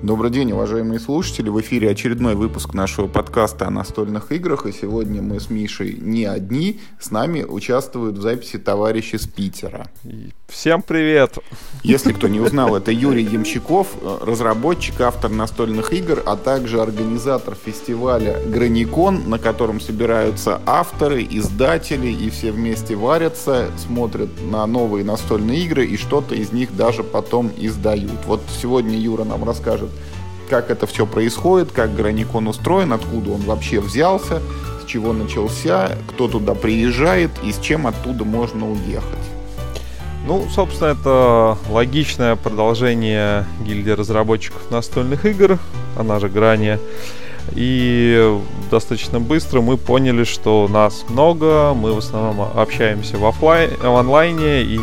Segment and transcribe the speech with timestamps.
[0.00, 1.48] Добрый день, уважаемые слушатели.
[1.48, 4.64] В эфире очередной выпуск нашего подкаста о настольных играх.
[4.66, 6.80] И сегодня мы с Мишей не одни.
[7.00, 9.90] С нами участвуют в записи товарищи с Питера.
[10.46, 11.38] Всем привет!
[11.82, 13.88] Если кто не узнал, это Юрий Ямщиков,
[14.22, 22.30] разработчик, автор настольных игр, а также организатор фестиваля Граникон, на котором собираются авторы, издатели и
[22.30, 28.24] все вместе варятся, смотрят на новые настольные игры и что-то из них даже потом издают.
[28.26, 29.87] Вот сегодня Юра нам расскажет расскажет,
[30.48, 34.40] как это все происходит, как Граникон устроен, откуда он вообще взялся,
[34.82, 39.18] с чего начался, кто туда приезжает и с чем оттуда можно уехать.
[40.26, 45.58] Ну, собственно, это логичное продолжение гильдии разработчиков настольных игр,
[45.96, 46.78] она же Грани.
[47.54, 48.38] И
[48.70, 54.62] достаточно быстро мы поняли, что нас много, мы в основном общаемся в, офлайн, в онлайне,
[54.62, 54.78] и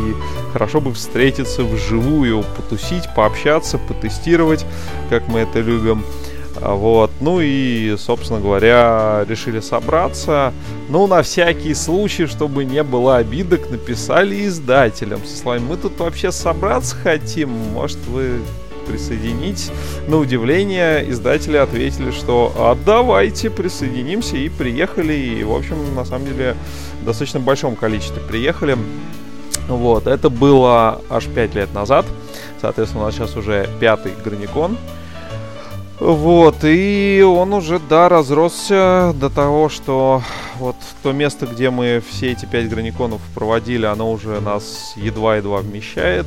[0.53, 4.65] хорошо бы встретиться вживую, потусить, пообщаться, потестировать,
[5.09, 6.03] как мы это любим.
[6.61, 10.53] А вот, ну и, собственно говоря, решили собраться.
[10.89, 16.31] Ну, на всякий случай, чтобы не было обидок, написали издателям со словами «Мы тут вообще
[16.31, 18.39] собраться хотим, может вы
[18.85, 19.71] присоединить.
[20.07, 25.13] На удивление издатели ответили, что а давайте присоединимся и приехали.
[25.13, 26.55] И, в общем, на самом деле,
[27.01, 28.77] в достаточно большом количестве приехали.
[29.67, 32.05] Вот, это было аж 5 лет назад.
[32.61, 34.77] Соответственно, у нас сейчас уже пятый Граникон.
[35.99, 40.21] Вот, и он уже, да, разросся до того, что
[40.59, 46.25] вот то место, где мы все эти пять граниконов проводили, оно уже нас едва-едва вмещает,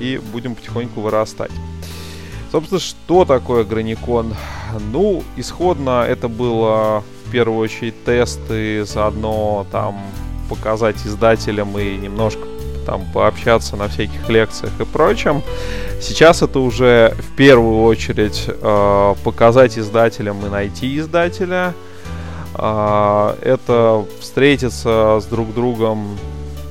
[0.00, 1.50] и будем потихоньку вырастать.
[2.52, 4.34] Собственно, что такое Граникон?
[4.92, 10.00] Ну, исходно это было в первую очередь тесты, заодно там
[10.48, 12.42] показать издателям и немножко
[12.84, 15.42] там пообщаться на всяких лекциях и прочем.
[16.00, 21.74] Сейчас это уже в первую очередь э, показать издателям и найти издателя.
[22.54, 26.18] Э, это встретиться с друг другом,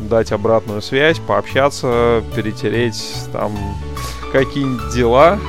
[0.01, 3.53] дать обратную связь, пообщаться, перетереть там
[4.33, 5.39] какие-нибудь дела,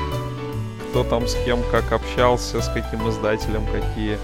[0.91, 4.19] кто там с кем как общался, с каким издателем, какие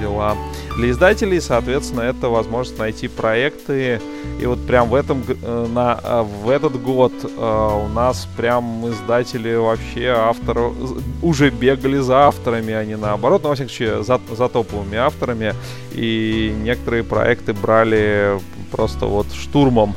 [0.00, 0.36] дела.
[0.76, 4.00] Для издателей, соответственно, это возможность найти проекты.
[4.40, 8.88] И вот прям в этом э, на э, в этот год э, у нас прям
[8.88, 10.74] издатели вообще авторов
[11.22, 15.54] уже бегали за авторами, а не наоборот, но во всяком случае за, за топовыми авторами.
[15.92, 18.38] И некоторые проекты брали
[18.70, 19.94] просто вот штурмом.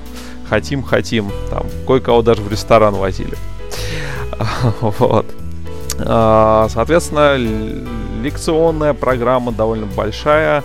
[0.48, 1.32] Хотим, хотим.
[1.50, 3.38] Там кое-кого даже в ресторан возили.
[4.82, 5.26] Вот.
[6.00, 7.36] А, соответственно,
[8.22, 10.64] лекционная программа довольно большая.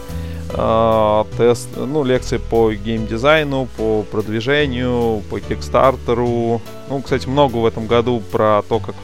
[0.54, 6.60] А, тест, ну, лекции по геймдизайну, по продвижению, по кикстартеру.
[6.90, 8.94] Ну, кстати, много в этом году про то, как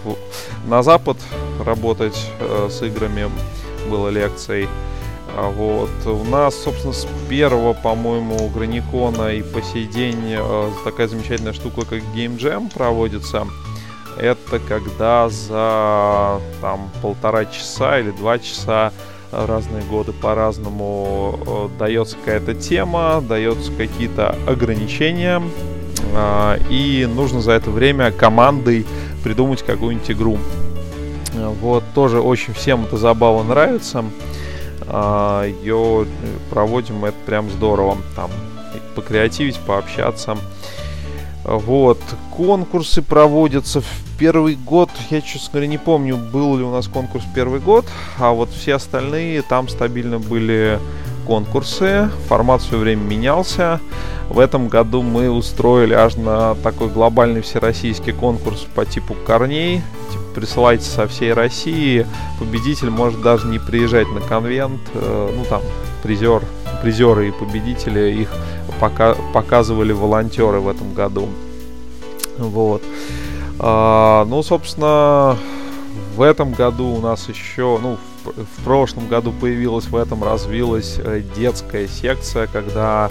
[0.67, 1.17] на Запад
[1.65, 3.31] работать э, с играми
[3.89, 4.69] было лекций.
[5.37, 5.91] А вот.
[6.05, 11.83] У нас, собственно, с первого, по-моему, Граникона и по сей день э, такая замечательная штука,
[11.83, 13.47] как Game Jam проводится
[14.19, 18.93] это когда за там полтора часа или два часа
[19.31, 25.43] разные годы по-разному э, дается какая-то тема, дается какие-то ограничения,
[26.15, 28.87] э, и нужно за это время командой
[29.23, 30.39] придумать какую-нибудь игру.
[31.61, 34.05] Вот, тоже очень всем эта забава нравится.
[34.87, 36.07] Э, Ее
[36.51, 37.99] проводим, это прям здорово.
[38.17, 38.31] Там
[38.95, 40.39] покреативить, пообщаться.
[41.49, 41.99] Вот,
[42.37, 43.87] конкурсы проводятся в
[44.19, 47.87] первый год, я, честно говоря, не помню, был ли у нас конкурс первый год,
[48.19, 50.79] а вот все остальные там стабильно были
[51.27, 53.81] конкурсы, формат все время менялся.
[54.29, 59.81] В этом году мы устроили аж на такой глобальный всероссийский конкурс по типу корней.
[60.11, 62.07] Типа, присылайте со всей России.
[62.39, 64.81] Победитель может даже не приезжать на конвент.
[64.93, 65.63] Э, ну там
[66.03, 66.43] призер,
[66.83, 68.31] призеры и победители их
[68.81, 71.29] пока, показывали волонтеры в этом году.
[72.39, 72.83] Вот.
[73.59, 75.37] А, ну, собственно,
[76.17, 80.97] в этом году у нас еще, ну, в, в прошлом году появилась, в этом развилась
[80.99, 83.11] э, детская секция, когда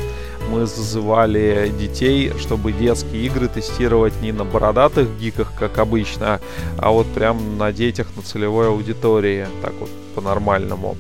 [0.50, 6.40] мы зазывали детей, чтобы детские игры тестировать не на бородатых гиках, как обычно,
[6.78, 10.96] а вот прям на детях, на целевой аудитории, так вот по-нормальному.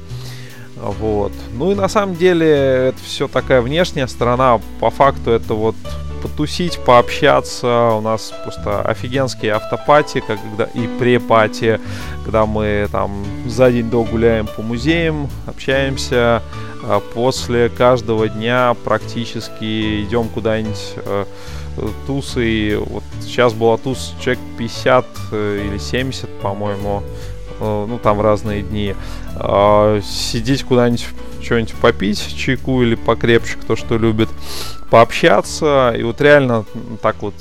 [0.82, 1.32] Вот.
[1.54, 4.60] Ну и на самом деле это все такая внешняя сторона.
[4.80, 5.76] По факту это вот
[6.22, 7.94] потусить, пообщаться.
[7.98, 11.80] У нас просто офигенские автопати, когда и препати,
[12.24, 16.42] когда мы там за день до гуляем по музеям, общаемся.
[16.84, 21.26] А после каждого дня практически идем куда-нибудь э,
[22.06, 22.78] тусы.
[22.78, 27.04] Вот сейчас была туз человек 50 э, или 70, по-моему.
[27.60, 28.96] Ну там разные дни,
[29.36, 31.08] э, сидеть куда-нибудь
[31.42, 34.30] что-нибудь попить, чайку или покрепче, кто что любит,
[34.90, 36.66] пообщаться, и вот реально
[37.02, 37.34] так вот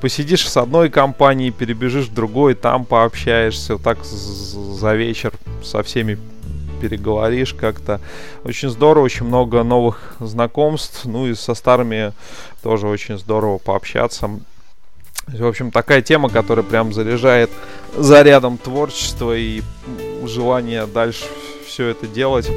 [0.00, 5.32] посидишь с одной компанией, перебежишь в другой, там пообщаешься, вот так за вечер
[5.62, 6.18] со всеми
[6.80, 8.00] переговоришь как-то.
[8.44, 12.12] Очень здорово, очень много новых знакомств, ну и со старыми
[12.62, 14.30] тоже очень здорово пообщаться.
[15.26, 17.50] В общем, такая тема, которая прям заряжает
[17.94, 19.62] зарядом творчества и
[20.24, 21.24] желание дальше
[21.66, 22.50] все это делать.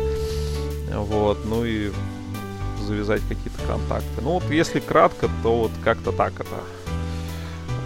[0.94, 1.92] Вот, ну и
[2.86, 4.22] завязать какие-то контакты.
[4.22, 6.50] Ну вот если кратко, то вот как-то так это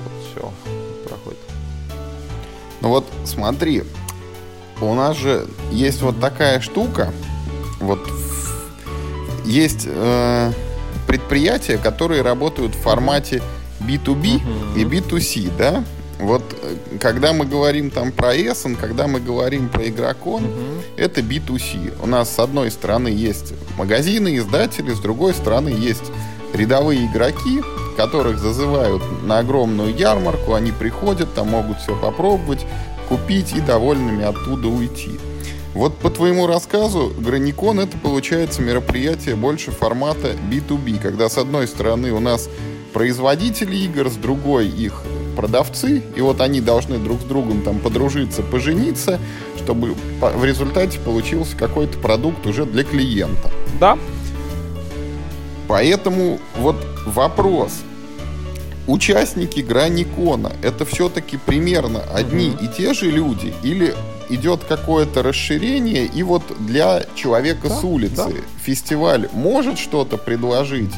[0.03, 0.53] вот все
[1.07, 1.39] проходит.
[2.81, 3.83] Ну вот смотри,
[4.81, 7.13] у нас же есть вот такая штука,
[7.79, 7.99] вот
[9.45, 10.51] есть э,
[11.07, 13.41] предприятия, которые работают в формате
[13.81, 14.79] B2B uh-huh.
[14.79, 15.83] и B2C, да?
[16.19, 20.83] Вот э, когда мы говорим там про Essen, когда мы говорим про игрокон, uh-huh.
[20.97, 22.01] это B2C.
[22.01, 26.11] У нас с одной стороны есть магазины, издатели, с другой стороны есть
[26.53, 27.61] рядовые игроки,
[27.97, 32.65] которых зазывают на огромную ярмарку, они приходят, там могут все попробовать,
[33.09, 35.11] купить и довольными оттуда уйти.
[35.73, 42.11] Вот по твоему рассказу, Граникон это получается мероприятие больше формата B2B, когда с одной стороны
[42.11, 42.47] у нас
[42.93, 45.01] производители игр, с другой их
[45.35, 49.19] продавцы, и вот они должны друг с другом там подружиться, пожениться,
[49.57, 53.49] чтобы в результате получился какой-то продукт уже для клиента.
[53.79, 53.97] Да.
[55.67, 56.75] Поэтому вот
[57.05, 57.81] вопрос.
[58.85, 62.65] Участники Граникона это все-таки примерно одни угу.
[62.65, 63.95] и те же люди или
[64.29, 68.41] идет какое-то расширение, и вот для человека да, с улицы да.
[68.61, 70.93] фестиваль может что-то предложить,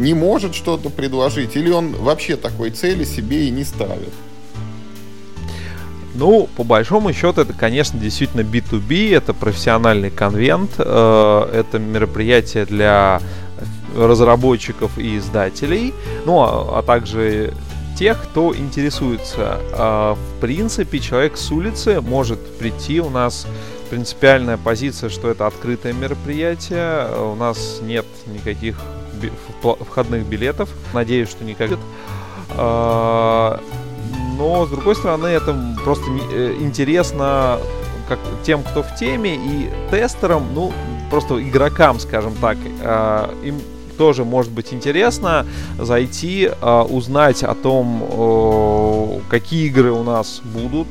[0.00, 4.12] не может что-то предложить, или он вообще такой цели себе и не ставит?
[6.14, 13.20] Ну, по большому счету, это, конечно, действительно B2B, это профессиональный конвент, э, это мероприятие для
[13.96, 15.94] разработчиков и издателей,
[16.24, 17.54] ну, а, а также
[17.98, 19.60] тех, кто интересуется.
[19.72, 23.00] А, в принципе, человек с улицы может прийти.
[23.00, 23.46] У нас
[23.90, 27.08] принципиальная позиция, что это открытое мероприятие.
[27.14, 28.76] У нас нет никаких
[29.80, 30.68] входных билетов.
[30.92, 31.70] Надеюсь, что никак.
[32.50, 33.60] А,
[34.36, 37.58] но, с другой стороны, это просто э, интересно
[38.08, 40.72] как тем, кто в теме, и тестерам, ну,
[41.10, 43.60] просто игрокам, скажем так, а, им
[43.96, 45.46] тоже может быть интересно
[45.78, 50.88] зайти, а, узнать о том, какие игры у нас будут,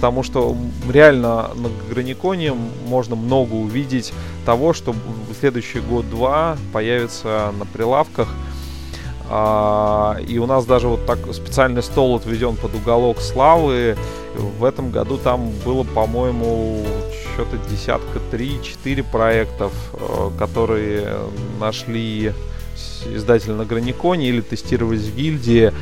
[0.00, 0.56] потому что
[0.90, 2.54] реально на Граниконе
[2.86, 4.14] можно много увидеть
[4.46, 8.28] того, что в следующий год-два появится на прилавках.
[9.28, 13.98] А, и у нас даже вот так специальный стол отведен под уголок славы.
[14.58, 16.82] В этом году там было, по-моему,
[17.34, 21.18] что-то десятка, три-четыре проектов, э, которые
[21.60, 22.32] нашли
[23.14, 25.72] издатель на Граниконе или тестировались в гильдии.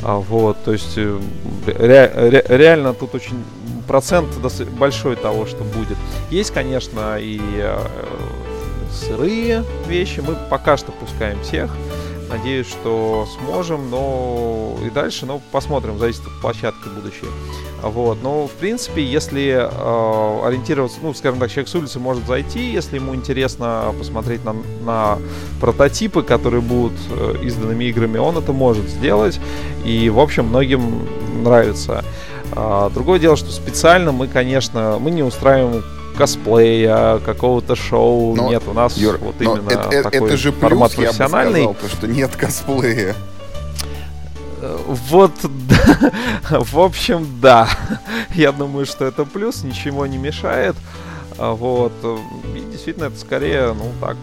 [0.00, 1.18] А, вот, то есть э,
[1.66, 3.42] ре, ре, реально тут очень
[3.88, 4.28] процент
[4.78, 5.96] большой того, что будет.
[6.30, 7.78] Есть, конечно, и э,
[8.92, 10.20] сырые вещи.
[10.20, 11.74] Мы пока что пускаем всех.
[12.28, 17.26] Надеюсь, что сможем, но и дальше, но посмотрим, зависит от площадки будущей.
[17.82, 22.70] Вот, но в принципе, если э, ориентироваться, ну, скажем так, человек с улицы может зайти,
[22.70, 24.54] если ему интересно посмотреть на,
[24.84, 25.18] на
[25.58, 29.40] прототипы, которые будут э, изданными играми, он это может сделать,
[29.86, 31.08] и в общем многим
[31.42, 32.04] нравится.
[32.52, 35.84] А, другое дело, что специально мы, конечно, мы не устраиваем
[36.16, 38.34] косплея, какого-то шоу.
[38.34, 41.62] Но, нет, у нас Юр, вот именно это, такой это же плюс, формат профессиональный.
[41.62, 43.14] Я бы сказал, что нет косплея.
[44.86, 45.32] Вот,
[46.50, 47.68] в общем, да.
[48.34, 50.74] Я думаю, что это плюс, ничего не мешает.
[51.38, 51.92] А вот.
[52.56, 54.16] И действительно, это скорее, ну так,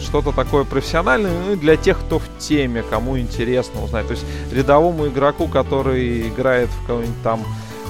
[0.00, 4.06] что-то такое профессиональное, ну и для тех, кто в теме, кому интересно узнать.
[4.06, 7.44] То есть рядовому игроку, который играет в какой-нибудь там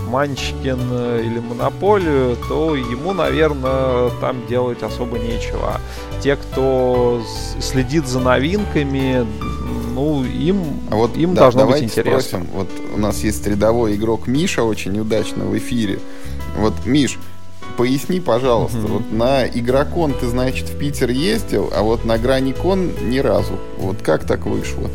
[0.09, 5.81] Манчкин э, или Монополию, то ему, наверное, там делать особо нечего.
[6.21, 7.23] Те, кто
[7.61, 9.27] следит за новинками,
[9.95, 12.21] ну, им, а вот, им да, должно быть интересно.
[12.21, 12.49] Спросим.
[12.55, 15.99] Вот у нас есть рядовой игрок Миша, очень удачно в эфире.
[16.57, 17.19] Вот, Миш,
[17.79, 18.93] поясни, пожалуйста, mm-hmm.
[18.93, 23.53] вот на Игрокон ты, значит, в Питер ездил, а вот на Граникон ни разу.
[23.79, 24.91] Вот как так вышло?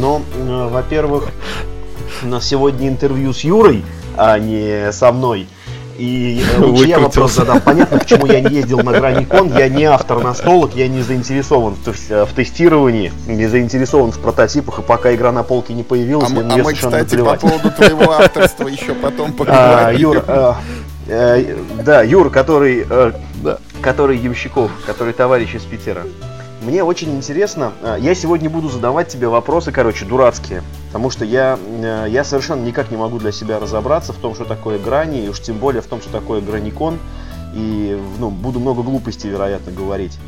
[0.00, 1.28] Ну, э, во-первых,
[2.22, 3.84] у нас сегодня интервью с Юрой,
[4.16, 5.46] а не со мной.
[5.98, 7.60] И э, лучше я вопрос задам.
[7.60, 9.56] Понятно, почему я не ездил на Граникон.
[9.56, 14.78] Я не автор настолок, я не заинтересован в, в тестировании, не заинтересован в прототипах.
[14.78, 17.40] И пока игра на полке не появилась, а мне, а мы, кстати, наплевать.
[17.40, 19.86] по поводу твоего авторства еще потом поговорим.
[19.86, 20.52] А, Юр, э,
[21.06, 23.58] э, да, Юр, который, э, да.
[23.80, 26.02] который Ямщиков, который товарищ из Питера.
[26.64, 31.58] Мне очень интересно, э, я сегодня буду задавать тебе вопросы, короче, дурацкие, потому что я,
[31.62, 35.28] э, я совершенно никак не могу для себя разобраться в том, что такое грани, и
[35.28, 36.98] уж тем более в том, что такое граникон,
[37.54, 40.18] и ну, буду много глупостей, вероятно, говорить,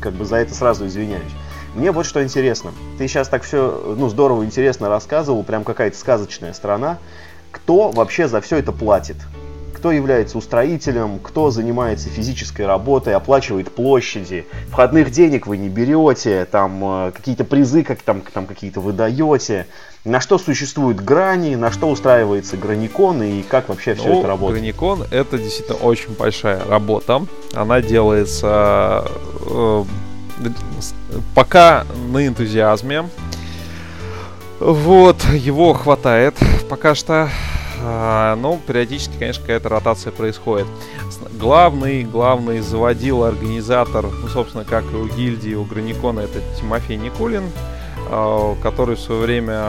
[0.00, 1.30] как бы за это сразу извиняюсь.
[1.74, 6.54] Мне вот что интересно, ты сейчас так все, ну, здорово, интересно рассказывал, прям какая-то сказочная
[6.54, 6.98] страна,
[7.50, 9.16] кто вообще за все это платит?
[9.82, 17.08] Кто является устроителем, кто занимается физической работой, оплачивает площади, входных денег вы не берете, там
[17.08, 19.66] э, какие-то призы как там, там какие-то выдаете,
[20.04, 24.60] на что существуют грани, на что устраивается граникон и как вообще все ну, это работает?
[24.60, 27.26] Граникон это действительно очень большая работа.
[27.52, 29.04] Она делается
[29.50, 29.84] э,
[31.34, 33.08] пока на энтузиазме.
[34.60, 36.36] Вот, его хватает
[36.70, 37.28] пока что.
[37.84, 40.66] А, ну, периодически, конечно, какая-то ротация происходит.
[41.38, 47.50] Главный, главный заводил организатор, ну, собственно, как и у гильдии, у Граникона, это Тимофей Никулин,
[48.08, 49.62] а, который в свое время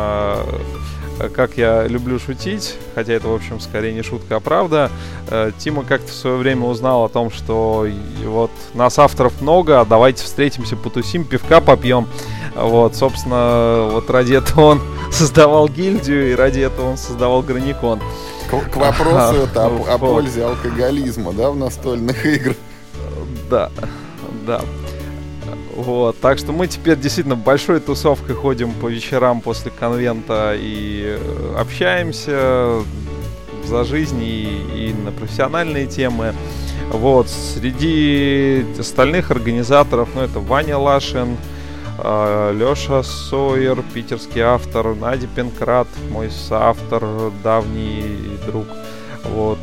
[1.20, 4.92] э, как я люблю шутить, хотя это, в общем, скорее не шутка, а правда,
[5.30, 7.88] э, Тима как-то в свое время узнал о том, что
[8.26, 12.08] вот нас авторов много, давайте встретимся, потусим, пивка попьем.
[12.56, 14.82] Вот, собственно, вот ради этого он
[15.14, 18.00] создавал гильдию, и ради этого он создавал Граникон.
[18.50, 22.58] К, к вопросу это о, о пользе алкоголизма, да, в настольных играх.
[23.50, 23.72] Да,
[24.46, 24.62] да.
[25.76, 31.56] Вот, так что мы теперь действительно большой тусовкой ходим по вечерам после конвента и э,
[31.58, 32.84] общаемся
[33.66, 36.36] за жизнь и, и на профессиональные темы.
[36.92, 41.53] Вот, среди остальных организаторов, ну, это Ваня Лашин, а,
[42.00, 48.68] Леша Сойер, питерский автор, Надя Пенкрат, мой соавтор, давний друг.
[49.24, 49.60] Вот,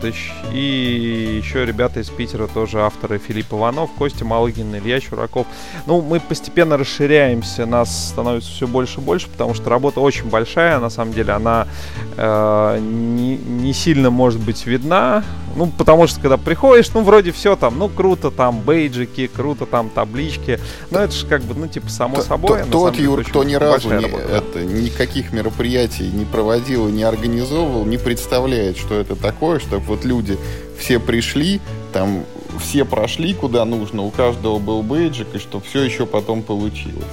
[0.52, 5.46] и еще ребята из Питера тоже авторы Филипп Иванов, Костя Малыгин, Илья Чураков.
[5.86, 10.78] Ну, мы постепенно расширяемся, нас становится все больше и больше, потому что работа очень большая,
[10.78, 11.68] на самом деле она
[12.16, 15.24] э, не, не сильно может быть видна,
[15.56, 19.90] ну, потому что когда приходишь, ну, вроде все там, ну, круто там бейджики, круто там
[19.90, 22.62] таблички, но это же как бы, ну, типа, само Т собой.
[22.70, 27.98] Тот Юр, кто ни разу не, это, никаких мероприятий не проводил и не организовывал, не
[27.98, 30.38] представляет, что это такое, такое, чтобы вот люди
[30.78, 31.60] все пришли,
[31.92, 32.24] там
[32.60, 37.04] все прошли куда нужно, у каждого был бейджик, и чтобы все еще потом получилось.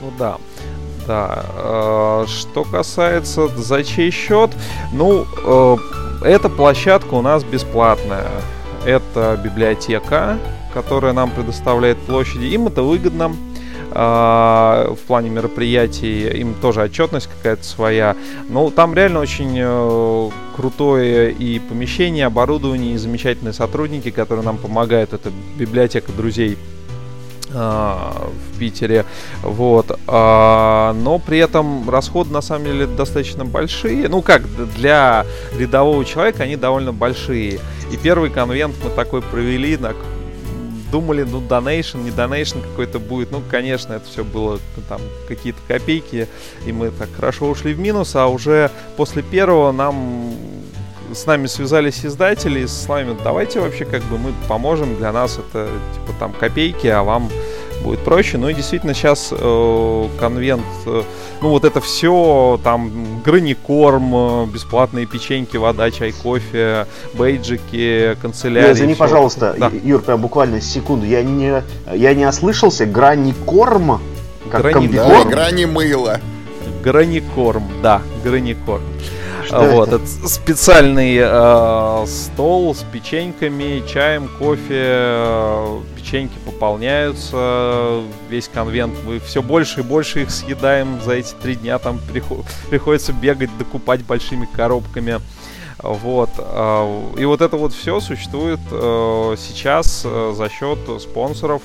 [0.00, 0.38] Ну да.
[1.06, 1.44] Да.
[1.54, 4.50] Э, что касается за чей счет,
[4.94, 5.76] ну, э,
[6.24, 8.30] эта площадка у нас бесплатная.
[8.86, 10.38] Это библиотека,
[10.72, 12.46] которая нам предоставляет площади.
[12.46, 13.36] Им это выгодно
[13.90, 18.16] в плане мероприятий, им тоже отчетность какая-то своя.
[18.48, 25.12] Но там реально очень э, крутое и помещение, оборудование, и замечательные сотрудники, которые нам помогают.
[25.12, 26.56] Это библиотека друзей
[27.52, 29.04] а, в Питере,
[29.42, 34.42] вот, а, но при этом расходы на самом деле достаточно большие, ну как
[34.74, 35.24] для
[35.56, 37.60] рядового человека они довольно большие.
[37.92, 39.94] И первый конвент мы такой провели на
[40.94, 43.32] думали, ну, донейшн, не донейшн какой-то будет.
[43.32, 46.28] Ну, конечно, это все было ну, там какие-то копейки,
[46.66, 50.36] и мы так хорошо ушли в минус, а уже после первого нам
[51.12, 55.36] с нами связались издатели и с нами, давайте вообще как бы мы поможем, для нас
[55.36, 57.28] это типа там копейки, а вам
[57.84, 58.38] будет проще.
[58.38, 61.02] Ну и действительно сейчас э, конвент, э,
[61.40, 68.72] ну вот это все, там граникорм, э, бесплатные печеньки, вода, чай, кофе, бейджики, канцелярия.
[68.72, 69.70] Извини, пожалуйста, да.
[69.84, 71.62] Юр, прям буквально секунду, я не,
[71.92, 74.00] я не ослышался, граникорм?
[74.50, 75.24] Как граникорм?
[75.24, 76.20] Да, грани мыла.
[76.82, 78.82] Граникорм, да, граникорм.
[79.46, 79.96] Что вот, это?
[79.96, 85.80] это специальный э, стол с печеньками, чаем, кофе, э,
[86.14, 91.80] печеньки пополняются, весь конвент, мы все больше и больше их съедаем за эти три дня,
[91.80, 95.20] там приход- приходится бегать, докупать большими коробками.
[95.82, 96.30] Вот.
[96.38, 101.62] А, и вот это вот все существует э, сейчас э, за счет спонсоров,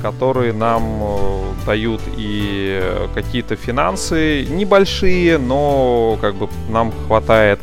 [0.00, 2.80] которые нам э, дают и
[3.14, 7.60] какие-то финансы небольшие, но как бы нам хватает.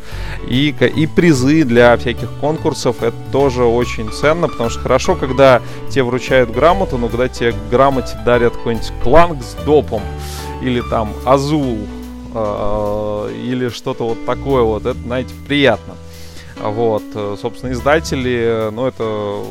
[0.48, 3.02] И, и призы для всяких конкурсов.
[3.02, 8.18] Это тоже очень ценно, потому что хорошо, когда тебе вручают грамоту, но когда тебе грамоте
[8.26, 10.02] дарят какой-нибудь Clank с допом
[10.62, 12.05] или там Azul Э,
[12.36, 15.96] или что-то вот такое вот, это, знаете, приятно.
[16.62, 19.44] Вот, э, собственно, издатели, ну, это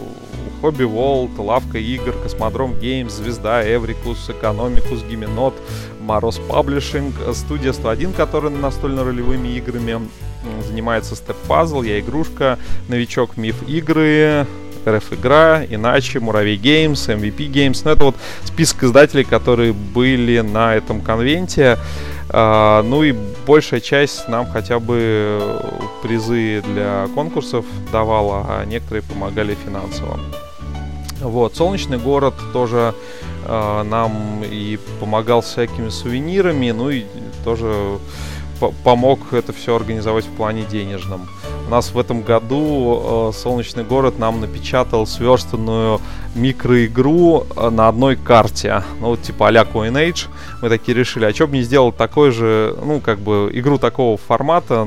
[0.60, 5.54] Hobby World, Лавка игр, Cosmodrome Games, Звезда, Эврикус, Экономикус, Гименот,
[6.00, 10.08] Moroz Publishing, студия 101, которая настольно-ролевыми играми
[10.66, 14.46] занимается Step Puzzle, Я Игрушка, Новичок Миф Игры,
[14.86, 17.82] РФ Игра, Иначе, Муравей Геймс, MVP Games.
[17.84, 21.78] Ну, это вот список издателей, которые были на этом конвенте.
[22.30, 23.14] А, ну и
[23.46, 25.60] большая часть нам хотя бы
[26.02, 30.18] призы для конкурсов давала, а некоторые помогали финансово.
[31.20, 32.94] Вот, Солнечный город тоже
[33.46, 37.04] э, нам и помогал всякими сувенирами, ну и
[37.44, 37.98] тоже
[38.82, 41.28] помог это все организовать в плане денежном.
[41.66, 46.00] У нас в этом году э, Солнечный город нам напечатал сверстанную
[46.34, 48.82] микроигру э, на одной карте.
[49.00, 50.28] Ну, вот типа а-ля Coinage.
[50.60, 54.18] Мы такие решили, а что бы не сделал такой же, ну, как бы, игру такого
[54.18, 54.86] формата,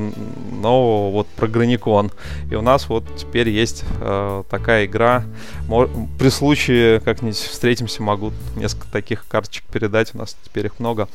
[0.60, 2.12] но вот про Граникон.
[2.50, 5.24] И у нас вот теперь есть э, такая игра.
[6.18, 10.14] При случае как-нибудь встретимся, могу несколько таких карточек передать.
[10.14, 11.08] У нас теперь их много.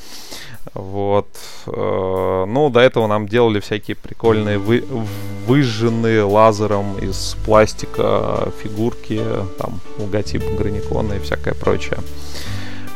[0.74, 1.28] Вот.
[1.68, 4.84] Э, ну, до этого нам делали всякие прикольные вы,
[5.46, 9.22] выжженные лазером из пластика фигурки,
[9.60, 11.98] там, логотип Граникона и всякое прочее.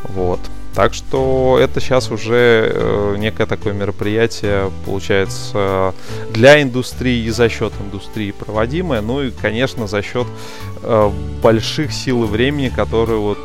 [0.03, 0.39] Вот.
[0.73, 5.93] Так что это сейчас уже э, некое такое мероприятие, получается,
[6.31, 9.01] для индустрии и за счет индустрии проводимое.
[9.01, 10.27] Ну и, конечно, за счет
[10.83, 13.39] э, больших сил и времени, которые вот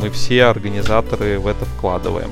[0.00, 2.30] мы все организаторы в это вкладываем.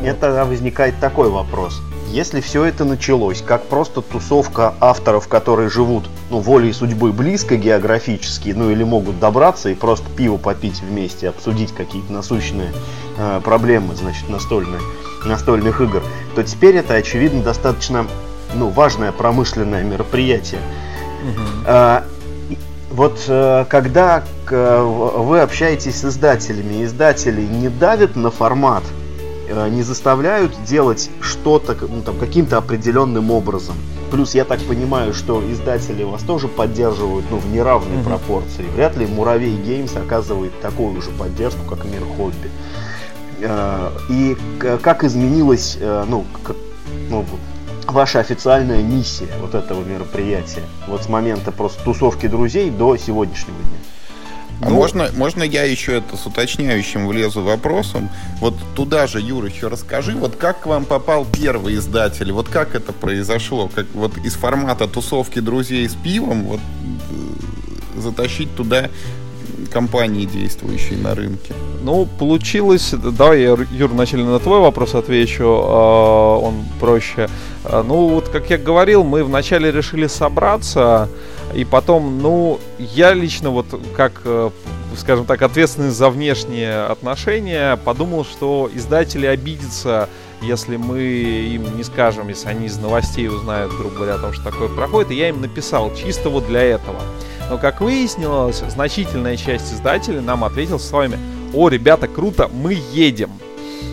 [0.00, 1.80] Нет, тогда возникает такой вопрос.
[2.10, 8.50] Если все это началось как просто тусовка авторов, которые живут, ну, волей судьбы близко географически,
[8.50, 12.72] ну, или могут добраться и просто пиво попить вместе, обсудить какие-то насущные
[13.18, 14.80] э, проблемы, значит, настольные,
[15.24, 16.02] настольных игр,
[16.34, 18.06] то теперь это, очевидно, достаточно,
[18.54, 20.60] ну, важное промышленное мероприятие.
[21.22, 21.42] Угу.
[21.66, 22.02] Э,
[22.92, 28.84] вот э, когда вы общаетесь с издателями, издатели не давят на формат,
[29.48, 33.76] не заставляют делать что-то ну, там, каким-то определенным образом.
[34.10, 38.04] Плюс я так понимаю, что издатели вас тоже поддерживают ну, в неравной mm-hmm.
[38.04, 38.64] пропорции.
[38.74, 42.50] Вряд ли Муравей Геймс оказывает такую же поддержку, как Мир Хобби.
[43.40, 44.36] Э, и
[44.82, 46.24] как изменилась э, ну,
[47.10, 47.24] ну,
[47.86, 50.62] ваша официальная миссия вот этого мероприятия?
[50.86, 53.78] Вот с момента просто тусовки друзей до сегодняшнего дня.
[54.60, 58.08] А ну, можно, можно я еще это с уточняющим влезу вопросом?
[58.40, 62.32] Вот туда же, Юра, еще расскажи, вот как к вам попал первый издатель?
[62.32, 63.68] Вот как это произошло?
[63.74, 68.88] Как вот из формата тусовки друзей с пивом вот э, затащить туда
[69.70, 71.54] компании, действующие на рынке?
[71.82, 72.92] Ну, получилось...
[72.92, 77.28] Давай я, Юр, вначале на твой вопрос отвечу, а, он проще.
[77.64, 81.08] А, ну, вот как я говорил, мы вначале решили собраться,
[81.54, 84.50] и потом, ну, я лично вот как, э,
[84.96, 90.08] скажем так, ответственный за внешние отношения, подумал, что издатели обидятся,
[90.42, 94.44] если мы им не скажем, если они из новостей узнают, грубо говоря, о том, что
[94.44, 95.12] такое проходит.
[95.12, 97.00] И я им написал чисто вот для этого.
[97.48, 101.18] Но, как выяснилось, значительная часть издателей нам ответила словами
[101.54, 103.30] «О, ребята, круто, мы едем».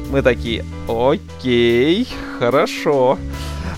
[0.09, 2.07] Мы такие «Окей,
[2.39, 3.17] хорошо».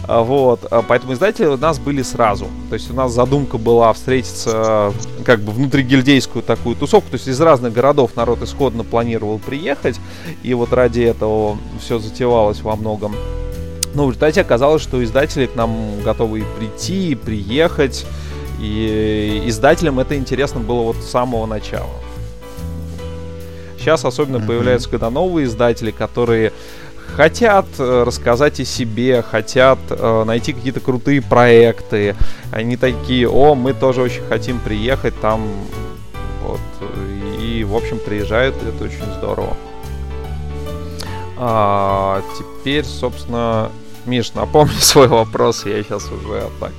[0.08, 2.48] А, вот, а, поэтому издатели у нас были сразу.
[2.70, 7.12] То есть у нас задумка была встретиться как бы внутригильдейскую такую тусовку.
[7.12, 10.00] То есть из разных городов народ исходно планировал приехать.
[10.44, 13.16] И вот ради этого все затевалось во многом.
[13.94, 18.06] Но в результате оказалось, что издатели к нам готовы и прийти, и приехать.
[18.60, 21.90] И издателям это интересно было вот с самого начала.
[23.78, 24.48] Сейчас особенно mm-hmm.
[24.48, 26.54] появляются когда новые издатели, которые
[27.16, 32.16] хотят э, рассказать о себе, хотят э, найти какие-то крутые проекты.
[32.52, 35.48] Они такие, о, мы тоже очень хотим приехать там.
[36.44, 36.60] Вот.
[37.42, 39.56] И, в общем, приезжают, и это очень здорово.
[41.38, 43.72] А, теперь, собственно,
[44.06, 46.72] Миш, напомни свой вопрос, я сейчас уже так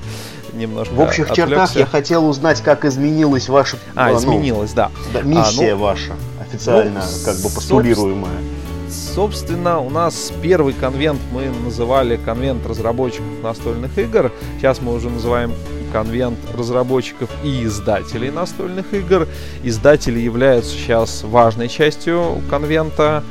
[0.53, 1.35] немножко В общих отвлекся.
[1.35, 3.77] чертах я хотел узнать, как изменилась ваша...
[3.95, 4.91] А, ну, изменилась, да.
[5.13, 8.56] да миссия а, ну, ваша, официально ну, как бы постулируемая.
[8.89, 14.33] Собственно, у нас первый конвент мы называли конвент разработчиков настольных игр.
[14.59, 15.53] Сейчас мы уже называем
[15.93, 19.27] конвент разработчиков и издателей настольных игр.
[19.63, 23.25] Издатели являются сейчас важной частью конвента.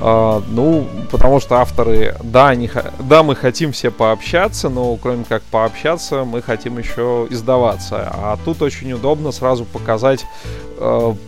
[0.00, 5.42] Uh, ну, потому что авторы, да, они, да, мы хотим все пообщаться, но кроме как
[5.42, 8.10] пообщаться, мы хотим еще издаваться.
[8.10, 10.24] А тут очень удобно сразу показать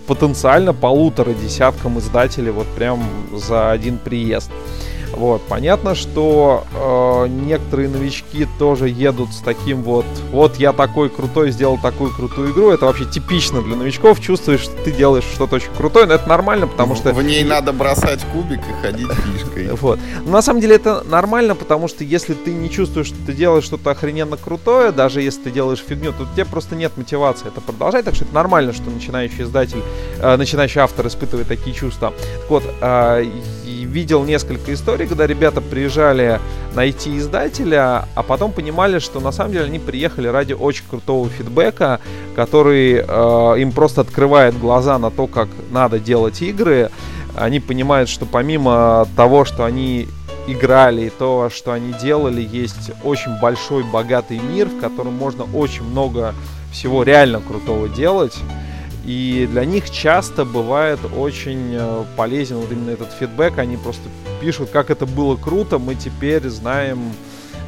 [0.07, 4.51] потенциально полутора десяткам издателей вот прям за один приезд.
[5.13, 11.51] Вот, понятно, что э, некоторые новички тоже едут с таким вот, вот я такой крутой,
[11.51, 12.71] сделал такую крутую игру.
[12.71, 14.21] Это вообще типично для новичков.
[14.21, 17.13] Чувствуешь, что ты делаешь что-то очень крутое, но это нормально, потому что...
[17.13, 19.71] В ней надо бросать кубик и ходить фишкой.
[19.83, 19.99] Вот.
[20.25, 23.65] Но на самом деле это нормально, потому что если ты не чувствуешь, что ты делаешь
[23.65, 27.61] что-то охрененно крутое, даже если ты делаешь фигню, то у тебя просто нет мотивации это
[27.61, 28.05] продолжать.
[28.05, 29.83] Так что это нормально, что начинающий издатель,
[30.19, 32.13] э, начинающий автор испытывает такие чувства.
[32.41, 33.25] Так вот, э,
[33.93, 36.41] видел несколько историй, когда ребята приезжали
[36.75, 42.01] найти издателя, а потом понимали, что на самом деле они приехали ради очень крутого фидбэка,
[42.35, 46.91] который э, им просто открывает глаза на то, как надо делать игры.
[47.37, 50.09] Они понимают, что помимо того, что они
[50.47, 55.85] играли и то, что они делали, есть очень большой, богатый мир, в котором можно очень
[55.85, 56.35] много
[56.73, 58.37] всего реально крутого делать.
[59.05, 63.59] И для них часто бывает очень э, полезен вот именно этот фидбэк.
[63.59, 64.09] Они просто
[64.41, 67.13] пишут, как это было круто, мы теперь знаем,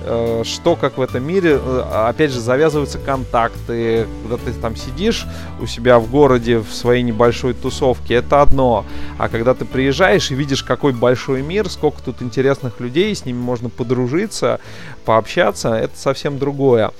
[0.04, 1.58] э, что как в этом мире.
[1.60, 5.26] Э, опять же, завязываются контакты, когда ты там сидишь
[5.60, 8.84] у себя в городе в своей небольшой тусовке, это одно.
[9.18, 13.38] А когда ты приезжаешь и видишь, какой большой мир, сколько тут интересных людей, с ними
[13.38, 14.60] можно подружиться,
[15.04, 16.92] пообщаться, это совсем другое.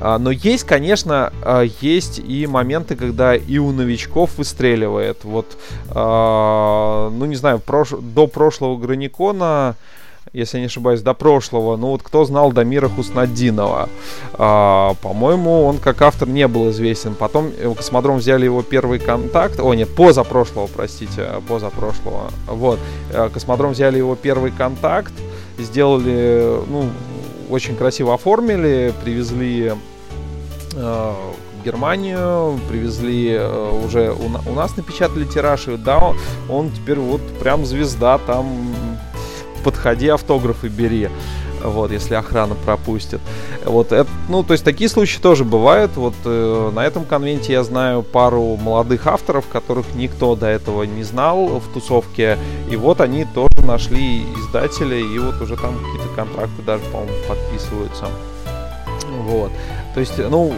[0.00, 5.24] А, но есть, конечно, а, есть и моменты, когда и у новичков выстреливает.
[5.24, 5.56] Вот,
[5.90, 7.62] а, ну не знаю,
[8.00, 9.76] до прошлого Граникона,
[10.32, 13.88] если я не ошибаюсь, до прошлого, ну вот кто знал Дамира Хуснаддинова?
[14.36, 17.14] По-моему, он как автор не был известен.
[17.14, 19.58] Потом э, Космодром взяли его первый контакт.
[19.60, 22.30] О, нет, позапрошлого, простите, позапрошлого.
[22.46, 22.78] Вот.
[23.12, 25.12] Э, Космодром взяли его первый контакт,
[25.58, 26.90] сделали, ну,
[27.50, 29.74] очень красиво оформили, привезли
[30.74, 31.14] э,
[31.64, 36.16] Германию, привезли э, уже у, у нас напечатали тираж, и да, он,
[36.48, 38.46] он теперь вот прям звезда, там
[39.64, 41.08] подходи, автографы бери
[41.62, 43.20] вот, если охрана пропустит.
[43.64, 45.96] Вот это, ну, то есть такие случаи тоже бывают.
[45.96, 51.02] Вот э, на этом конвенте я знаю пару молодых авторов, которых никто до этого не
[51.02, 52.38] знал в тусовке,
[52.70, 58.06] и вот они тоже нашли издателя, и вот уже там какие-то контракты даже, по-моему, подписываются.
[59.26, 59.50] Вот.
[59.94, 60.52] То есть, ну,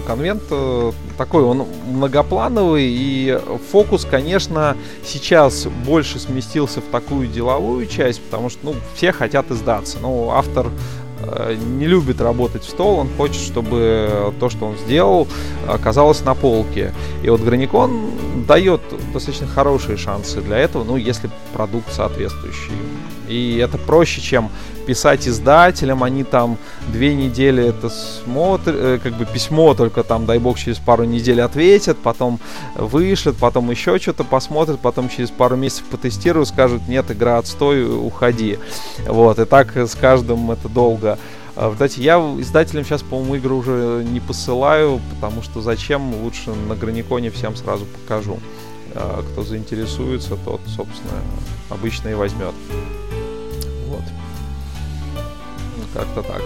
[0.00, 3.38] конвент э, такой, он многоплановый, и
[3.70, 9.98] фокус, конечно, сейчас больше сместился в такую деловую часть, потому что, ну, все хотят издаться.
[10.00, 10.68] Ну, автор
[11.78, 15.28] не любит работать в стол, он хочет, чтобы то, что он сделал,
[15.66, 16.92] оказалось на полке.
[17.22, 18.10] И вот Граникон
[18.46, 18.80] дает
[19.12, 22.72] достаточно хорошие шансы для этого, ну, если продукт соответствующий.
[23.28, 24.50] И это проще, чем
[24.86, 30.38] писать издателям, они там две недели это смотрят, э, как бы письмо только там, дай
[30.38, 32.40] бог, через пару недель ответят, потом
[32.74, 38.58] вышлют, потом еще что-то посмотрят, потом через пару месяцев потестируют, скажут, нет, игра отстой, уходи.
[39.06, 41.09] Вот, и так с каждым это долго.
[41.56, 46.74] А, кстати, я издателям сейчас, по-моему, игры уже не посылаю, потому что зачем, лучше на
[46.74, 48.38] Граниконе всем сразу покажу.
[48.94, 51.20] А, кто заинтересуется, тот, собственно,
[51.68, 52.54] обычно и возьмет.
[55.92, 56.42] Как-то так.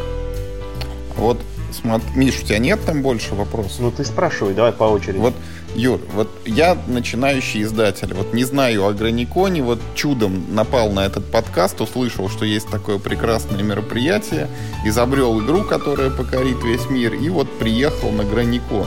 [1.17, 1.39] Вот,
[1.75, 3.81] смотри, Миш, у тебя нет там больше вопросов?
[3.81, 5.19] Ну ты спрашивай, давай по очереди.
[5.19, 5.35] Вот,
[5.75, 11.31] Юр, вот я начинающий издатель, вот не знаю о Граниконе, вот чудом напал на этот
[11.31, 14.49] подкаст, услышал, что есть такое прекрасное мероприятие,
[14.85, 18.87] изобрел игру, которая покорит весь мир, и вот приехал на Граникон.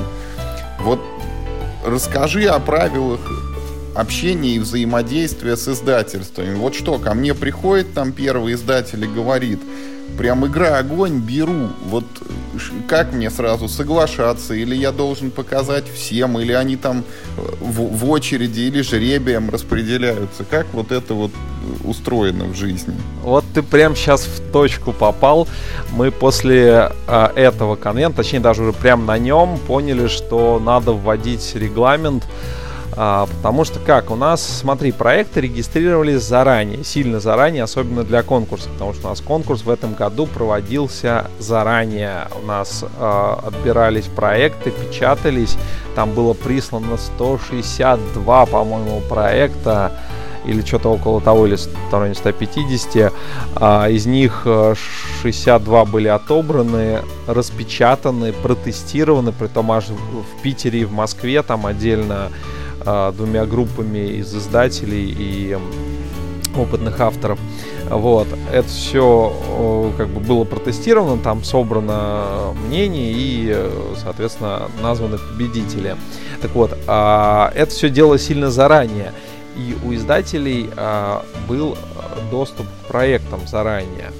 [0.79, 1.01] Вот
[1.85, 3.19] расскажи о правилах
[3.95, 6.55] общения и взаимодействия с издательствами.
[6.55, 9.59] Вот что, ко мне приходит там первый издатель и говорит–
[10.17, 11.69] прям игра огонь беру.
[11.85, 12.05] Вот
[12.87, 14.53] как мне сразу соглашаться?
[14.53, 16.39] Или я должен показать всем?
[16.39, 17.03] Или они там
[17.37, 20.43] э, в, в очереди или жребием распределяются?
[20.43, 21.31] Как вот это вот
[21.83, 22.95] устроено в жизни?
[23.23, 25.47] Вот ты прям сейчас в точку попал.
[25.91, 31.55] Мы после э, этого конвента, точнее даже уже прям на нем, поняли, что надо вводить
[31.55, 32.23] регламент
[32.99, 38.69] а, потому что как, у нас, смотри, проекты регистрировались заранее, сильно заранее, особенно для конкурса,
[38.69, 42.27] потому что у нас конкурс в этом году проводился заранее.
[42.41, 45.57] У нас а, отбирались проекты, печатались,
[45.95, 49.91] там было прислано 162, по-моему, проекта
[50.47, 53.13] или что-то около того, или в районе 150.
[53.57, 54.47] А, из них
[55.21, 61.67] 62 э, были отобраны, распечатаны, протестированы, при том аж в Питере и в Москве там
[61.67, 62.31] отдельно
[63.15, 65.57] двумя группами из издателей и
[66.55, 67.39] опытных авторов.
[67.89, 73.69] Вот, это все как бы было протестировано, там собрано мнение и,
[74.01, 75.95] соответственно, названы победители.
[76.41, 79.13] Так вот, а, это все дело сильно заранее.
[79.55, 81.77] И у издателей а, был
[82.29, 84.11] доступ к проектам заранее.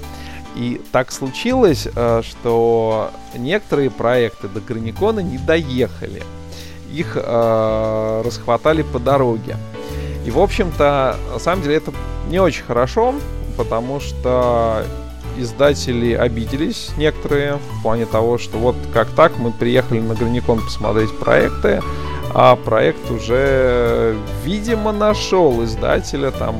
[0.56, 6.24] И так случилось, э, что некоторые проекты до Граникона не доехали.
[6.92, 9.56] Их э, расхватали по дороге.
[10.24, 11.92] И, в общем-то, на самом деле это
[12.28, 13.14] не очень хорошо,
[13.56, 14.84] потому что
[15.38, 21.16] издатели обиделись некоторые в плане того, что вот как так, мы приехали на Граникон посмотреть
[21.18, 21.82] проекты,
[22.34, 26.56] а проект уже, видимо, нашел издателя, там,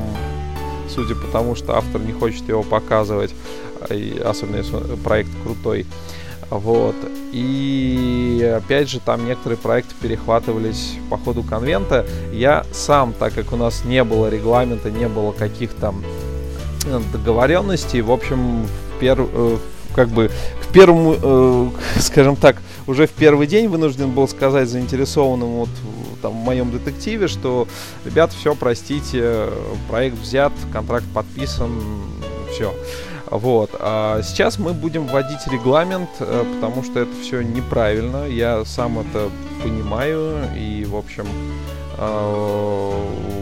[0.89, 3.35] судя по тому, что автор не хочет его показывать,
[4.23, 5.85] особенно если проект крутой.
[6.49, 6.95] Вот.
[7.31, 12.05] И опять же, там некоторые проекты перехватывались по ходу конвента.
[12.31, 15.93] Я сам, так как у нас не было регламента, не было каких-то
[16.85, 19.19] э, договоренностей, в общем, в пер...
[19.19, 19.57] Э,
[19.95, 20.29] как бы
[20.63, 25.69] к первому, э, скажем так, уже в первый день вынужден был сказать заинтересованным вот
[26.21, 27.67] там, в моем детективе, что,
[28.05, 29.47] ребят, все, простите,
[29.89, 31.71] проект взят, контракт подписан,
[32.51, 32.73] все.
[33.31, 33.71] Вот.
[33.79, 38.25] А сейчас мы будем вводить регламент, э, потому что это все неправильно.
[38.27, 39.29] Я сам это
[39.63, 40.47] понимаю.
[40.57, 41.27] И, в общем,
[41.97, 42.91] э,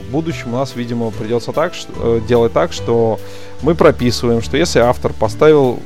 [0.08, 3.20] в будущем у нас, видимо, придется так, э, делать так, что
[3.62, 5.80] мы прописываем, что если автор поставил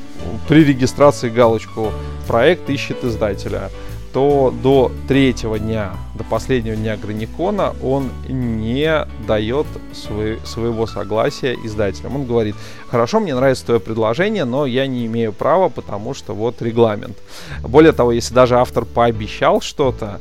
[0.48, 1.92] при регистрации галочку
[2.28, 3.70] «Проект ищет издателя»,
[4.14, 12.16] то до третьего дня, до последнего дня Граникона он не дает свой, своего согласия издателям.
[12.16, 12.56] Он говорит,
[12.90, 17.18] хорошо, мне нравится твое предложение, но я не имею права, потому что вот регламент.
[17.62, 20.20] Более того, если даже автор пообещал что-то,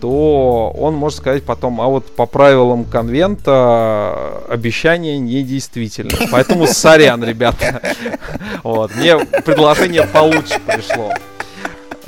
[0.00, 6.10] то он может сказать потом, а вот по правилам конвента обещание недействительно.
[6.32, 7.80] Поэтому сорян, ребята.
[8.62, 11.12] Вот, мне предложение получше пришло.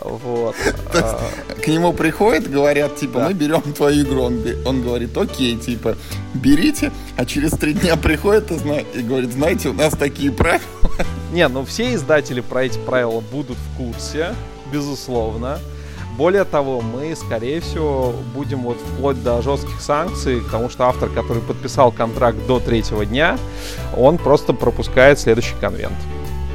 [0.04, 0.54] Вот.
[0.94, 1.18] А...
[1.60, 4.22] к нему приходят, говорят, типа, мы берем твою игру.
[4.64, 5.96] Он, говорит, окей, типа,
[6.34, 6.92] берите.
[7.16, 10.62] А через три дня приходит и говорит, знаете, у нас такие правила.
[11.32, 14.34] Не, ну все издатели про эти правила будут в курсе,
[14.72, 15.58] безусловно.
[16.16, 21.42] Более того, мы, скорее всего, будем вот вплоть до жестких санкций, потому что автор, который
[21.42, 23.36] подписал контракт до третьего дня,
[23.96, 25.96] он просто пропускает следующий конвент.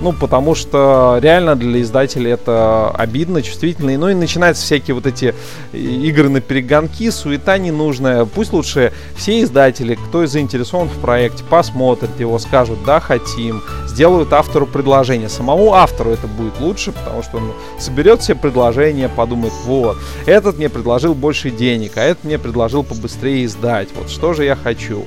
[0.01, 3.97] Ну, потому что реально для издателей это обидно, чувствительно.
[3.97, 5.35] Ну и начинаются всякие вот эти
[5.73, 8.25] игры на перегонки, суета ненужная.
[8.25, 14.65] Пусть лучше все издатели, кто заинтересован в проекте, посмотрят его, скажут, да, хотим, сделают автору
[14.65, 15.27] предложение.
[15.27, 20.69] Самому автору это будет лучше, потому что он соберет все предложения, подумает, вот, этот мне
[20.69, 23.89] предложил больше денег, а этот мне предложил побыстрее издать.
[23.95, 25.05] Вот что же я хочу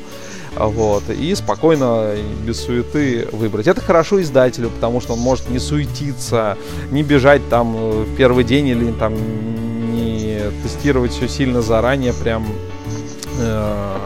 [0.56, 3.66] вот, и спокойно, без суеты выбрать.
[3.66, 6.58] Это хорошо издателю, потому что он может не суетиться,
[6.90, 9.14] не бежать там э, в первый день или там
[9.94, 12.46] не тестировать все сильно заранее, прям
[13.38, 13.96] э,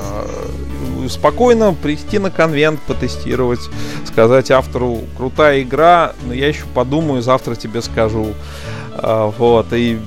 [1.08, 3.60] спокойно прийти на конвент, потестировать,
[4.04, 8.28] сказать автору, крутая игра, но я еще подумаю, завтра тебе скажу.
[8.94, 9.98] Э, вот, и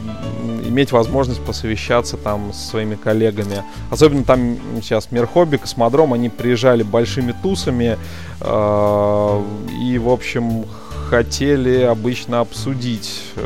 [0.70, 3.64] иметь возможность посовещаться там со своими коллегами.
[3.90, 7.98] Особенно там сейчас Мир Хобби, Космодром, они приезжали большими тусами
[8.40, 9.44] э,
[9.82, 10.66] и, в общем,
[11.10, 13.42] хотели обычно обсудить э,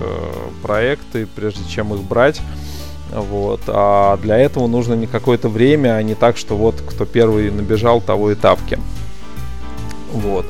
[0.61, 2.41] проекты, прежде чем их брать.
[3.11, 3.61] Вот.
[3.67, 8.01] А для этого нужно не какое-то время, а не так, что вот кто первый набежал,
[8.01, 8.79] того и тапки.
[10.11, 10.45] Вот.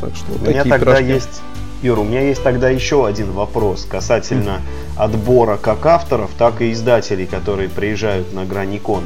[0.00, 1.12] Так что У меня тогда пирожки.
[1.12, 1.42] есть
[1.82, 4.60] Юр, у меня есть тогда еще один вопрос касательно
[5.00, 9.04] отбора как авторов, так и издателей, которые приезжают на Граникон.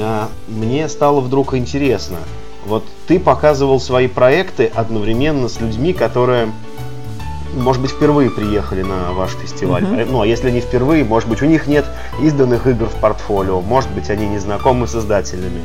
[0.00, 2.18] А, мне стало вдруг интересно.
[2.64, 6.50] Вот ты показывал свои проекты одновременно с людьми, которые,
[7.54, 9.82] может быть, впервые приехали на ваш фестиваль.
[9.82, 10.08] Mm-hmm.
[10.10, 11.84] Ну, а если не впервые, может быть, у них нет
[12.22, 15.60] изданных игр в портфолио, может быть, они не знакомы с издателями.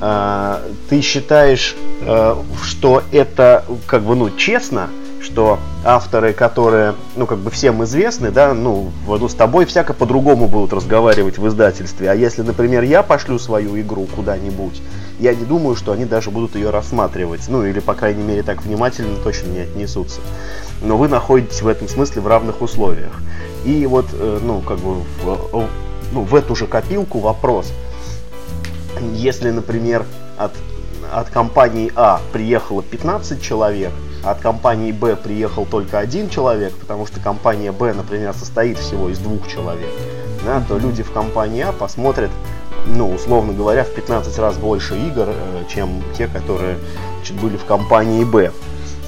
[0.00, 4.90] А, ты считаешь, э, что это как бы, ну, честно?
[5.22, 10.48] Что авторы, которые, ну, как бы всем известны, да, ну, ну с тобой всяко по-другому
[10.48, 12.10] будут разговаривать в издательстве.
[12.10, 14.82] А если, например, я пошлю свою игру куда-нибудь,
[15.18, 17.42] я не думаю, что они даже будут ее рассматривать.
[17.48, 20.20] Ну, или, по крайней мере, так внимательно точно не отнесутся.
[20.82, 23.12] Но вы находитесь в этом смысле в равных условиях.
[23.64, 25.68] И вот, э, ну, как бы, в,
[26.12, 27.72] ну, в эту же копилку вопрос.
[29.14, 30.04] Если, например,
[30.36, 30.52] от,
[31.12, 37.20] от компании А приехало 15 человек, от компании Б приехал только один человек, потому что
[37.20, 39.90] компания Б, например, состоит всего из двух человек,
[40.44, 42.30] да, то люди в компании А посмотрят,
[42.86, 46.78] ну, условно говоря, в 15 раз больше игр, э, чем те, которые
[47.40, 48.52] были в компании Б.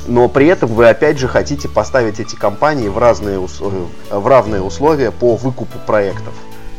[0.06, 4.62] Но при этом вы опять же хотите поставить эти компании в разные, э, в равные
[4.62, 6.34] условия по выкупу проектов.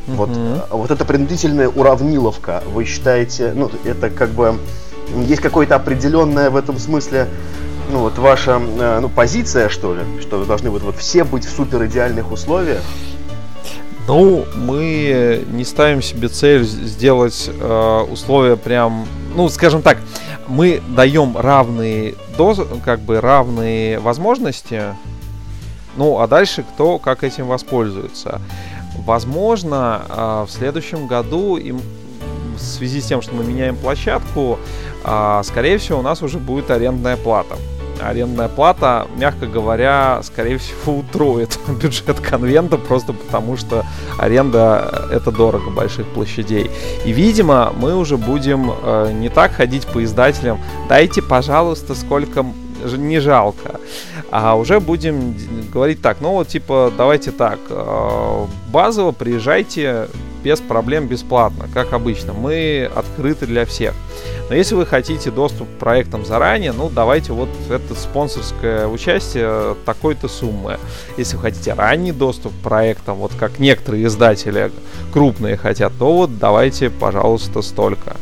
[0.07, 0.67] Вот, mm-hmm.
[0.69, 4.59] вот эта принудительная уравниловка, вы считаете, ну, это как бы
[5.23, 7.27] есть какое-то определенное в этом смысле
[7.89, 11.45] ну вот ваша э, ну, позиция, что ли, что вы должны вот, вот все быть
[11.45, 12.81] в супер идеальных условиях?
[14.07, 19.97] Ну, мы не ставим себе цель сделать э, условия прям, ну, скажем так,
[20.47, 24.83] мы даем равные дозы, как бы равные возможности,
[25.97, 28.41] ну, а дальше кто как этим воспользуется.
[29.05, 31.81] Возможно, э, в следующем году им
[32.55, 34.59] в связи с тем, что мы меняем площадку,
[35.03, 37.55] э, скорее всего, у нас уже будет арендная плата
[38.01, 43.85] арендная плата, мягко говоря, скорее всего, утроит бюджет конвента, просто потому что
[44.17, 46.69] аренда это дорого больших площадей.
[47.05, 52.45] И, видимо, мы уже будем э, не так ходить по издателям, дайте, пожалуйста, сколько
[52.97, 53.79] не жалко.
[54.31, 55.35] А уже будем
[55.71, 60.07] говорить так, ну вот типа давайте так, э, базово приезжайте
[60.43, 62.33] без проблем бесплатно, как обычно.
[62.33, 63.93] Мы открыты для всех.
[64.49, 70.27] Но если вы хотите доступ к проектам заранее, ну давайте вот это спонсорское участие такой-то
[70.27, 70.77] суммы.
[71.17, 74.71] Если вы хотите ранний доступ к проектам, вот как некоторые издатели
[75.11, 78.17] крупные хотят, то вот давайте, пожалуйста, столько.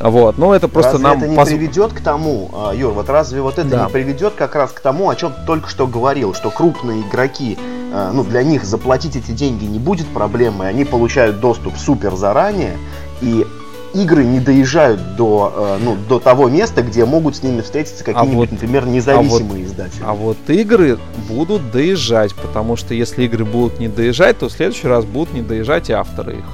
[0.00, 1.18] Вот, ну это просто разве нам...
[1.18, 1.48] это не поз...
[1.48, 3.84] приведет к тому, а, Юр, вот разве вот это да.
[3.84, 7.58] не приведет как раз к тому, о чем ты только что говорил, что крупные игроки,
[7.92, 12.76] а, ну для них заплатить эти деньги не будет проблемой, они получают доступ супер заранее,
[13.20, 13.44] и
[13.94, 18.34] игры не доезжают до, э, ну, до того места, где могут с ними встретиться какие-нибудь,
[18.34, 20.02] а вот, например, независимые а вот, издатели.
[20.06, 20.98] А вот игры
[21.28, 25.42] будут доезжать, потому что если игры будут не доезжать, то в следующий раз будут не
[25.42, 26.44] доезжать и авторы их.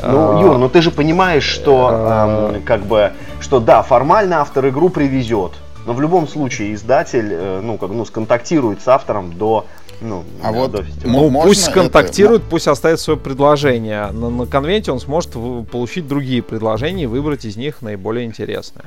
[0.00, 4.40] Ну, а, Юр, ну ты же понимаешь, что а, эм, как бы, что да, формально
[4.40, 5.52] автор игру привезет,
[5.86, 9.66] но в любом случае издатель, э, ну, как, ну, сконтактирует с автором до
[10.00, 12.50] ну, а вот ну, пусть сконтактирует, это...
[12.50, 14.10] пусть оставит свое предложение.
[14.12, 15.32] На, на конвенте он сможет
[15.70, 18.84] получить другие предложения и выбрать из них наиболее интересное.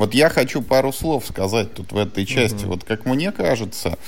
[0.00, 2.64] Вот я хочу пару слов сказать тут в этой части.
[2.64, 2.68] Mm-hmm.
[2.68, 3.98] Вот как мне кажется,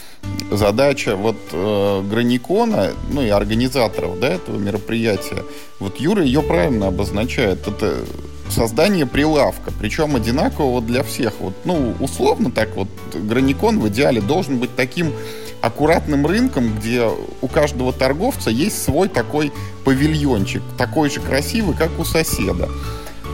[0.51, 5.45] задача вот э, Граникона, ну и организаторов да, этого мероприятия,
[5.81, 7.69] вот Юра ее правильно обозначает.
[7.69, 8.07] Это
[8.49, 11.35] создание прилавка, причем одинакового для всех.
[11.41, 15.13] Вот, ну, условно так вот, Граникон в идеале должен быть таким
[15.61, 17.07] аккуратным рынком, где
[17.43, 19.53] у каждого торговца есть свой такой
[19.85, 22.71] павильончик, такой же красивый, как у соседа.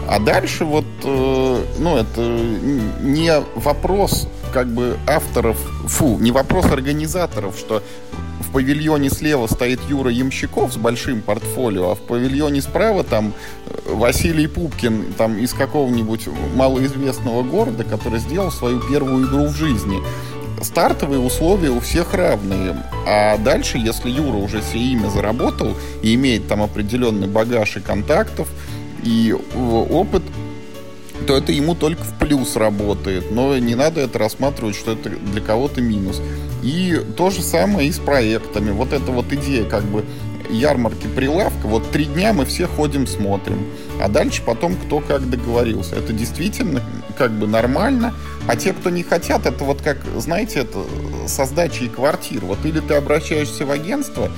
[0.09, 2.23] А дальше вот, э, ну, это
[3.03, 7.83] не вопрос как бы авторов, фу, не вопрос организаторов, что
[8.40, 13.35] в павильоне слева стоит Юра Ямщиков с большим портфолио, а в павильоне справа там
[13.66, 19.99] э, Василий Пупкин там из какого-нибудь малоизвестного города, который сделал свою первую игру в жизни.
[20.62, 22.83] Стартовые условия у всех равные.
[23.07, 28.49] А дальше, если Юра уже себе имя заработал и имеет там определенный багаж и контактов,
[29.03, 30.23] и опыт,
[31.27, 33.31] то это ему только в плюс работает.
[33.31, 36.21] Но не надо это рассматривать, что это для кого-то минус.
[36.63, 38.71] И то же самое и с проектами.
[38.71, 40.05] Вот эта вот идея как бы
[40.51, 43.67] ярмарки прилавка, вот три дня мы все ходим, смотрим.
[44.01, 45.97] А дальше потом кто как договорился.
[45.97, 46.83] Это действительно
[47.17, 48.15] как бы нормально.
[48.47, 50.85] А те, кто не хотят, это вот как, знаете, это
[51.27, 52.45] со сдачей квартир.
[52.45, 54.31] Вот или ты обращаешься в агентство,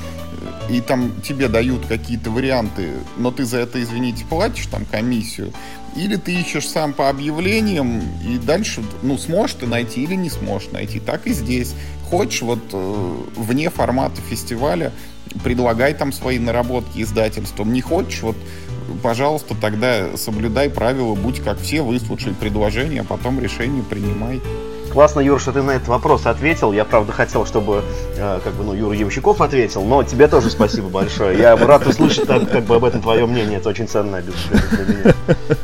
[0.71, 5.53] и там тебе дают какие-то варианты, но ты за это, извините, платишь там комиссию,
[5.97, 10.71] или ты ищешь сам по объявлениям, и дальше, ну, сможешь ты найти или не сможешь
[10.71, 11.01] найти.
[11.01, 11.75] Так и здесь.
[12.09, 14.93] Хочешь вот э, вне формата фестиваля,
[15.45, 17.73] предлагай там свои наработки издательством.
[17.73, 18.37] Не хочешь, вот,
[19.03, 24.41] пожалуйста, тогда соблюдай правила, будь как все, выслушай предложение, а потом решение принимай.
[24.93, 26.73] Классно, Юр, что ты на этот вопрос ответил.
[26.73, 27.85] Я, правда, хотел, чтобы
[28.17, 31.39] э, как бы, ну, Юра Ямщиков ответил, но тебе тоже спасибо большое.
[31.39, 33.59] Я рад услышать так, как бы, об этом твое мнение.
[33.59, 35.15] Это очень ценное для, меня.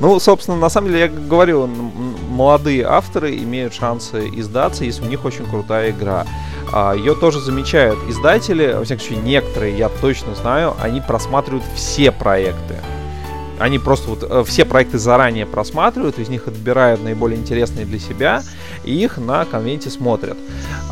[0.00, 5.24] Ну, собственно, на самом деле, я говорю, молодые авторы имеют шансы издаться, если у них
[5.24, 6.26] очень крутая игра.
[6.72, 12.10] А, Ее тоже замечают издатели, во всяком случае, некоторые, я точно знаю, они просматривают все
[12.10, 12.76] проекты.
[13.58, 18.42] Они просто вот э, все проекты заранее просматривают, из них отбирают наиболее интересные для себя
[18.84, 20.36] и их на конвенте смотрят.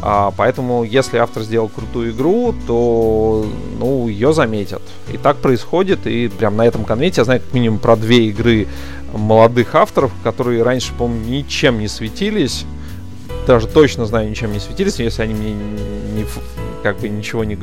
[0.00, 3.46] А, поэтому, если автор сделал крутую игру, то
[3.78, 4.82] ну, ее заметят.
[5.12, 6.06] И так происходит.
[6.06, 8.66] И прям на этом конвенте я знаю как минимум про две игры
[9.12, 12.64] молодых авторов, которые раньше, по-моему, ничем не светились.
[13.46, 16.24] Даже точно знаю, ничем не светились, если они мне не,
[16.82, 17.58] как бы ничего не,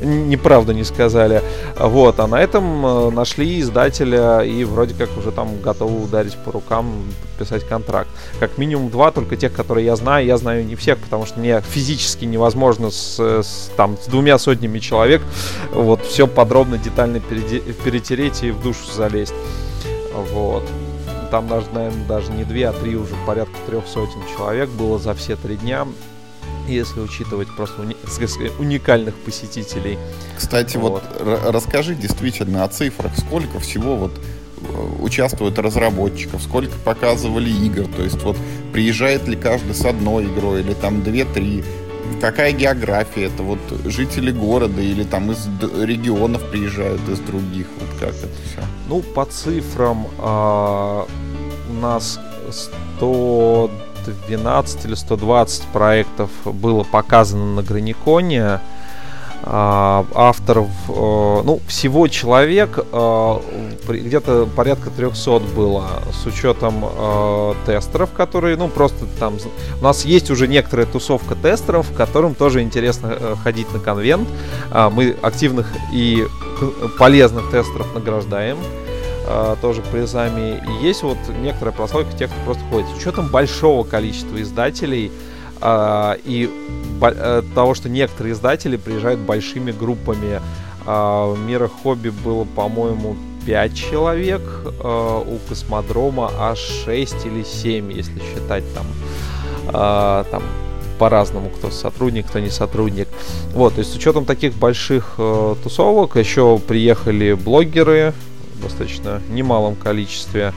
[0.00, 1.42] неправду не сказали.
[1.78, 6.52] Вот, а на этом э, нашли издателя и вроде как уже там готовы ударить по
[6.52, 7.04] рукам,
[7.42, 8.08] подписать контракт.
[8.40, 11.60] Как минимум два, только тех, которые я знаю, я знаю не всех, потому что мне
[11.60, 15.22] физически невозможно с, с, там, с двумя сотнями человек
[15.72, 19.34] вот все подробно, детально перетереть и в душу залезть.
[20.32, 20.62] Вот.
[21.30, 25.14] там даже, наверное, даже не две, а три уже порядка трех сотен человек было за
[25.14, 25.86] все три дня
[26.68, 27.96] если учитывать просто уни-
[28.58, 29.98] уникальных посетителей.
[30.36, 31.40] Кстати, вот, вот.
[31.50, 34.12] расскажи действительно о цифрах, сколько всего вот
[34.60, 38.36] э, участвуют разработчиков, сколько показывали игр, то есть вот
[38.72, 41.64] приезжает ли каждый с одной игрой или там две-три,
[42.20, 43.42] какая география, это?
[43.42, 48.62] Вот жители города или там из регионов приезжают из других, вот как это все?
[48.88, 51.06] Ну, по цифрам а,
[51.68, 53.70] у нас 100
[54.02, 58.60] 112 или 120 проектов было показано на Граниконе.
[59.44, 63.38] А, авторов, э, ну, всего человек, э,
[63.88, 69.38] где-то порядка 300 было, с учетом э, тестеров, которые, ну, просто там,
[69.80, 74.28] у нас есть уже некоторая тусовка тестеров, которым тоже интересно ходить на конвент.
[74.70, 76.24] А, мы активных и
[77.00, 78.58] полезных тестеров награждаем
[79.26, 80.62] э, тоже призами.
[80.68, 82.88] И есть вот некоторая прослойка тех, кто просто ходит.
[82.88, 85.10] С учетом большого количества издателей
[85.60, 86.50] э, и
[87.00, 90.40] э, того, что некоторые издатели приезжают большими группами.
[90.86, 98.20] Э, в Мира Хобби было, по-моему, 5 человек, у Космодрома аж 6 или 7, если
[98.20, 98.86] считать там,
[99.72, 100.42] там
[101.02, 103.08] по-разному, кто сотрудник, кто не сотрудник.
[103.54, 108.14] Вот, то есть с учетом таких больших э, тусовок еще приехали блогеры,
[108.62, 110.52] достаточно немалом количестве.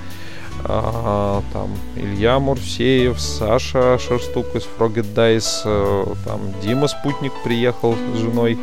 [0.67, 8.17] А, там Илья Мурсеев, Саша Шерстук из Frogget Dice, э, там Дима Спутник приехал с
[8.17, 8.57] женой.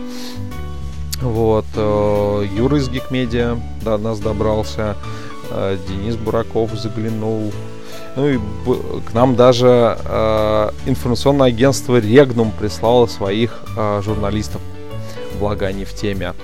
[1.20, 4.96] Вот, э, Юра из Гикмедиа до нас добрался,
[5.50, 7.52] э, Денис Бураков заглянул.
[8.16, 8.38] Ну и
[9.06, 14.60] к нам даже э, информационное агентство Регнум прислало своих э, журналистов
[15.42, 16.34] благо они в теме.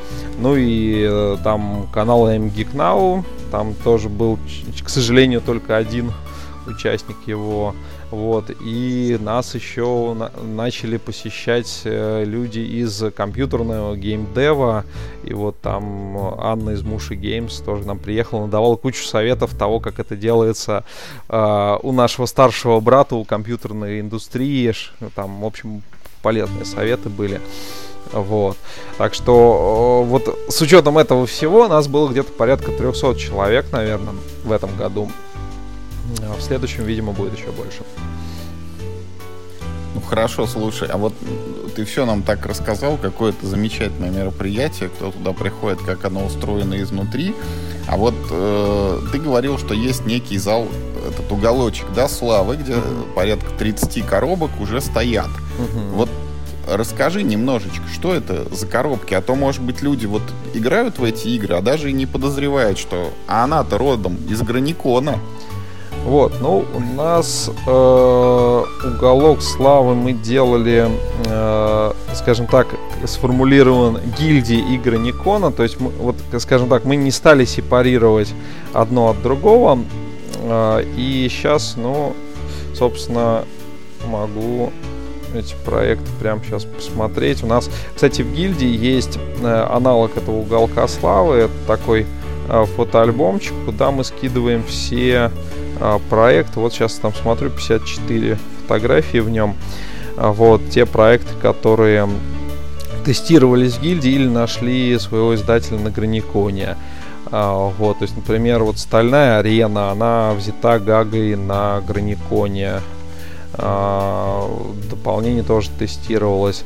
[0.41, 4.41] Ну и э, там канал MGeek Now, там тоже был,
[4.85, 6.13] к сожалению, только один
[6.67, 7.77] участник его.
[8.11, 8.51] Вот.
[8.61, 14.85] И нас еще на- начали посещать э, люди из компьютерного геймдева.
[15.23, 20.01] И вот там Анна из Муши Геймс тоже нам приехала, надавала кучу советов того, как
[20.01, 20.85] это делается
[21.29, 24.75] э, у нашего старшего брата, у компьютерной индустрии.
[25.15, 25.83] Там, в общем,
[26.23, 27.41] полезные советы были.
[28.13, 28.57] Вот.
[28.97, 34.53] Так что вот с учетом этого всего нас было где-то порядка 300 человек, наверное, в
[34.53, 35.11] этом году.
[36.23, 37.83] А в следующем, видимо, будет еще больше.
[39.95, 41.13] Ну хорошо, слушай, а вот
[41.75, 46.81] ты все нам так рассказал, какое это замечательное мероприятие, кто туда приходит, как оно устроено
[46.81, 47.35] изнутри.
[47.89, 50.67] А вот э, ты говорил, что есть некий зал,
[51.09, 52.77] этот уголочек, да, славы, где
[53.15, 55.29] порядка 30 коробок уже стоят.
[55.59, 55.91] Uh-huh.
[55.93, 56.11] Вот
[56.71, 60.23] расскажи немножечко, что это за коробки, а то, может быть, люди вот
[60.55, 65.19] играют в эти игры, а даже и не подозревают, что она-то родом из Граникона.
[66.05, 70.89] Вот, ну, у нас э, уголок славы мы делали,
[71.27, 72.69] э, скажем так,
[73.05, 78.33] сформулирован гильдии игры Никона, то есть, мы, вот, скажем так, мы не стали сепарировать
[78.73, 79.81] одно от другого,
[80.35, 82.15] э, и сейчас, ну,
[82.75, 83.45] собственно,
[84.07, 84.73] могу
[85.35, 87.43] эти проекты прямо сейчас посмотреть.
[87.43, 91.37] У нас, кстати, в гильдии есть э, аналог этого уголка славы.
[91.37, 92.07] Это такой
[92.49, 95.31] э, фотоальбомчик, куда мы скидываем все
[95.81, 96.61] э, проекты.
[96.61, 99.55] Вот сейчас там смотрю 54 фотографии в нем.
[100.17, 102.09] Вот те проекты, которые
[103.05, 106.77] тестировались в гильдии или нашли своего издателя на Граниконе.
[107.31, 112.81] Вот, то есть, например, вот стальная арена, она взята Гагой на Граниконе.
[113.55, 114.49] А,
[114.91, 116.65] дополнение тоже тестировалось.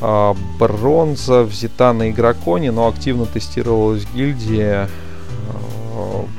[0.00, 4.72] А, бронза взята на игроконе, но активно тестировалась в гильдии.
[4.72, 4.88] А,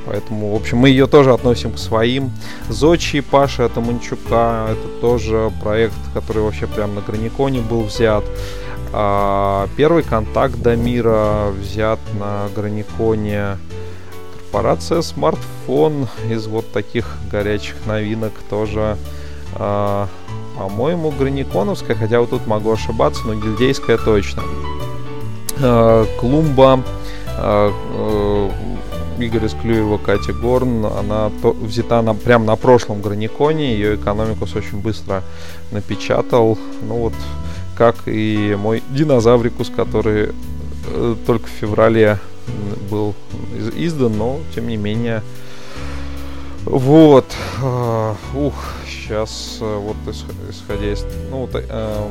[0.06, 2.32] поэтому, в общем, мы ее тоже относим к своим.
[2.68, 8.24] Зочи Паша Таманчука, это тоже проект, который вообще прям на Граниконе был взят.
[9.76, 13.58] Первый контакт Дамира взят на Граниконе.
[14.32, 18.96] Корпорация смартфон из вот таких горячих новинок тоже
[19.58, 20.08] а,
[20.56, 24.42] по-моему, граниконовская, хотя вот тут могу ошибаться, но гильдейская точно.
[25.60, 26.82] А, Клумба,
[27.38, 28.50] а, э,
[29.22, 34.80] Игорь Исклюева, Катя Горн, она то, взята на, прям на прошлом граниконе, ее экономикус очень
[34.80, 35.22] быстро
[35.70, 36.58] напечатал.
[36.82, 37.14] Ну вот,
[37.76, 40.30] как и мой динозаврикус, который
[40.88, 42.18] э, только в феврале
[42.90, 43.14] был
[43.76, 45.22] издан, но тем не менее.
[46.64, 47.26] Вот.
[48.34, 48.54] Ух,
[49.06, 49.96] сейчас э, вот
[50.50, 51.04] исходя из...
[51.30, 52.08] Ну, вот, э,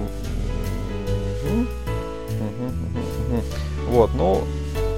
[3.89, 4.43] вот, ну,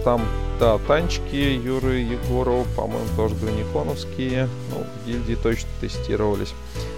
[0.03, 0.21] там,
[0.59, 4.47] да, танчики Юры Егорова, по-моему, тоже граниконовские.
[4.71, 6.53] Ну, ну, гильдии точно тестировались.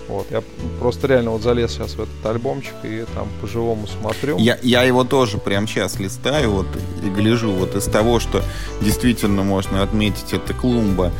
[0.07, 0.41] Вот, я
[0.79, 4.37] просто реально вот залез сейчас в этот альбомчик и там по-живому смотрю.
[4.39, 6.67] Я, я его тоже прямо сейчас листаю вот
[7.03, 7.51] и гляжу.
[7.51, 8.41] Вот из того, что
[8.81, 11.11] действительно можно отметить, это клумба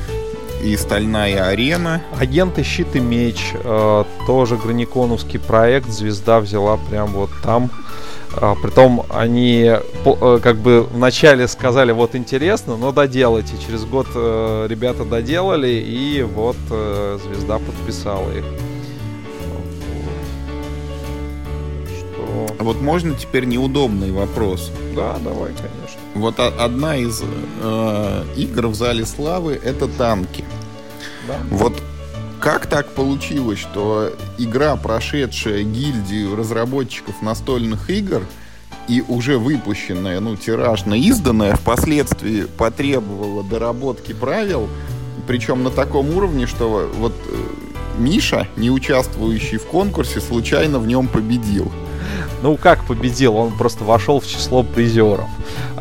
[0.62, 2.02] и Стальная арена.
[2.18, 7.70] Агенты Щит и Меч, э, тоже граниконовский проект, звезда взяла прям вот там.
[8.36, 13.54] А, притом они э, как бы вначале сказали, вот интересно, но доделайте.
[13.66, 18.46] Через год э, ребята доделали, и вот э, звезда подписала их.
[21.98, 22.56] Что...
[22.60, 24.72] А вот можно теперь неудобный вопрос?
[24.96, 25.99] Да, давай, конечно.
[26.16, 27.22] Вот одна из
[27.62, 30.44] э, игр в зале славы это танки.
[31.28, 31.38] Да.
[31.52, 31.82] Вот
[32.40, 38.24] как так получилось, что игра, прошедшая гильдию разработчиков настольных игр
[38.88, 44.70] и уже выпущенная, ну, тиражно изданная, впоследствии потребовала доработки правил,
[45.28, 51.08] причем на таком уровне, что вот э, Миша, не участвующий в конкурсе, случайно в нем
[51.08, 51.72] победил.
[52.42, 53.36] Ну, как победил?
[53.36, 55.28] Он просто вошел в число призеров.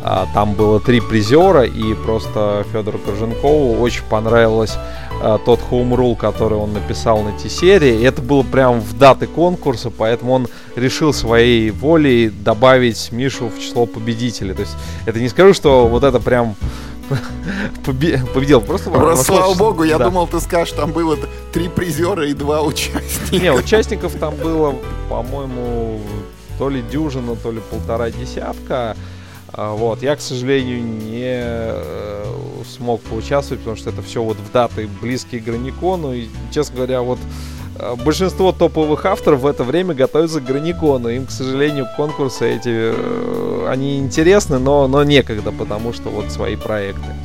[0.03, 4.75] А, там было три призера, и просто Федору Корженкову очень понравилось
[5.21, 8.03] а, тот хоум-рул, который он написал на T-серии.
[8.03, 13.85] Это было прям в даты конкурса, поэтому он решил своей волей добавить Мишу в число
[13.85, 14.53] победителей.
[14.53, 14.75] То есть
[15.05, 16.55] это не скажу, что вот это прям
[17.85, 18.61] победил.
[18.61, 20.05] Просто, Просто слава богу, я да.
[20.05, 21.17] думал, ты скажешь, там было
[21.51, 23.43] три призера и два участника.
[23.43, 24.75] Не, участников там было,
[25.09, 25.99] по-моему,
[26.57, 28.95] то ли дюжина, то ли полтора десятка.
[29.53, 32.23] А, вот, я, к сожалению, не э,
[32.77, 36.13] смог поучаствовать, потому что это все вот в даты близкие к Граникону.
[36.13, 37.19] И, честно говоря, вот
[37.77, 41.09] э, большинство топовых авторов в это время готовятся к Граникону.
[41.09, 46.55] Им, к сожалению, конкурсы эти, э, они интересны, но, но некогда, потому что вот свои
[46.55, 47.15] проекты.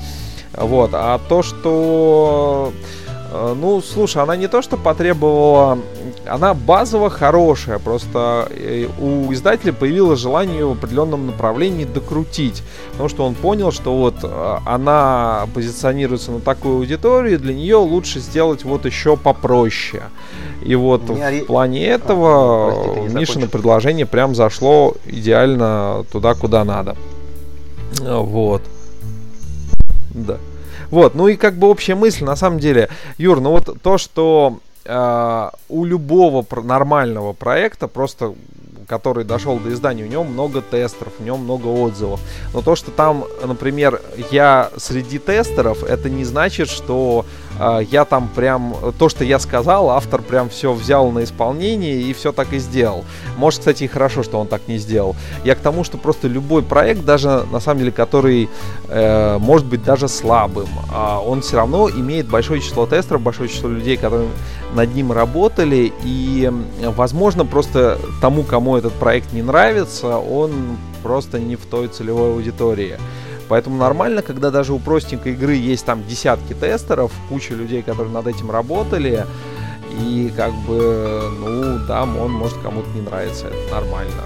[0.56, 2.72] Вот, а то, что
[3.34, 5.78] ну, слушай, она не то, что потребовала...
[6.26, 12.62] Она базово хорошая, просто э, у издателя появилось желание в определенном направлении докрутить.
[12.92, 18.20] Потому что он понял, что вот э, она позиционируется на такую аудиторию, для нее лучше
[18.20, 20.04] сделать вот еще попроще.
[20.62, 26.96] И вот в плане этого а, прости, Мишина предложение прям зашло идеально туда, куда надо.
[28.00, 28.62] Вот.
[30.14, 30.38] Да.
[30.94, 32.88] Вот, ну и как бы общая мысль, на самом деле,
[33.18, 38.34] Юр, ну вот то, что э, у любого нормального проекта просто
[38.86, 42.20] который дошел до издания, у него много тестеров, у него много отзывов.
[42.52, 47.24] Но то, что там, например, я среди тестеров, это не значит, что
[47.90, 52.32] я там прям то, что я сказал, автор прям все взял на исполнение и все
[52.32, 53.04] так и сделал.
[53.36, 55.16] Может, кстати, и хорошо, что он так не сделал.
[55.44, 58.48] Я к тому, что просто любой проект, даже на самом деле, который
[58.88, 63.68] э, может быть даже слабым, э, он все равно имеет большое число тестеров, большое число
[63.68, 64.28] людей, которые
[64.74, 66.50] над ним работали, и,
[66.82, 70.52] возможно, просто тому, кому этот проект не нравится, он
[71.02, 72.98] просто не в той целевой аудитории.
[73.48, 78.26] Поэтому нормально, когда даже у простенькой игры есть там десятки тестеров, куча людей, которые над
[78.26, 79.26] этим работали,
[80.00, 84.22] и как бы, ну, да, он может кому-то не нравится, это нормально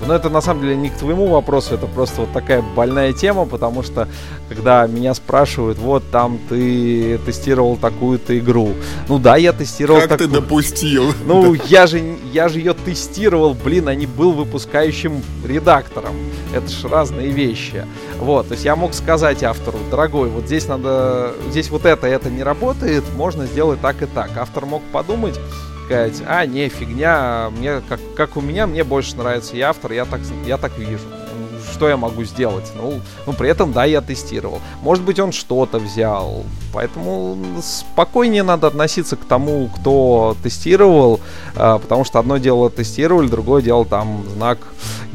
[0.00, 0.06] бы.
[0.06, 3.46] Но это на самом деле не к твоему вопросу, это просто вот такая больная тема,
[3.46, 4.08] потому что
[4.48, 8.74] когда меня спрашивают, вот там ты тестировал такую-то игру.
[9.08, 10.28] Ну да, я тестировал Как такую...
[10.28, 11.12] ты допустил?
[11.24, 12.00] Ну, я же,
[12.32, 16.14] я же ее тестировал, блин, а не был выпускающим редактором.
[16.54, 17.84] Это же разные вещи.
[18.18, 22.30] Вот, то есть я мог сказать автору, дорогой, вот здесь надо, здесь вот это, это
[22.30, 24.30] не работает, можно сделать так и так.
[24.36, 25.38] Автор мог подумать,
[25.86, 30.04] сказать, а, не, фигня, мне, как, как у меня, мне больше нравится я автор, я
[30.04, 31.04] так, я так вижу.
[31.72, 32.72] Что я могу сделать?
[32.76, 34.60] Ну, ну, при этом, да, я тестировал.
[34.82, 36.44] Может быть, он что-то взял.
[36.72, 41.20] Поэтому спокойнее надо относиться к тому, кто тестировал,
[41.54, 44.58] а, потому что одно дело тестировали, другое дело там знак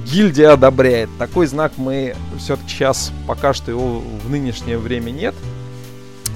[0.06, 1.10] гильдия одобряет.
[1.18, 5.36] Такой знак мы все-таки сейчас пока что его в нынешнее время нет.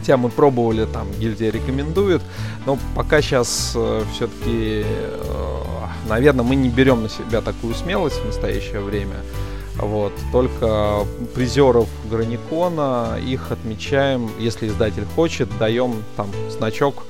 [0.05, 2.21] Хотя мы пробовали, там гильдия рекомендует,
[2.67, 5.63] но пока сейчас э, все-таки, э,
[6.07, 9.15] наверное, мы не берем на себя такую смелость в настоящее время.
[9.77, 17.01] Вот, только призеров Граникона, их отмечаем, если издатель хочет, даем там значок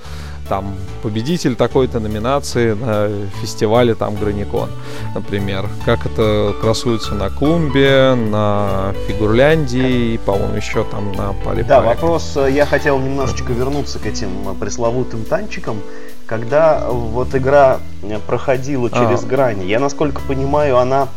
[0.47, 3.09] там победитель такой-то номинации на
[3.41, 4.69] фестивале там Граникон,
[5.13, 5.67] например.
[5.85, 12.37] Как это красуется на Клумбе, на Фигурляндии и, по-моему, еще там на Пали Да, вопрос,
[12.37, 15.81] э, я хотел немножечко вернуться к этим э, пресловутым танчикам.
[16.25, 19.27] Когда вот игра э, проходила через а.
[19.27, 21.07] грани, я, насколько понимаю, она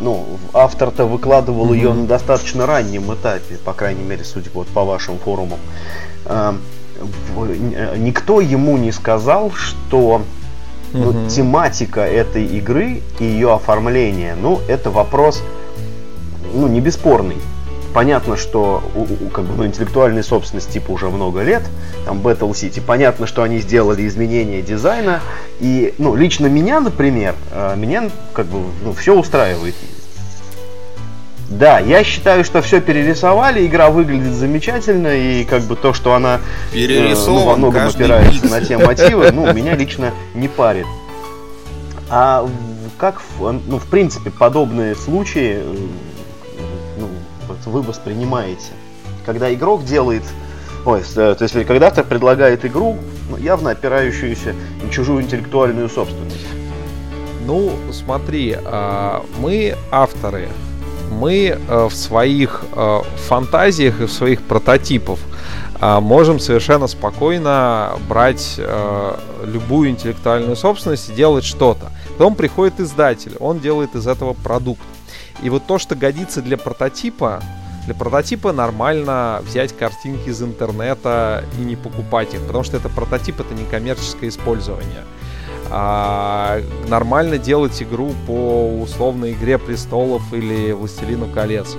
[0.00, 1.76] ну, автор-то выкладывал mm-hmm.
[1.76, 5.58] ее на достаточно раннем этапе, по крайней мере, судя вот по вашим форумам.
[7.96, 10.22] Никто ему не сказал, что
[10.92, 11.28] ну, угу.
[11.28, 15.42] тематика этой игры и ее оформление, ну, это вопрос,
[16.54, 17.36] ну, не бесспорный.
[17.92, 21.62] Понятно, что у, у, как бы, ну, интеллектуальной собственности типа уже много лет,
[22.04, 25.20] там Battle City, понятно, что они сделали изменения дизайна,
[25.60, 29.74] и, ну, лично меня, например, э, меня, как бы, ну, все устраивает.
[31.48, 36.40] Да, я считаю, что все перерисовали, игра выглядит замечательно, и как бы то, что она
[36.72, 38.50] э, ну, во многом опирается бит.
[38.50, 40.86] на те мотивы, ну, меня лично не парит.
[42.10, 42.48] А
[42.98, 45.76] как, ну, в принципе, подобные случаи э,
[46.98, 47.08] ну,
[47.66, 48.72] вы воспринимаете?
[49.24, 50.22] Когда игрок делает
[50.86, 52.96] Ой, э, то есть когда-то предлагает игру,
[53.28, 56.46] ну, явно опирающуюся на чужую интеллектуальную собственность.
[57.44, 60.48] Ну, смотри, а, мы авторы,
[61.10, 65.18] мы э, в своих э, фантазиях и в своих прототипах
[65.80, 68.60] э, можем совершенно спокойно брать
[69.44, 71.90] любую интеллектуальную собственность и делать что-то.
[72.18, 74.82] Потом приходит издатель, он делает из этого продукт.
[75.42, 77.42] И вот то, что годится для прототипа,
[77.84, 83.40] для прототипа нормально взять картинки из интернета и не покупать их, потому что это прототип,
[83.40, 85.04] это не коммерческое использование
[85.70, 91.76] а, нормально делать игру по условной Игре Престолов или Властелину колец.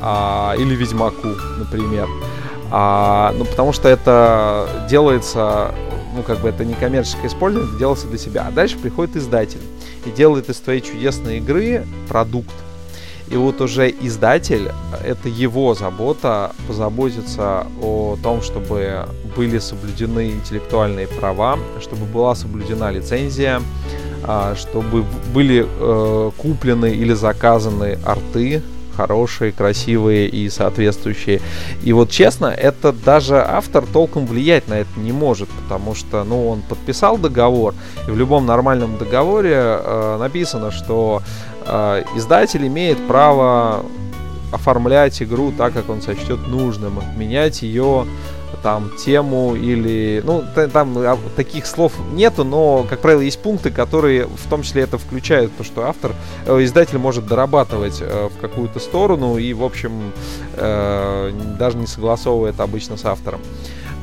[0.00, 2.08] А, или Ведьмаку, например.
[2.70, 5.74] А, ну, потому что это делается,
[6.14, 8.46] ну, как бы это не коммерческое использование, это делается для себя.
[8.48, 9.60] А дальше приходит издатель
[10.06, 12.54] и делает из твоей чудесной игры продукт,
[13.30, 14.70] и вот уже издатель,
[15.04, 19.06] это его забота позаботиться о том, чтобы
[19.36, 23.62] были соблюдены интеллектуальные права, чтобы была соблюдена лицензия,
[24.24, 28.62] а, чтобы были э, куплены или заказаны арты
[28.96, 31.40] хорошие, красивые и соответствующие.
[31.82, 36.48] И вот честно, это даже автор толком влиять на это не может, потому что, ну,
[36.48, 37.74] он подписал договор,
[38.06, 41.22] и в любом нормальном договоре э, написано, что
[41.70, 43.84] э, издатель имеет право
[44.52, 48.06] оформлять игру так, как он сочтет нужным, менять ее
[48.62, 54.26] там тему или ну там а, таких слов нету, но как правило есть пункты, которые
[54.26, 56.12] в том числе это включают, то что автор
[56.46, 60.12] э, издатель может дорабатывать э, в какую-то сторону и в общем
[60.54, 63.40] э, даже не согласовывает обычно с автором.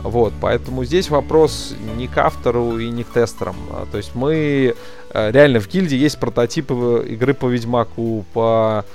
[0.04, 3.56] Вот, поэтому здесь вопрос не к автору и не к тестерам.
[3.72, 4.76] А, то есть мы
[5.14, 8.88] э, реально в гильдии есть прототипы игры по Ведьмаку, по э,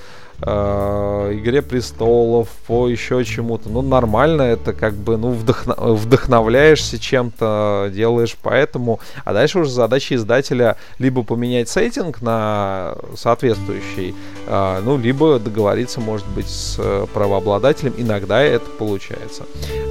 [0.43, 3.69] Игре престолов, по еще чему-то.
[3.69, 5.75] Ну, нормально, это как бы, ну, вдохно...
[5.75, 8.99] вдохновляешься чем-то, делаешь поэтому.
[9.25, 14.15] А дальше уже задача издателя либо поменять сеттинг на соответствующий,
[14.47, 16.81] э, ну, либо договориться, может быть, с
[17.15, 17.95] правообладателем.
[17.97, 19.45] Иногда это получается.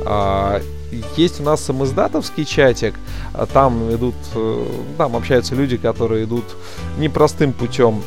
[0.05, 0.59] Э,
[1.15, 2.95] есть у нас самоиздатовский чатик,
[3.33, 4.65] а там идут, э,
[4.97, 6.43] там общаются люди, которые идут
[6.97, 8.01] непростым путем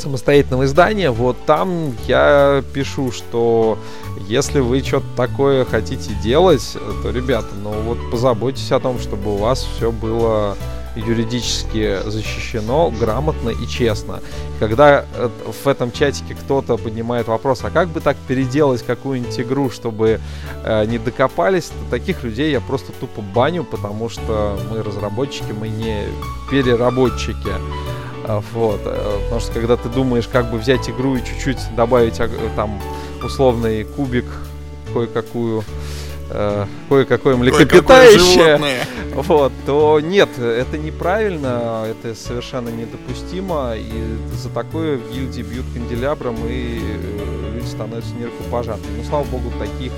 [0.00, 3.78] самостоятельного издания, вот там я пишу, что
[4.28, 9.36] если вы что-то такое хотите делать, то, ребята, ну вот позаботьтесь о том, чтобы у
[9.36, 10.56] вас все было
[10.96, 14.20] юридически защищено, грамотно и честно.
[14.58, 15.28] Когда э,
[15.62, 20.20] в этом чатике кто-то поднимает вопрос, а как бы так переделать какую-нибудь игру, чтобы
[20.64, 25.68] э, не докопались, то таких людей я просто тупо баню, потому что мы разработчики, мы
[25.68, 26.04] не
[26.50, 27.50] переработчики.
[28.26, 28.80] А, вот.
[28.84, 32.20] Э, потому что когда ты думаешь, как бы взять игру и чуть-чуть добавить
[32.56, 32.80] там
[33.22, 34.26] условный кубик,
[34.92, 35.64] кое-какую
[36.30, 45.12] э, кое-какое млекопитающее, вот, то нет, это неправильно, это совершенно недопустимо, и за такое в
[45.12, 48.98] гильдии бьют канделябром, и э, люди становятся нерукопожатными.
[48.98, 49.92] Ну, слава богу, таких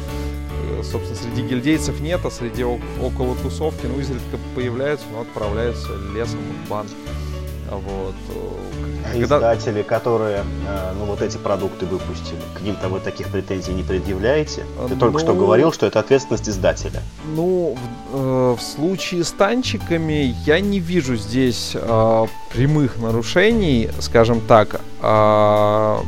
[0.83, 6.69] собственно, среди гильдейцев нет, а среди около тусовки, ну, изредка появляются, но отправляются лесом в
[6.69, 6.87] бан.
[7.77, 8.15] Вот.
[9.05, 9.37] А Когда...
[9.37, 14.65] Издатели, которые э, ну, вот эти продукты выпустили, к ним-то вы таких претензий не предъявляете?
[14.89, 14.97] Ты ну...
[14.97, 17.03] только что ну, говорил, что это ответственность издателя.
[17.35, 17.77] Ну,
[18.13, 24.81] в, э, в случае с танчиками я не вижу здесь э, прямых нарушений, скажем так.
[25.03, 25.99] Э,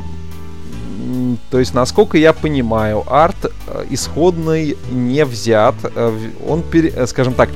[1.51, 5.75] то есть, насколько я понимаю, арт э, исходный не взят.
[5.83, 7.49] Э, он, пере, скажем так,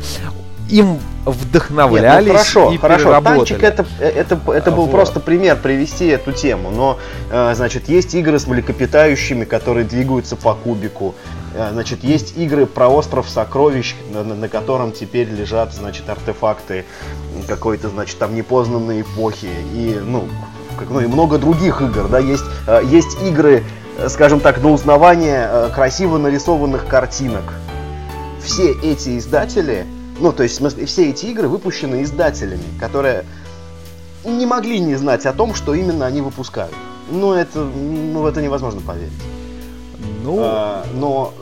[0.69, 3.21] им вдохновлялись Нет, ну хорошо, и хорошо.
[3.21, 4.91] Танчик это, это, это был вот.
[4.91, 6.71] просто пример привести эту тему.
[6.71, 6.97] Но,
[7.31, 11.15] э, значит, есть игры с млекопитающими, которые двигаются по кубику.
[11.55, 16.85] Э, значит, есть игры про остров сокровищ, на, на котором теперь лежат, значит, артефакты
[17.47, 19.49] какой-то, значит, там непознанной эпохи.
[19.73, 20.27] И, ну,
[20.77, 23.63] как, ну, и много других игр, да, есть, э, есть игры,
[24.07, 27.43] скажем так, на узнавание красиво нарисованных картинок
[28.49, 29.85] все эти издатели,
[30.19, 33.25] ну, то есть, все эти игры выпущены издателями, которые
[34.25, 36.73] не могли не знать о том, что именно они выпускают.
[37.11, 39.13] Ну, это, ну, в это невозможно поверить.
[40.23, 40.39] Ну...
[40.41, 41.33] А, но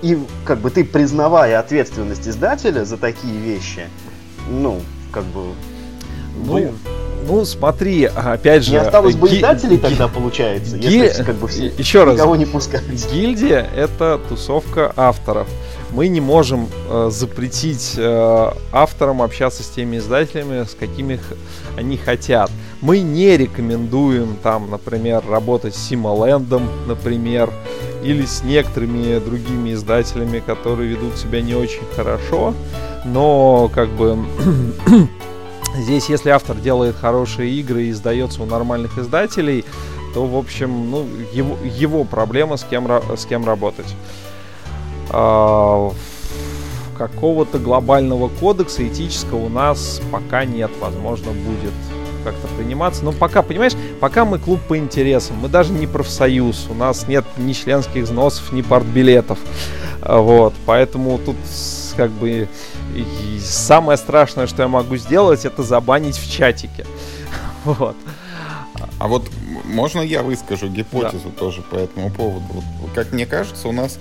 [0.00, 3.88] и как бы ты признавая ответственность издателя за такие вещи,
[4.48, 4.80] ну,
[5.12, 5.52] как бы...
[6.44, 6.72] Ну, вы...
[7.26, 8.70] ну смотри, опять же...
[8.70, 12.14] Не осталось бы ги- издателей ги- тогда, получается, ги- если как бы все еще раз,
[12.14, 12.84] никого не пускать.
[13.12, 15.48] Гильдия— это тусовка авторов.
[15.92, 21.18] Мы не можем э, запретить э, авторам общаться с теми издателями, с какими
[21.76, 22.50] они хотят.
[22.82, 27.50] Мы не рекомендуем там, например, работать с Симолендом, например,
[28.02, 32.54] или с некоторыми другими издателями, которые ведут себя не очень хорошо,
[33.04, 34.18] но как бы
[35.76, 39.64] здесь, если автор делает хорошие игры и издается у нормальных издателей,
[40.14, 43.94] то, в общем, ну, его, его проблема, с кем, с кем работать.
[45.10, 45.92] А,
[46.96, 50.70] какого-то глобального кодекса этического у нас пока нет.
[50.80, 51.72] Возможно, будет
[52.24, 53.04] как-то приниматься.
[53.04, 57.24] Но пока, понимаешь, пока мы клуб по интересам, мы даже не профсоюз, у нас нет
[57.36, 59.38] ни членских взносов, ни партбилетов.
[60.04, 61.36] Вот, поэтому тут
[61.96, 62.48] как бы
[63.40, 66.84] самое страшное, что я могу сделать, это забанить в чатике.
[67.64, 67.96] Вот.
[69.00, 69.28] А вот
[69.64, 71.38] можно я выскажу гипотезу да.
[71.38, 72.62] тоже по этому поводу?
[72.94, 73.98] Как мне кажется, у нас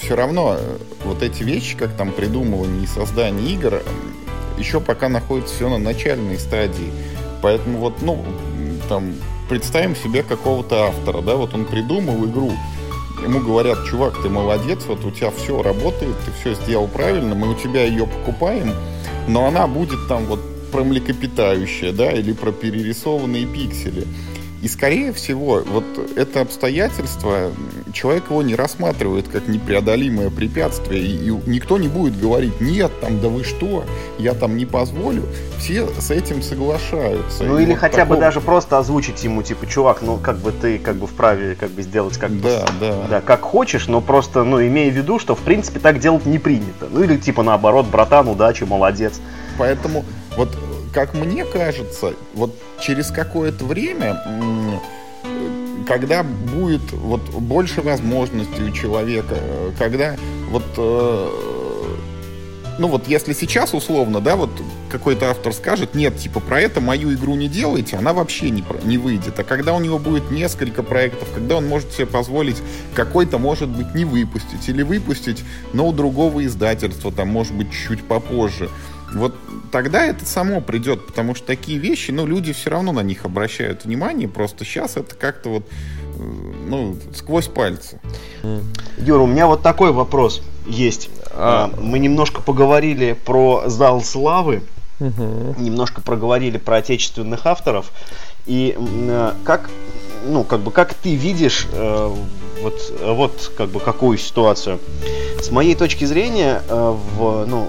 [0.00, 3.82] все равно э, вот эти вещи, как там придумывание и создание игр,
[4.58, 6.92] еще пока находятся все на начальной стадии.
[7.42, 8.24] Поэтому вот, ну,
[8.88, 9.14] там,
[9.48, 12.52] представим себе какого-то автора, да, вот он придумал игру,
[13.22, 17.50] ему говорят, чувак, ты молодец, вот у тебя все работает, ты все сделал правильно, мы
[17.50, 18.72] у тебя ее покупаем,
[19.26, 20.40] но она будет там вот
[20.70, 24.06] про млекопитающее, да, или про перерисованные пиксели.
[24.62, 25.84] И, скорее всего, вот
[26.16, 27.52] это обстоятельство,
[27.92, 33.20] человек его не рассматривает как непреодолимое препятствие, и, и никто не будет говорить, нет, там,
[33.20, 33.84] да вы что,
[34.18, 35.22] я там не позволю.
[35.58, 37.44] Все с этим соглашаются.
[37.44, 38.16] Ну и или вот хотя такого...
[38.16, 41.70] бы даже просто озвучить ему, типа, чувак, ну как бы ты как бы вправе как
[41.70, 43.06] бы сделать как да, да.
[43.08, 46.38] да, как хочешь, но просто, ну, имея в виду, что в принципе так делать не
[46.38, 46.88] принято.
[46.90, 49.20] Ну или типа наоборот, братан, удачи, молодец.
[49.56, 50.04] Поэтому
[50.36, 50.56] вот
[50.98, 54.20] как мне кажется, вот через какое-то время,
[55.86, 59.36] когда будет вот больше возможностей у человека,
[59.78, 60.16] когда
[60.50, 61.28] вот э,
[62.80, 64.50] ну вот если сейчас условно, да, вот
[64.90, 68.98] какой-то автор скажет, нет, типа про это мою игру не делайте, она вообще не, не
[68.98, 69.38] выйдет.
[69.38, 72.56] А когда у него будет несколько проектов, когда он может себе позволить
[72.94, 78.02] какой-то, может быть, не выпустить или выпустить, но у другого издательства, там, может быть, чуть
[78.02, 78.68] попозже,
[79.12, 79.34] вот
[79.70, 83.84] тогда это само придет, потому что такие вещи, ну, люди все равно на них обращают
[83.84, 86.22] внимание, просто сейчас это как-то вот, э,
[86.66, 88.00] ну, сквозь пальцы.
[88.98, 91.10] Юра, у меня вот такой вопрос есть.
[91.32, 91.70] А...
[91.72, 94.62] а мы немножко поговорили про зал славы,
[95.00, 95.54] угу.
[95.58, 97.92] немножко проговорили про отечественных авторов,
[98.46, 99.70] и э, как,
[100.26, 102.14] ну, как бы, как ты видишь э,
[102.62, 104.80] вот, вот как бы какую ситуацию?
[105.40, 107.68] С моей точки зрения, в, ну,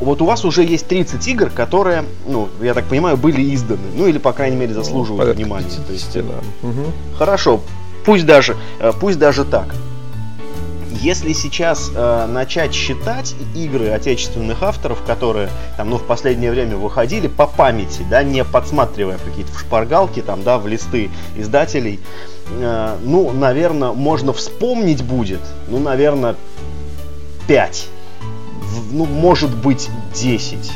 [0.00, 4.06] вот у вас уже есть 30 игр, которые, ну, я так понимаю, были изданы, ну
[4.06, 5.66] или, по крайней мере, заслуживают ну, внимания.
[5.66, 6.68] 50, То есть, да.
[6.68, 6.92] угу.
[7.16, 7.60] Хорошо,
[8.04, 9.74] пусть даже, э, пусть даже так.
[11.02, 15.48] Если сейчас э, начать считать игры отечественных авторов, которые
[15.78, 20.58] там, ну, в последнее время выходили по памяти, да, не подсматривая какие-то шпаргалки, там, да,
[20.58, 22.00] в листы издателей,
[22.50, 26.36] э, ну, наверное, можно вспомнить будет, ну, наверное,
[27.46, 27.88] 5
[28.92, 30.72] ну, может быть, 10.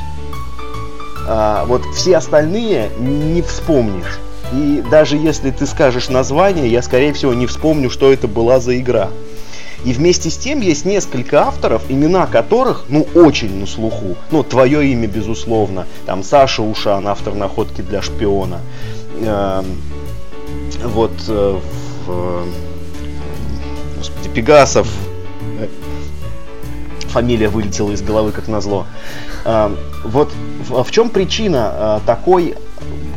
[1.26, 4.18] А, вот все остальные не вспомнишь.
[4.53, 8.78] И даже если ты скажешь название, я, скорее всего, не вспомню, что это была за
[8.78, 9.11] игра.
[9.84, 14.16] И вместе с тем есть несколько авторов, имена которых, ну, очень на слуху.
[14.30, 15.86] Ну, твое имя, безусловно.
[16.07, 18.61] Там Саша Ушан, автор находки для шпиона.
[19.20, 19.62] Э,
[20.84, 21.59] вот, э,
[23.99, 24.88] господи, Пегасов,
[27.14, 28.86] фамилия вылетела из головы, как назло.
[29.44, 30.32] А, вот
[30.68, 32.56] в, в чем причина а, такой,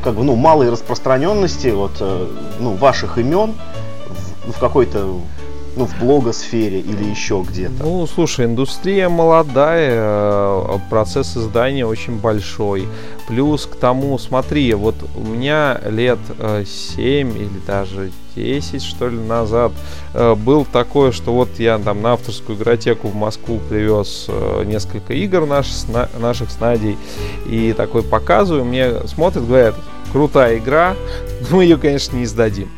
[0.04, 2.28] как бы, ну, малой распространенности вот, э,
[2.60, 3.56] ну, ваших имен
[4.46, 5.20] в какой-то
[5.78, 7.84] ну, в блогосфере или еще где-то?
[7.84, 12.88] Ну, слушай, индустрия молодая, э, процесс издания очень большой.
[13.28, 16.20] Плюс к тому, смотри, вот у меня лет
[16.66, 19.72] 7 э, или даже 10, что ли, назад
[20.14, 24.30] э, был такое, что вот я там на авторскую игротеку в Москву привез
[24.66, 25.68] несколько игр наш,
[26.20, 26.98] наших с Надей
[27.46, 29.76] и такой показываю, мне смотрят, говорят,
[30.12, 30.96] крутая игра,
[31.52, 32.70] мы ее, конечно, не издадим.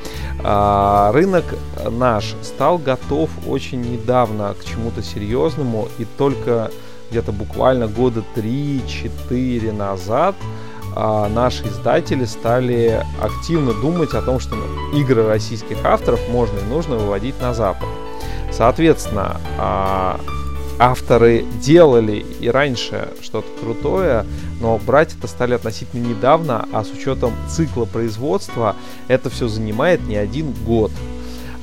[0.43, 1.45] А, рынок
[1.89, 6.71] наш стал готов очень недавно к чему-то серьезному, и только
[7.09, 10.35] где-то буквально года 3-4 назад
[10.95, 14.55] а, наши издатели стали активно думать о том, что
[14.93, 17.87] игры российских авторов можно и нужно выводить на Запад.
[18.51, 20.19] Соответственно, а,
[20.79, 24.25] авторы делали и раньше что-то крутое,
[24.61, 28.75] но брать это стали относительно недавно, а с учетом цикла производства
[29.09, 30.91] это все занимает не один год.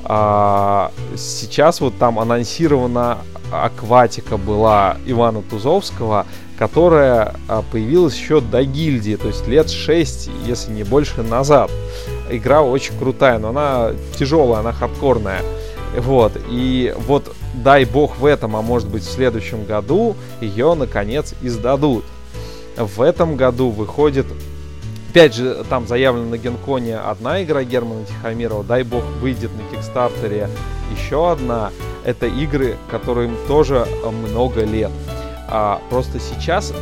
[0.05, 3.19] А, сейчас вот там анонсирована
[3.51, 6.27] акватика была Ивана Тузовского,
[6.59, 11.71] которая а, появилась еще до гильдии, то есть лет 6, если не больше назад.
[12.31, 15.43] Игра очень крутая, но она тяжелая, она хардкорная.
[15.97, 21.35] Вот, и вот дай бог в этом, а может быть в следующем году, ее наконец
[21.43, 22.05] издадут.
[22.77, 24.27] В этом году выходит
[25.17, 30.51] Опять же, там заявлена на Генконе одна игра Германа Тихомирова, дай бог выйдет на Кикстартере
[30.95, 31.71] еще одна.
[32.05, 34.91] Это игры, которым тоже много лет.
[35.49, 36.75] А, просто сейчас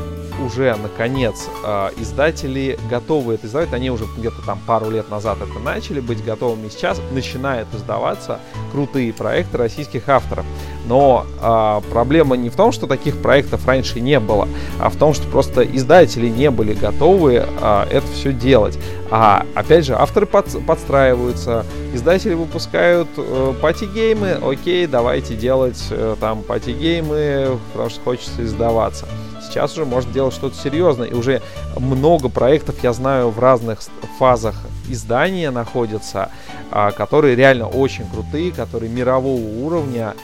[0.43, 3.73] уже, наконец, э, издатели готовы это издавать.
[3.73, 6.69] Они уже где-то там пару лет назад это начали быть готовыми.
[6.69, 8.41] Сейчас начинают издаваться
[8.73, 10.45] крутые проекты российских авторов.
[10.87, 14.49] Но э, проблема не в том, что таких проектов раньше не было,
[14.81, 18.79] а в том, что просто издатели не были готовы э, это все делать.
[19.11, 21.65] А опять же, авторы под, подстраиваются,
[21.95, 29.07] издатели выпускают э, пати-геймы, окей, давайте делать э, там пати-геймы, потому что хочется издаваться.
[29.49, 31.09] Сейчас уже можно делать что-то серьезное.
[31.09, 31.43] И уже
[31.77, 33.81] много проектов, я знаю, в разных
[34.19, 34.55] фазах
[34.89, 36.31] издания находятся,
[36.71, 40.15] а, которые реально очень крутые, которые мирового уровня.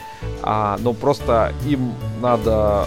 [0.41, 2.85] А, но просто им надо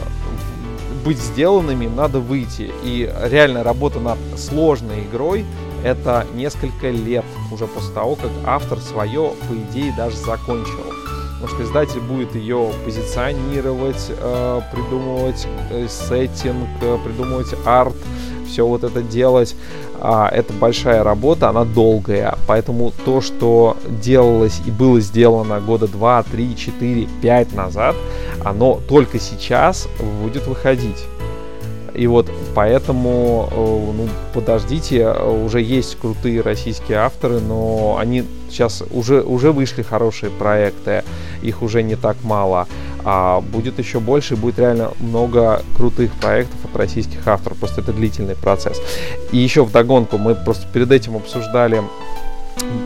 [1.04, 2.72] быть сделанными, им надо выйти.
[2.82, 5.44] И реально работа над сложной игрой
[5.84, 10.93] это несколько лет уже после того, как автор свое, по идее, даже закончил
[11.48, 17.94] что издатель будет ее позиционировать, э, придумывать э, сеттинг, э, придумывать арт,
[18.46, 19.56] все вот это делать.
[20.00, 26.22] А, это большая работа, она долгая, поэтому то, что делалось и было сделано года 2,
[26.24, 27.96] 3, 4, 5 назад,
[28.44, 29.88] оно только сейчас
[30.22, 31.04] будет выходить.
[31.94, 33.48] И вот поэтому,
[33.96, 38.24] ну, подождите, уже есть крутые российские авторы, но они
[38.54, 41.04] сейчас уже, уже вышли хорошие проекты,
[41.42, 42.66] их уже не так мало.
[43.04, 48.34] А будет еще больше, будет реально много крутых проектов от российских авторов, просто это длительный
[48.34, 48.80] процесс.
[49.30, 51.82] И еще в догонку мы просто перед этим обсуждали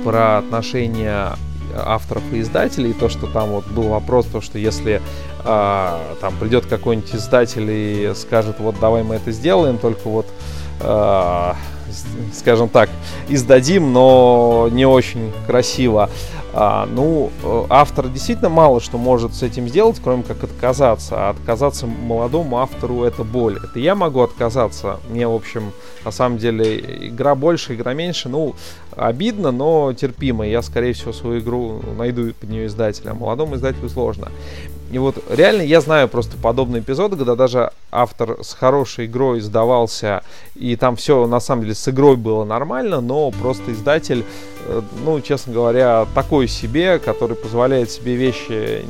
[0.05, 1.37] про отношения
[1.77, 5.01] авторов и издателей, то, что там вот был вопрос, то, что если
[5.45, 10.27] э, там придет какой-нибудь издатель и скажет, вот давай мы это сделаем, только вот
[10.81, 11.53] э,
[12.33, 12.91] скажем так,
[13.29, 16.11] издадим, но не очень красиво.
[16.61, 21.29] А, ну, э, автор действительно мало что может с этим сделать, кроме как отказаться.
[21.29, 23.59] А отказаться молодому автору это боль.
[23.63, 24.99] Это я могу отказаться.
[25.11, 25.73] Мне, в общем,
[26.05, 28.29] на самом деле, игра больше, игра меньше.
[28.29, 28.55] Ну,
[28.97, 30.47] обидно, но терпимо.
[30.47, 33.11] Я, скорее всего, свою игру найду под нее издателя.
[33.11, 34.29] А молодому издателю сложно.
[34.91, 40.23] И вот реально я знаю просто подобные эпизоды, когда даже автор с хорошей игрой сдавался,
[40.55, 44.25] и там все на самом деле с игрой было нормально, но просто издатель,
[44.67, 48.85] э, ну, честно говоря, такой себе, который позволяет себе вещи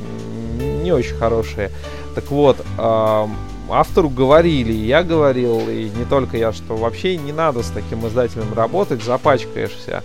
[0.83, 1.69] не очень хорошие.
[2.15, 7.67] Так вот, автору говорили, я говорил, и не только я, что вообще не надо с
[7.67, 10.03] таким издателем работать, запачкаешься.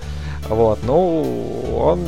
[0.48, 2.00] Вот, ну, он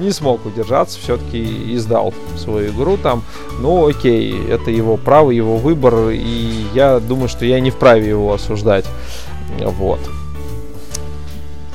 [0.00, 3.22] не смог удержаться, все-таки издал свою игру там.
[3.60, 8.32] Ну, окей, это его право, его выбор, и я думаю, что я не вправе его
[8.32, 8.84] осуждать.
[9.60, 10.00] Вот.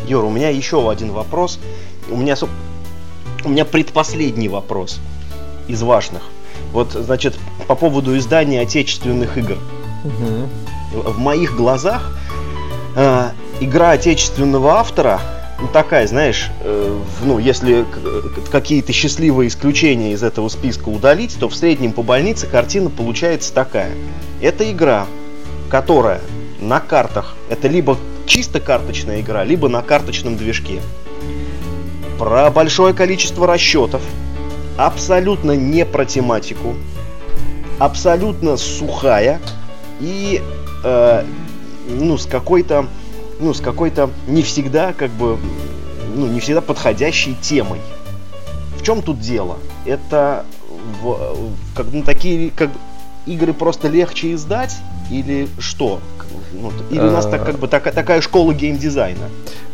[0.07, 1.59] Юр, у меня еще один вопрос.
[2.09, 2.35] У меня,
[3.45, 4.99] у меня предпоследний вопрос
[5.67, 6.23] из важных.
[6.73, 7.35] Вот, значит,
[7.67, 9.57] по поводу издания отечественных игр.
[10.03, 11.09] Угу.
[11.11, 12.17] В моих глазах
[12.95, 15.21] э, игра отечественного автора
[15.67, 17.85] такая, знаешь, э, ну, если
[18.51, 23.91] какие-то счастливые исключения из этого списка удалить, то в среднем по больнице картина получается такая.
[24.41, 25.05] Это игра,
[25.69, 26.21] которая
[26.59, 30.81] на картах, это либо чисто карточная игра, либо на карточном движке.
[32.17, 34.01] Про большое количество расчетов,
[34.77, 36.75] абсолютно не про тематику,
[37.79, 39.39] абсолютно сухая
[39.99, 40.41] и
[40.83, 41.25] э,
[41.89, 42.87] ну с какой-то
[43.41, 45.37] ну, с какой-то не всегда, как бы,
[46.15, 47.81] ну, не всегда подходящей темой.
[48.77, 49.57] В чем тут дело?
[49.85, 50.45] Это
[51.01, 51.35] в,
[51.75, 52.69] как, ну, такие, как,
[53.25, 54.77] игры просто легче издать
[55.09, 55.99] или что?
[56.53, 59.29] Ну, или у нас так, как бы так, такая школа геймдизайна?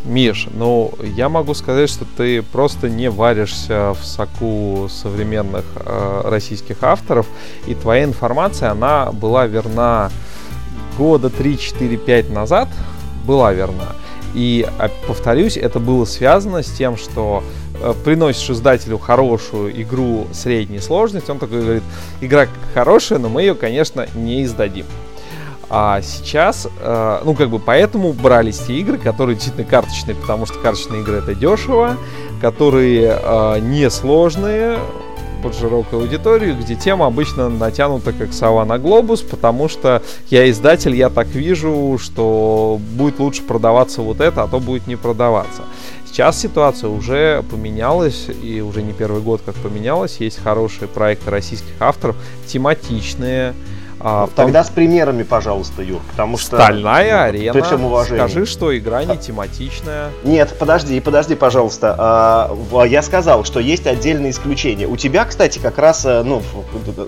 [0.06, 6.84] Миш, ну я могу сказать, что ты просто не варишься в соку современных э, российских
[6.84, 7.28] авторов,
[7.66, 10.12] и твоя информация, она была верна
[10.98, 12.70] года 3-4-5 назад,
[13.28, 13.94] была верна.
[14.34, 17.44] И, а, повторюсь, это было связано с тем, что
[17.82, 21.84] э, приносишь издателю хорошую игру средней сложности, он такой говорит,
[22.22, 24.86] игра хорошая, но мы ее, конечно, не издадим.
[25.70, 30.60] А сейчас, э, ну как бы поэтому брались те игры, которые действительно карточные, потому что
[30.60, 31.98] карточные игры это дешево,
[32.40, 34.80] которые э, не сложные
[35.38, 40.96] под широкую аудиторию, где тема обычно натянута как сова на глобус, потому что я издатель,
[40.96, 45.62] я так вижу, что будет лучше продаваться вот это, а то будет не продаваться.
[46.06, 50.18] Сейчас ситуация уже поменялась, и уже не первый год как поменялась.
[50.20, 52.16] Есть хорошие проекты российских авторов,
[52.48, 53.54] тематичные,
[54.00, 56.58] а, ну, Тогда с примерами, пожалуйста, Юр, потому что...
[56.58, 57.54] Стальная арена.
[57.54, 58.20] При всем уважении.
[58.20, 60.12] Скажи, что игра не тематичная.
[60.24, 61.96] Нет, подожди, подожди, пожалуйста.
[61.98, 64.88] А, я сказал, что есть отдельные исключения.
[64.88, 66.44] У тебя, кстати, как раз, э, ну,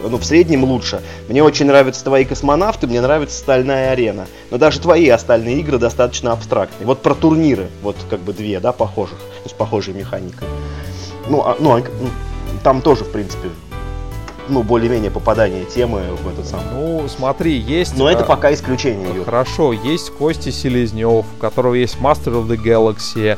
[0.10, 1.02] ну, в среднем лучше.
[1.28, 4.26] Мне очень нравятся твои космонавты, мне нравится Стальная арена.
[4.50, 6.88] Но даже твои остальные игры достаточно абстрактные.
[6.88, 10.48] Вот про турниры, вот как бы две, да, похожих, с похожей механикой.
[11.28, 11.84] Ну, а, ну,
[12.64, 13.50] там тоже, в принципе,
[14.50, 16.66] ну, более-менее попадание темы в этот самый.
[16.74, 17.98] Ну, смотри, есть...
[17.98, 19.26] Но это а, пока исключение, Юр.
[19.26, 23.38] Хорошо, есть Кости Селезнев, у которого есть Master of the Galaxy,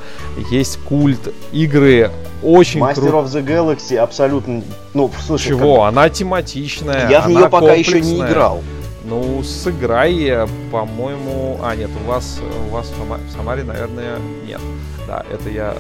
[0.50, 2.12] есть культ, игры
[2.44, 3.20] очень Master кру...
[3.20, 4.64] of the Galaxy абсолютно...
[4.94, 5.50] Ну, слушай...
[5.50, 5.78] Чего?
[5.78, 5.90] Как...
[5.90, 8.62] Она тематичная, Я в нее пока еще не играл.
[9.04, 11.60] Ну, сыграй, по-моему...
[11.64, 14.62] А, нет, у вас, у вас в Самаре, наверное, нет.
[15.08, 15.76] Да, это я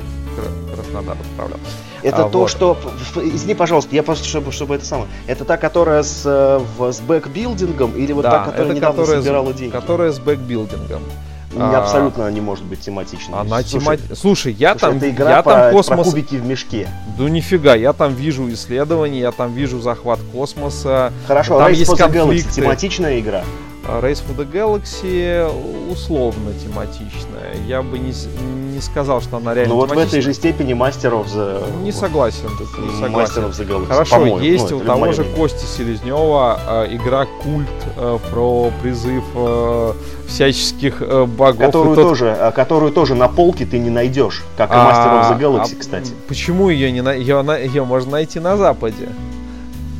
[0.75, 1.59] Краснодар отправлял.
[2.03, 2.49] Это а, то, вот.
[2.49, 2.77] что...
[3.15, 5.07] Извини, пожалуйста, я просто, чтобы, чтобы это самое...
[5.27, 9.21] Это та, которая с, э, с бэкбилдингом или вот да, та, которая это недавно которая
[9.21, 9.71] собирала деньги?
[9.71, 11.01] Которая с бэкбилдингом.
[11.57, 13.37] А, абсолютно она не может быть тематичной.
[13.37, 14.15] Она Слушай, тема...
[14.15, 15.97] Слушай я слушай, там, это игра я по, там космос...
[15.97, 16.87] про кубики в мешке.
[17.17, 21.11] Да нифига, я там вижу исследования, я там вижу захват космоса.
[21.27, 22.49] Хорошо, там Race есть конфликты.
[22.49, 23.43] Galaxy, тематичная игра.
[23.83, 27.55] Race for the Galaxy условно тематичная.
[27.67, 28.13] Я бы не,
[28.81, 31.83] не сказал, что она реально Ну вот в этой же степени Master of the...
[31.83, 33.43] Не согласен, не согласен.
[33.43, 37.67] Master of the Galaxy, Хорошо, есть ну, у того же Кости Селезнева э, игра Культ
[37.95, 39.93] э, про призыв э,
[40.27, 41.67] всяческих э, богов.
[41.67, 42.07] Которую, тот...
[42.09, 45.75] тоже, э, которую тоже на полке ты не найдешь, как и Master of the Galaxy,
[45.75, 46.13] а, кстати.
[46.27, 47.13] Почему ее не на...
[47.13, 47.57] ее, на...
[47.57, 49.09] ее можно найти на Западе?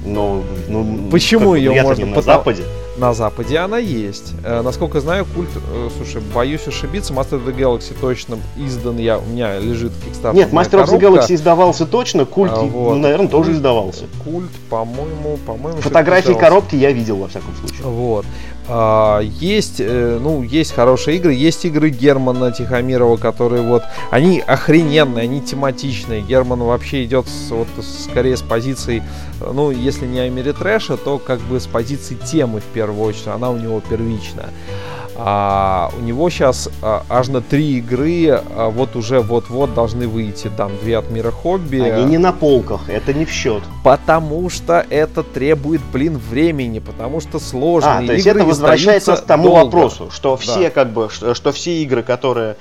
[0.04, 2.64] Ну, ну почему ее можно на Западе?
[3.02, 4.34] На Западе она есть.
[4.45, 9.18] Э, насколько знаю, культ, э, слушай, боюсь ошибиться, Master of the Galaxy точно издан, я,
[9.18, 10.36] у меня лежит Kickstarter.
[10.36, 12.93] Нет, Master of the Galaxy издавался точно, культ, а, вот.
[12.93, 14.06] ну, наверное, тоже издавался.
[14.24, 15.82] Культ, по-моему, по-моему...
[15.82, 17.88] Фотографии коробки я видел, во всяком случае.
[17.88, 18.26] Вот.
[18.74, 25.24] А, есть, э, ну, есть хорошие игры, есть игры Германа Тихомирова, которые вот, они охрененные,
[25.24, 26.22] они тематичные.
[26.22, 29.04] Герман вообще идет с, вот, скорее с позиции,
[29.42, 33.58] ну, если не Америтрэша, то как бы с позиции темы в первую очередь, она у
[33.58, 34.52] него первичная.
[35.16, 40.49] А, у него сейчас а, аж на три игры а, вот уже вот-вот должны выйти.
[40.55, 41.80] Там две от мира хобби.
[41.80, 43.64] Они не на полках, это не в счет.
[43.84, 49.22] Потому что это требует, блин, времени, потому что сложные а, то есть это возвращается к
[49.22, 49.64] тому долго.
[49.66, 50.70] вопросу, что все да.
[50.70, 52.55] как бы, что, что все игры, которые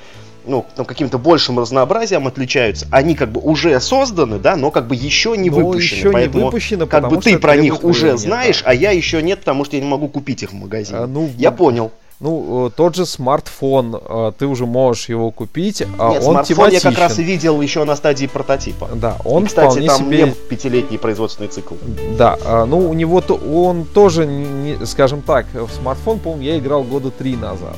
[0.47, 4.95] ну, там каким-то большим разнообразием отличаются, они как бы уже созданы, да, но как бы
[4.95, 5.99] еще не но выпущены.
[5.99, 8.71] Еще поэтому не выпущены, как бы ты про них уже знаешь, да.
[8.71, 10.99] а я еще нет, потому что я не могу купить их в магазине.
[10.99, 11.93] А, ну, я понял.
[12.21, 16.57] Ну, э, тот же смартфон, э, ты уже можешь его купить, а Нет, он смартфон
[16.57, 16.91] тематичен.
[16.91, 18.91] я как раз видел еще на стадии прототипа.
[18.95, 20.23] Да, он И, кстати, вполне там себе...
[20.25, 21.75] не пятилетний производственный цикл.
[22.19, 26.59] Да, а, ну у него то, он тоже, не, скажем так, в смартфон, по-моему, я
[26.59, 27.77] играл года три назад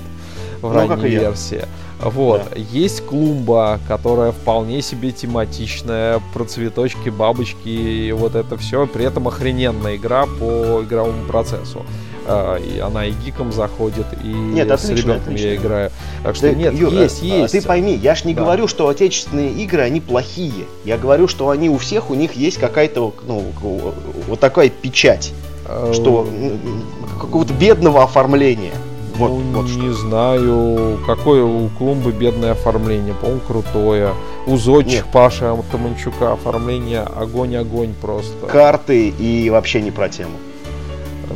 [0.61, 1.65] в ну, ранней версии.
[2.01, 2.43] Вот.
[2.51, 2.57] Да.
[2.57, 8.87] Есть клумба, которая вполне себе тематичная, про цветочки, бабочки и вот это все.
[8.87, 11.85] При этом охрененная игра по игровому процессу.
[12.25, 15.47] Uh, и она и гиком заходит, и нет, с отлично, ребенком отлично.
[15.47, 15.91] я играю.
[16.23, 17.53] Так что да, нет, Юра, есть, есть.
[17.53, 18.43] Ты пойми, я ж не да.
[18.43, 20.67] говорю, что отечественные игры, они плохие.
[20.85, 23.45] Я говорю, что они у всех, у них есть какая-то, ну,
[24.29, 25.33] вот такая печать.
[25.67, 25.93] Uh...
[25.93, 26.29] Что
[27.21, 28.73] какого-то бедного оформления.
[29.17, 30.09] Вот, ну, вот не что.
[30.09, 34.15] знаю, какое у клумбы бедное оформление, по-моему, крутое.
[34.47, 38.47] У зодчих Паши Таманчука оформление огонь-огонь просто.
[38.47, 40.37] Карты и вообще не про тему.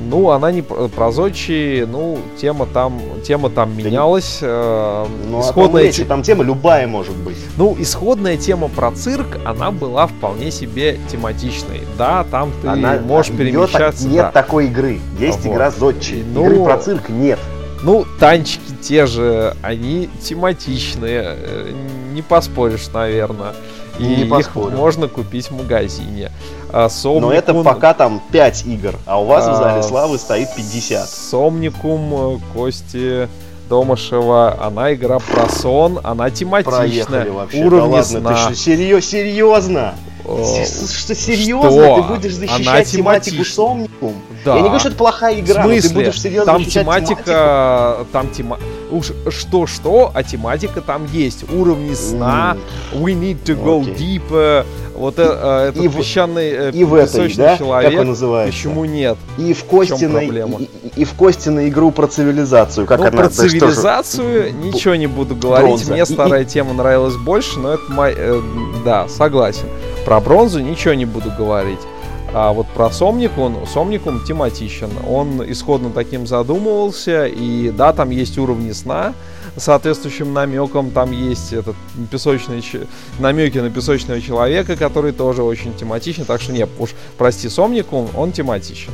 [0.09, 4.39] Ну, она не про Зодчи, ну, тема там, тема там менялась.
[4.43, 7.37] Э, ну, исходная а там, речи, там тема любая может быть.
[7.57, 11.83] Ну, исходная тема про цирк, она была вполне себе тематичной.
[11.99, 14.07] Да, там ты она, можешь перемещаться.
[14.09, 14.31] Нет да.
[14.33, 15.01] такой игры.
[15.19, 15.53] Есть вот.
[15.53, 16.25] игра Зодчи.
[16.33, 17.39] Ну, игры про цирк нет.
[17.83, 21.73] Ну, танчики те же, они тематичные, э,
[22.13, 23.53] не поспоришь, наверное.
[23.99, 26.31] И не их можно купить в магазине.
[26.73, 27.31] А, Сомникум...
[27.31, 31.09] Но это пока там 5 игр, а у вас а, в зале славы стоит 50.
[31.09, 33.29] Сомникум, Кости,
[33.69, 37.31] Домашева, она игра про сон, она тематичная.
[37.31, 37.65] вообще.
[37.65, 38.35] Уровни да ладно, сна.
[38.35, 39.95] ты что, серьез, серьезно?
[40.27, 41.71] Что, серьезно?
[41.71, 41.97] Что?
[41.97, 44.15] Ты будешь защищать она тематику Сомникум?
[44.45, 44.57] Да.
[44.57, 48.13] Я не говорю, что это плохая игра, но ты будешь серьезно там тематика, тематику.
[48.13, 48.59] Там тема...
[48.91, 51.45] Уж что-что, а тематика там есть.
[51.53, 52.57] Уровни сна,
[52.93, 53.03] mm.
[53.03, 53.97] we need to go okay.
[53.97, 54.65] deeper,
[54.97, 57.59] вот э, э, этот и песчаный э, и в этой, да?
[57.59, 57.93] человек.
[57.93, 58.57] Как он называется?
[58.57, 59.19] Почему нет?
[59.37, 62.87] И в Костиной, и, и, и в Костиной игру про цивилизацию.
[62.87, 64.53] Как ну, она, про цивилизацию же...
[64.53, 65.67] ничего не буду говорить.
[65.67, 65.93] Бронза.
[65.93, 67.83] Мне старая и, тема нравилась больше, но это.
[67.99, 68.41] Э,
[68.85, 69.67] да, согласен.
[70.07, 71.81] Про бронзу ничего не буду говорить.
[72.33, 74.89] А вот про Сомник, он, Сомникум тематичен.
[75.05, 79.15] Он исходно таким задумывался, и да, там есть уровни сна,
[79.57, 80.93] соответствующим намеком.
[80.93, 81.75] Там есть этот
[82.09, 82.63] песочный
[83.19, 86.25] намеки на песочного человека, который тоже очень тематичен.
[86.25, 88.93] Так что нет, уж прости, Сомникум, он тематичен.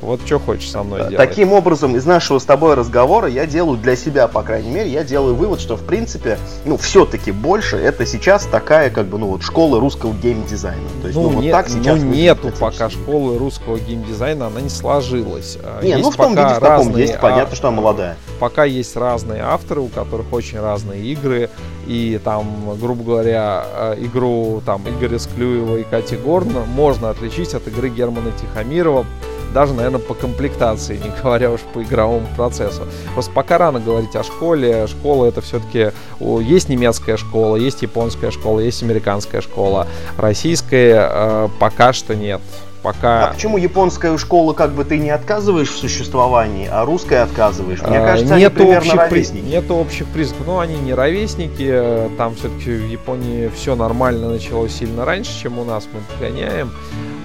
[0.00, 1.16] Вот что хочешь со мной делать.
[1.16, 5.04] Таким образом, из нашего с тобой разговора я делаю для себя, по крайней мере, я
[5.04, 9.42] делаю вывод, что в принципе, ну, все-таки больше это сейчас такая, как бы, ну, вот
[9.42, 10.88] школа русского геймдизайна.
[11.00, 11.98] То есть, ну, ну нет, вот так сейчас.
[11.98, 15.58] Ну, нету пока школы русского геймдизайна, она не сложилась.
[15.62, 17.68] А, не, ну, есть ну в том виде, в каком разные, есть, понятно, а, что
[17.68, 18.16] она молодая.
[18.38, 21.48] Пока есть разные авторы, у которых очень разные игры,
[21.86, 27.66] и там, грубо говоря, а, игру там Игоря Склюева и Кати Горна можно отличить от
[27.68, 29.06] игры Германа Тихомирова
[29.52, 32.82] даже, наверное, по комплектации, не говоря уж по игровому процессу.
[33.14, 34.86] Просто пока рано говорить о школе.
[34.86, 35.92] Школа это все-таки...
[36.20, 39.86] Есть немецкая школа, есть японская школа, есть американская школа.
[40.16, 42.40] Российская э, пока что нет
[42.86, 43.24] пока...
[43.24, 47.82] А почему японская школа как бы ты не отказываешь в существовании, а русская отказываешь?
[47.82, 49.42] Мне а, кажется, нету они примерно общих ровесники.
[49.42, 49.50] При...
[49.50, 50.46] Нету общих признаков.
[50.46, 52.10] Ну, они не ровесники.
[52.16, 55.88] Там все-таки в Японии все нормально началось сильно раньше, чем у нас.
[55.92, 56.70] Мы догоняем.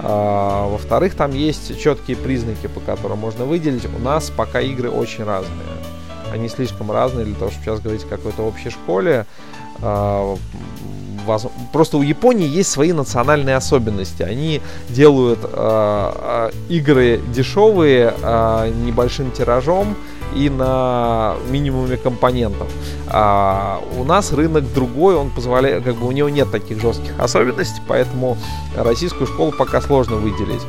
[0.02, 3.86] А, во-вторых, там есть четкие признаки, по которым можно выделить.
[3.86, 5.56] У нас пока игры очень разные.
[6.32, 9.26] Они слишком разные для того, чтобы сейчас говорить о какой-то общей школе.
[9.80, 10.36] А,
[11.72, 14.22] просто у Японии есть свои национальные особенности.
[14.22, 18.12] Они делают э, игры дешевые,
[18.84, 19.96] небольшим тиражом
[20.34, 22.68] и на минимуме компонентов.
[23.08, 27.82] А у нас рынок другой, он позволяет, как бы у него нет таких жестких особенностей,
[27.86, 28.36] поэтому
[28.76, 30.62] российскую школу пока сложно выделить.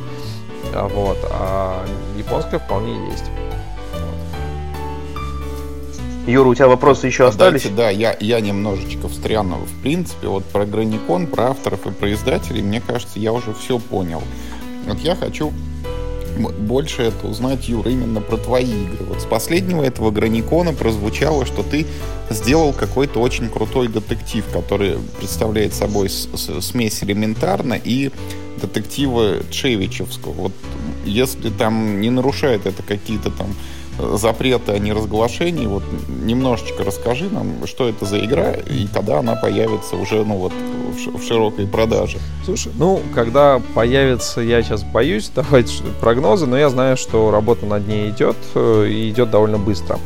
[0.72, 1.84] Вот, а
[2.16, 3.24] японская вполне есть.
[6.26, 7.64] Юра, у тебя вопросы еще остались?
[7.64, 9.56] Дайте, да, я, я немножечко встряну.
[9.56, 13.78] В принципе, вот про Граникон, про авторов и про издателей, мне кажется, я уже все
[13.78, 14.22] понял.
[14.86, 15.52] Вот я хочу
[16.38, 19.04] больше это узнать, Юра, именно про твои игры.
[19.06, 21.86] Вот с последнего этого Граникона прозвучало, что ты
[22.30, 28.10] сделал какой-то очень крутой детектив, который представляет собой смесь элементарно и
[28.60, 30.32] детектива Чевичевского.
[30.32, 30.52] Вот
[31.04, 33.54] если там не нарушает это какие-то там
[33.98, 35.66] запреты о неразглашении.
[35.66, 40.52] Вот немножечко расскажи нам, что это за игра и когда она появится уже ну вот
[40.52, 42.18] в широкой продаже.
[42.44, 47.86] Слушай, ну когда появится, я сейчас боюсь давать прогнозы, но я знаю, что работа над
[47.86, 49.98] ней идет э, и идет довольно быстро.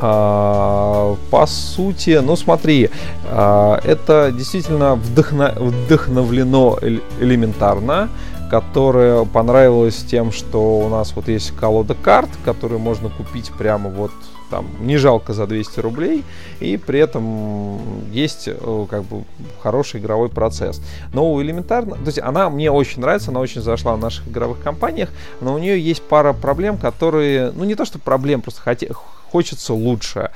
[0.00, 2.90] А, по сути, ну смотри,
[3.24, 6.78] а, это действительно вдохно, вдохновлено
[7.20, 8.08] элементарно
[8.50, 14.12] которая понравилась тем, что у нас вот есть колода карт, которые можно купить прямо вот
[14.50, 16.24] там не жалко за 200 рублей,
[16.60, 17.80] и при этом
[18.10, 19.24] есть э, как бы
[19.62, 20.80] хороший игровой процесс.
[21.12, 24.60] Но у элементарно, то есть она мне очень нравится, она очень зашла в наших игровых
[24.60, 25.10] компаниях,
[25.40, 28.86] но у нее есть пара проблем, которые, ну не то что проблем, просто хотя
[29.30, 30.30] хочется лучше.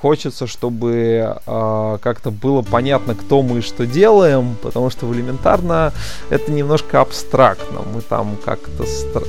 [0.00, 5.92] Хочется, чтобы э, как-то было понятно, кто мы и что делаем, потому что в элементарно
[6.30, 7.80] это немножко абстрактно.
[7.94, 8.84] Мы там как-то...
[8.84, 9.22] Стр...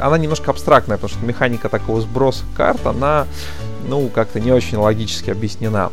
[0.00, 3.26] Она немножко абстрактная, потому что механика такого сброса карт, она,
[3.86, 5.90] ну, как-то не очень логически объяснена.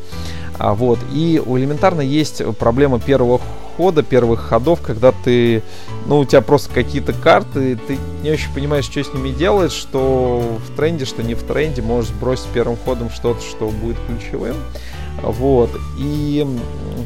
[0.57, 0.99] А, вот.
[1.13, 3.39] И у элементарно есть проблема первого
[3.77, 5.63] хода, первых ходов, когда ты,
[6.05, 10.43] ну, у тебя просто какие-то карты, ты не очень понимаешь, что с ними делать, что
[10.67, 14.55] в тренде, что не в тренде, можешь сбросить первым ходом что-то, что будет ключевым.
[15.23, 15.69] Вот.
[15.97, 16.45] И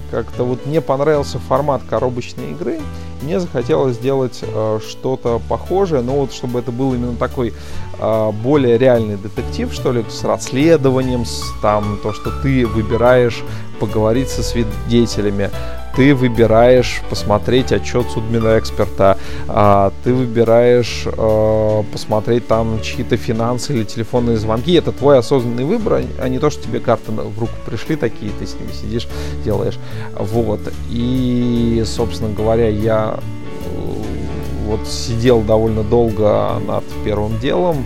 [0.10, 2.80] как-то вот мне понравился формат коробочной игры.
[3.24, 7.54] Мне захотелось сделать э, что-то похожее, но вот чтобы это был именно такой
[8.00, 13.44] э, более реальный детектив, что ли, с расследованием, с там то, что ты выбираешь
[13.80, 15.50] поговорить со свидетелями,
[15.96, 19.18] ты выбираешь посмотреть отчет судмедэксперта,
[19.48, 24.74] а, ты выбираешь а, посмотреть там чьи-то финансы или телефонные звонки.
[24.74, 28.48] Это твой осознанный выбор, а не то, что тебе карты в руку пришли такие, ты
[28.48, 29.08] с ними сидишь,
[29.44, 29.78] делаешь.
[30.18, 30.62] Вот.
[30.90, 37.86] И, собственно говоря, я э, вот сидел довольно долго над первым делом,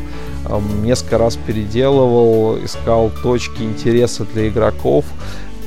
[0.81, 5.05] несколько раз переделывал, искал точки интереса для игроков,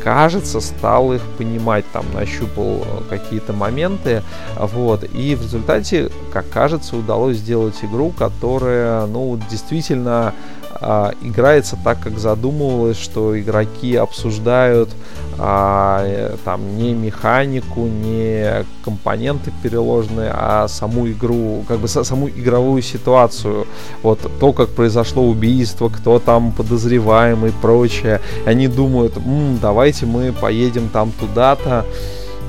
[0.03, 4.23] кажется, стал их понимать, там, нащупал э, какие-то моменты,
[4.59, 10.35] вот, и в результате, как кажется, удалось сделать игру, которая, ну, действительно
[10.73, 14.91] а, играется так, как задумывалось, что игроки обсуждают
[15.39, 22.83] а, э, там не механику, не компоненты переложенные, а саму игру, как бы саму игровую
[22.83, 23.67] ситуацию.
[24.03, 28.21] Вот то, как произошло убийство, кто там подозреваемый и прочее.
[28.45, 31.87] Они думают, М, давайте мы поедем там туда-то.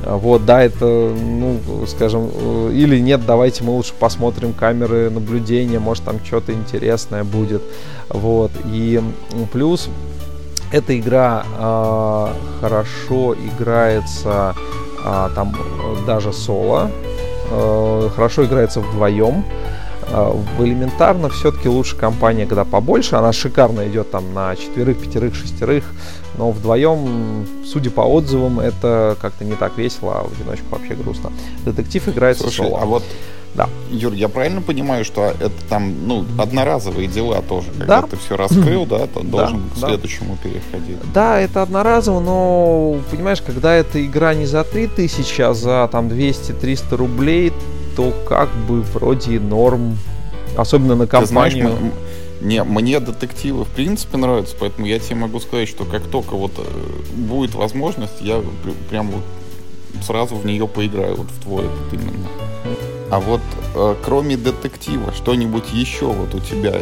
[0.05, 6.03] Вот, да, это, ну, скажем, э, или нет, давайте мы лучше посмотрим камеры наблюдения, может
[6.03, 7.61] там что-то интересное будет.
[8.09, 9.01] Вот, и
[9.51, 9.89] плюс
[10.71, 12.27] эта игра э,
[12.61, 14.55] хорошо играется
[15.05, 15.55] э, там
[16.07, 16.89] даже соло,
[17.51, 19.43] э, хорошо играется вдвоем.
[20.11, 23.15] Э, в элементарно все-таки лучше компания, когда побольше.
[23.15, 25.83] Она шикарно идет там на четверых, пятерых, шестерых.
[26.41, 31.31] Но вдвоем, судя по отзывам, это как-то не так весело, а в одиночку вообще грустно.
[31.65, 32.79] Детектив играется Слушай, соло.
[32.81, 33.03] А вот
[33.53, 33.69] да.
[33.91, 38.07] Юр, я правильно понимаю, что это там, ну, одноразовые дела тоже, когда да?
[38.07, 40.49] ты все раскрыл, да, то должен да, к следующему да.
[40.49, 40.97] переходить.
[41.13, 46.95] Да, это одноразово, но, понимаешь, когда эта игра не за 3000, а за там 200-300
[46.95, 47.53] рублей,
[47.95, 49.95] то как бы вроде норм,
[50.57, 51.67] особенно на компанию.
[51.67, 51.93] Ты знаешь,
[52.41, 56.53] не, мне детективы в принципе нравятся, поэтому я тебе могу сказать, что как только вот
[56.57, 56.63] э,
[57.13, 58.43] будет возможность, я
[58.89, 59.23] прям вот
[60.03, 62.27] сразу в нее поиграю, вот в твой этот именно.
[63.11, 63.41] А вот
[63.75, 66.81] э, кроме детектива, что-нибудь еще вот у тебя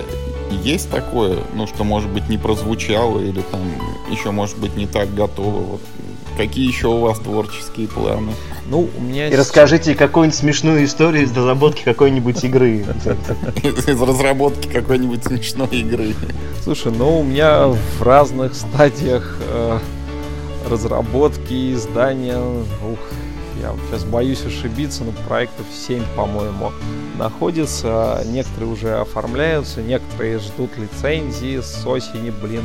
[0.63, 3.61] есть такое, ну, что, может быть, не прозвучало или там
[4.09, 5.59] еще, может быть, не так готово?
[5.59, 5.81] Вот
[6.39, 8.31] какие еще у вас творческие планы?
[8.67, 9.27] Ну, у меня...
[9.27, 12.85] И расскажите какую-нибудь смешную историю из разработки какой-нибудь игры.
[13.61, 16.15] Из разработки какой-нибудь смешной игры.
[16.63, 19.79] Слушай, ну, у меня в разных стадиях э,
[20.69, 22.99] разработки, издания, ух,
[23.61, 26.71] я сейчас боюсь ошибиться, но проектов 7, по-моему,
[27.17, 28.23] находится.
[28.27, 32.63] Некоторые уже оформляются, некоторые ждут лицензии с осени, блин,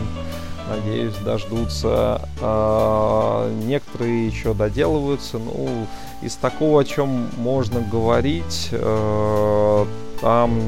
[0.69, 2.21] надеюсь, дождутся.
[2.41, 5.39] А, некоторые еще доделываются.
[5.39, 5.87] Ну,
[6.23, 9.85] из такого, о чем можно говорить, э,
[10.21, 10.61] там,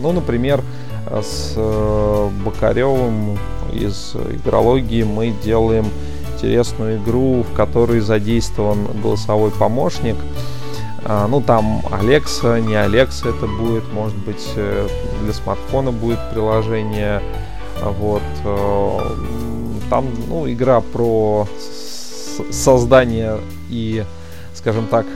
[0.00, 0.62] ну, например,
[1.10, 3.38] с э, Бокаревым
[3.72, 5.86] из игрологии мы делаем
[6.34, 10.16] интересную игру, в которой задействован голосовой помощник.
[11.04, 14.88] А, ну, там Alexa, не Alexa это будет, может быть, э,
[15.22, 17.22] для смартфона будет приложение.
[17.82, 18.22] Вот.
[18.44, 18.98] Э,
[19.88, 21.48] там, ну, игра про
[22.50, 23.38] создание
[23.68, 24.04] и,
[24.54, 25.06] скажем так,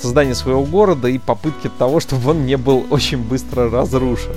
[0.00, 4.34] создание своего города и попытки того, чтобы он не был очень быстро разрушен.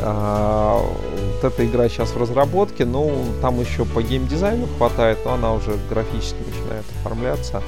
[0.00, 5.52] А, вот эта игра сейчас в разработке, ну, там еще по геймдизайну хватает, но она
[5.52, 7.62] уже графически начинает оформляться.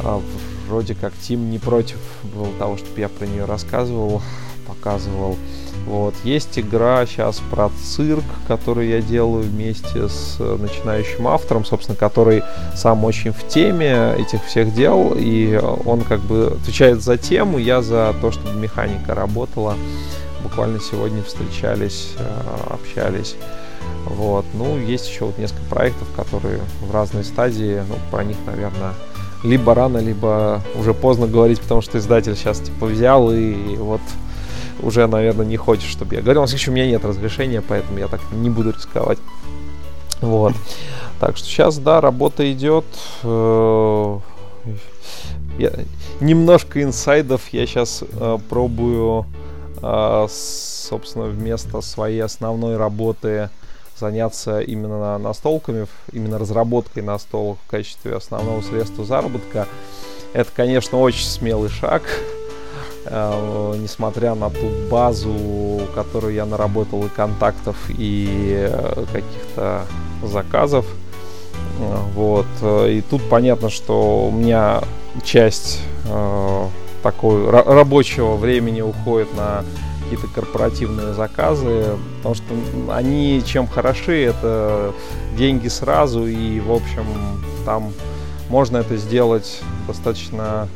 [0.00, 0.20] А,
[0.68, 4.22] вроде как Тим не против был того, чтобы я про нее рассказывал,
[4.66, 5.36] показывал.
[5.86, 6.14] Вот.
[6.24, 12.42] Есть игра сейчас про цирк, которую я делаю вместе с начинающим автором, собственно, который
[12.74, 17.82] сам очень в теме этих всех дел, и он как бы отвечает за тему, я
[17.82, 19.74] за то, чтобы механика работала
[20.44, 23.34] буквально сегодня встречались, э, общались.
[24.04, 24.44] Вот.
[24.54, 27.82] Ну, есть еще вот несколько проектов, которые в разной стадии.
[27.88, 28.92] Ну, про них, наверное,
[29.42, 34.00] либо рано, либо уже поздно говорить, потому что издатель сейчас типа взял и вот
[34.84, 36.42] уже, наверное, не хочет, чтобы я говорил.
[36.44, 39.18] В случае, у меня нет разрешения, поэтому я так не буду рисковать.
[40.20, 40.54] Вот.
[41.20, 42.84] Так что сейчас, да, работа идет.
[43.22, 44.18] Э,
[45.58, 45.72] я,
[46.20, 49.24] немножко инсайдов я сейчас э, пробую
[49.86, 53.50] а, собственно, вместо своей основной работы
[53.98, 59.68] заняться именно настолками, именно разработкой настолок в качестве основного средства заработка.
[60.32, 62.02] Это, конечно, очень смелый шаг,
[63.06, 69.84] несмотря на ту базу, которую я наработал и контактов, и э, каких-то
[70.22, 70.86] заказов.
[72.14, 72.46] Вот.
[72.62, 74.82] И тут понятно, что у меня
[75.22, 76.66] часть э,
[77.02, 79.64] такой рабочего времени уходит на
[80.04, 82.44] какие-то корпоративные заказы, потому что
[82.90, 84.92] они чем хороши, это
[85.36, 87.04] деньги сразу, и, в общем,
[87.64, 87.92] там
[88.48, 90.68] можно это сделать достаточно,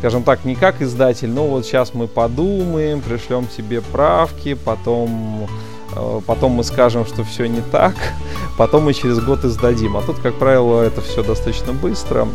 [0.00, 5.46] скажем так, не как издатель, но вот сейчас мы подумаем, пришлем тебе правки, потом,
[5.94, 7.94] э, потом мы скажем, что все не так,
[8.56, 9.98] потом мы через год издадим.
[9.98, 12.26] А тут, как правило, это все достаточно быстро.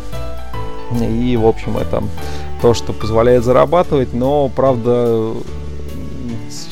[1.00, 2.04] И, в общем, это
[2.62, 5.32] то, что позволяет зарабатывать, но, правда,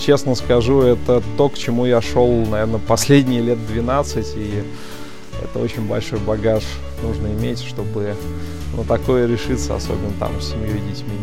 [0.01, 4.63] честно скажу, это то, к чему я шел, наверное, последние лет 12, и
[5.43, 6.63] это очень большой багаж
[7.03, 8.15] нужно иметь, чтобы
[8.77, 11.19] на такое решиться, особенно там с семьей и детьми.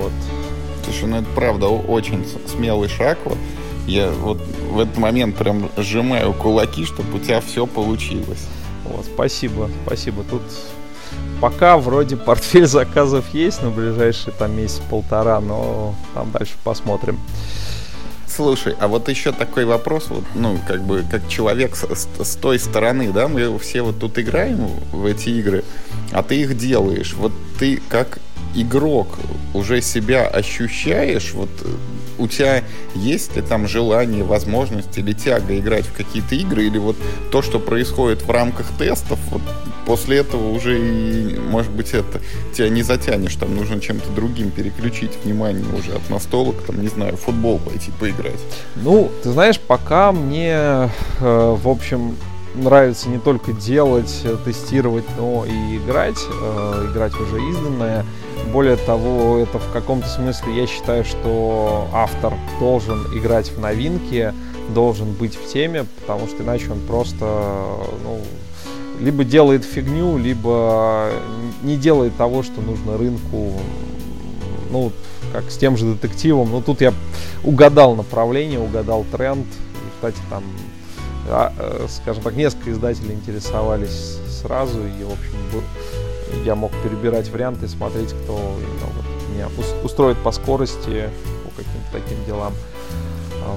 [0.00, 0.12] Вот.
[0.84, 3.18] Слушай, ну это правда очень смелый шаг.
[3.24, 3.38] Вот.
[3.86, 4.38] Я вот
[4.70, 8.46] в этот момент прям сжимаю кулаки, чтобы у тебя все получилось.
[8.84, 10.24] Вот, спасибо, спасибо.
[10.24, 10.42] Тут
[11.40, 17.18] пока вроде портфель заказов есть на ближайший там месяц-полтора, но там дальше посмотрим.
[18.34, 22.58] Слушай, а вот еще такой вопрос, вот, ну, как бы, как человек с, с той
[22.58, 25.62] стороны, да, мы все вот тут играем в эти игры,
[26.10, 27.14] а ты их делаешь.
[27.14, 27.30] Вот
[27.60, 28.18] ты как
[28.56, 29.18] игрок
[29.52, 31.48] уже себя ощущаешь, вот
[32.18, 32.64] у тебя
[32.96, 36.96] есть ли там желание, возможность или тяга играть в какие-то игры, или вот
[37.30, 39.42] то, что происходит в рамках тестов, вот
[39.86, 42.20] после этого уже и, может быть, это
[42.52, 47.16] тебя не затянешь, там нужно чем-то другим переключить внимание уже от настолок, там, не знаю,
[47.16, 48.40] футбол пойти поиграть.
[48.76, 50.88] Ну, ты знаешь, пока мне, э,
[51.20, 52.16] в общем,
[52.54, 58.04] нравится не только делать, э, тестировать, но и играть, э, играть уже изданное.
[58.52, 64.32] Более того, это в каком-то смысле я считаю, что автор должен играть в новинки,
[64.74, 67.24] должен быть в теме, потому что иначе он просто
[68.04, 68.20] ну,
[69.00, 71.10] либо делает фигню, либо
[71.62, 73.52] не делает того, что нужно рынку.
[74.70, 74.92] Ну,
[75.32, 76.50] как с тем же детективом.
[76.50, 76.92] Ну, тут я
[77.42, 79.46] угадал направление, угадал тренд.
[79.46, 80.44] И, кстати, там,
[81.28, 84.80] а, э, скажем так, несколько издателей интересовались сразу.
[84.80, 85.64] И, в общем,
[86.44, 89.04] я мог перебирать варианты, смотреть, кто именно
[89.34, 89.48] меня
[89.82, 91.10] устроит по скорости,
[91.44, 92.52] по каким-то таким делам.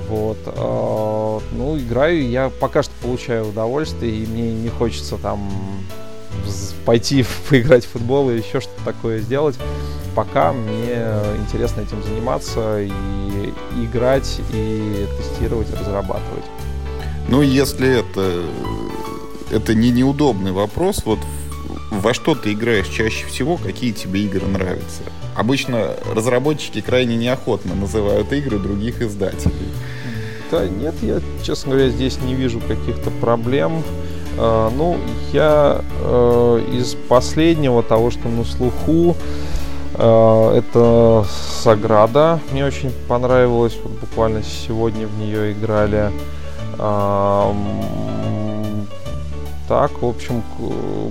[0.09, 0.38] Вот.
[0.45, 5.49] А, ну, играю, я пока что получаю удовольствие, и мне не хочется там
[6.85, 9.55] пойти поиграть в футбол или еще что-то такое сделать.
[10.15, 11.05] Пока мне
[11.39, 12.91] интересно этим заниматься и
[13.84, 16.45] играть, и тестировать, и разрабатывать.
[17.30, 18.43] Ну, если это,
[19.51, 21.19] это не неудобный вопрос, вот
[21.91, 25.03] во что ты играешь чаще всего, какие тебе игры нравятся?
[25.38, 29.53] Обычно разработчики крайне неохотно называют игры других издателей.
[30.49, 33.84] Да нет, я, честно говоря, здесь не вижу каких-то проблем.
[34.35, 34.97] Uh, ну,
[35.34, 39.15] я uh, из последнего того, что на слуху,
[39.93, 41.26] uh, это
[41.64, 42.39] Саграда.
[42.51, 43.77] Мне очень понравилось.
[43.84, 46.11] Вот буквально сегодня в нее играли
[49.68, 50.44] так, в общем,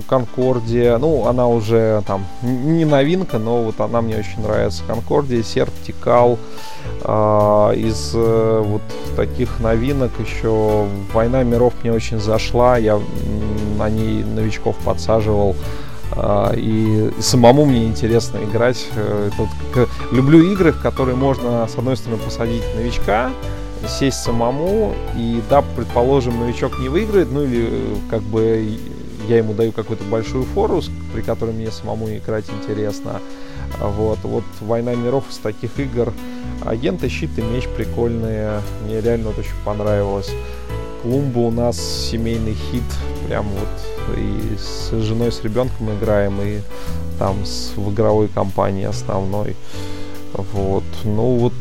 [0.07, 4.83] Конкордия, ну, она уже там не новинка, но вот она мне очень нравится.
[4.87, 6.39] Конкордия, Сертикал,
[7.03, 8.81] э, из э, вот
[9.15, 12.99] таких новинок еще Война миров мне очень зашла, я
[13.77, 15.55] на ней новичков подсаживал.
[16.09, 18.87] Uh, и, самому мне интересно играть.
[18.95, 23.29] Uh, вот, люблю игры, в которые можно, с одной стороны, посадить новичка,
[23.87, 28.77] сесть самому, и да, предположим, новичок не выиграет, ну или э, как бы
[29.27, 30.81] я ему даю какую-то большую фору,
[31.13, 33.19] при которой мне самому играть интересно.
[33.79, 36.13] Вот, вот «Война миров» из таких игр.
[36.65, 38.61] Агенты, щит и меч прикольные.
[38.85, 40.31] Мне реально вот очень понравилось.
[41.01, 42.83] Клумба у нас семейный хит.
[43.27, 46.59] Прям вот и с женой, с ребенком играем, и
[47.19, 49.55] там с, в игровой компании основной.
[50.53, 50.83] Вот.
[51.03, 51.53] Ну вот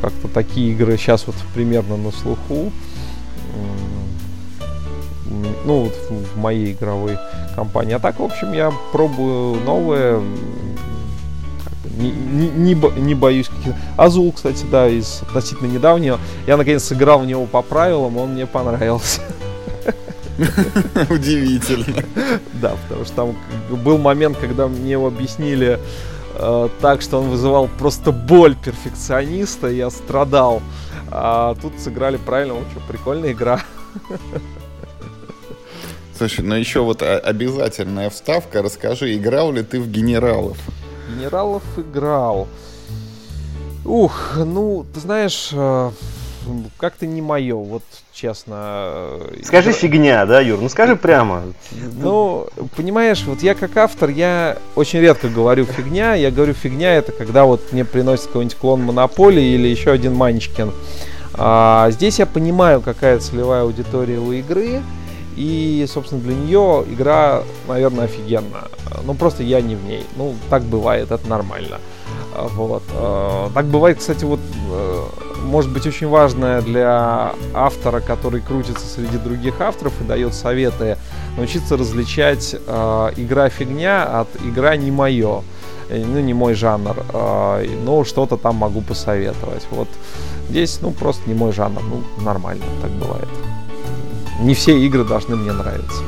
[0.00, 2.72] как-то такие игры сейчас вот примерно на слуху.
[5.64, 7.18] Ну, вот в моей игровой
[7.56, 7.94] компании.
[7.94, 10.22] А так, в общем, я пробую новые.
[11.98, 16.18] Не, не, не, не боюсь каких Азул, кстати, да, из относительно недавнего.
[16.46, 19.20] Я наконец сыграл в него по правилам, он мне понравился.
[21.10, 22.02] Удивительно.
[22.54, 23.36] Да, потому что там
[23.84, 25.78] был момент, когда мне его объяснили
[26.36, 30.62] Э, так, что он вызывал просто боль перфекциониста, я страдал.
[31.10, 33.60] А тут сыграли правильно, что, прикольная игра.
[36.16, 38.62] Слушай, ну еще вот обязательная вставка.
[38.62, 40.58] Расскажи, играл ли ты в генералов?
[41.08, 42.48] Генералов играл.
[43.84, 45.90] Ух, ну, ты знаешь, э,
[46.76, 49.18] как-то не мое, вот честно.
[49.42, 49.78] Скажи Игра...
[49.78, 50.60] фигня, да, Юр?
[50.60, 51.42] Ну скажи прямо.
[51.94, 52.46] Ну,
[52.76, 56.14] понимаешь, вот я как автор, я очень редко говорю фигня.
[56.14, 60.72] Я говорю фигня, это когда вот мне приносит какой-нибудь клон Монополии или еще один Манчкин.
[61.34, 64.82] А, здесь я понимаю, какая целевая аудитория у игры.
[65.36, 68.68] И, собственно, для нее игра, наверное, офигенная.
[69.04, 70.04] Ну, просто я не в ней.
[70.16, 71.80] Ну, так бывает, это нормально.
[72.34, 72.82] Вот.
[72.92, 74.40] А, так бывает, кстати, вот
[74.70, 75.02] э,
[75.44, 80.98] может быть очень важное для автора, который крутится среди других авторов и дает советы,
[81.36, 85.42] научиться различать э, игра фигня от игра не мое.
[85.88, 89.66] Э, ну, не мой жанр, э, но что-то там могу посоветовать.
[89.70, 89.88] Вот
[90.48, 91.80] здесь, ну, просто не мой жанр.
[91.82, 93.28] Ну, нормально, так бывает.
[94.40, 96.02] Не все игры должны мне нравиться.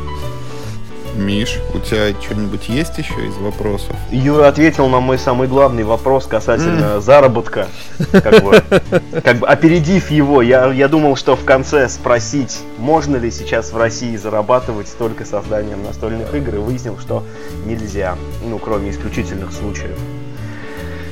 [1.17, 3.97] Миш, у тебя что-нибудь есть еще из вопросов?
[4.11, 7.01] Юра ответил на мой самый главный вопрос касательно mm.
[7.01, 7.69] заработка.
[8.13, 8.63] Как бы,
[9.25, 13.79] как бы опередив его, я, я думал, что в конце спросить, можно ли сейчас в
[13.79, 17.25] России зарабатывать только созданием настольных игр, и выяснил, что
[17.65, 19.99] нельзя, ну, кроме исключительных случаев.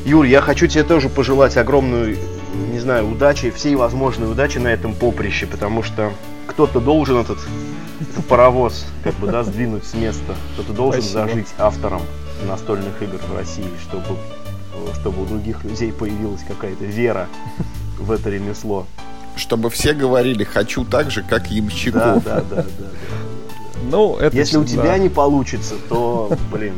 [0.05, 2.18] Юр, я хочу тебе тоже пожелать огромную,
[2.70, 6.12] не знаю, удачи, всей возможной удачи на этом поприще, потому что
[6.47, 7.39] кто-то должен этот
[8.28, 10.35] паровоз, как бы, да, сдвинуть с места.
[10.55, 11.26] Кто-то должен Спасибо.
[11.26, 12.02] зажить автором
[12.47, 14.18] настольных игр в России, чтобы,
[15.01, 17.28] чтобы у других людей появилась какая-то вера
[17.98, 18.86] в это ремесло.
[19.36, 22.22] Чтобы все говорили, хочу так же, как Ямщиков.
[22.24, 22.62] Да, да, да, да.
[22.62, 22.86] да.
[23.90, 26.74] Ну, это Если у тебя не получится, то, блин,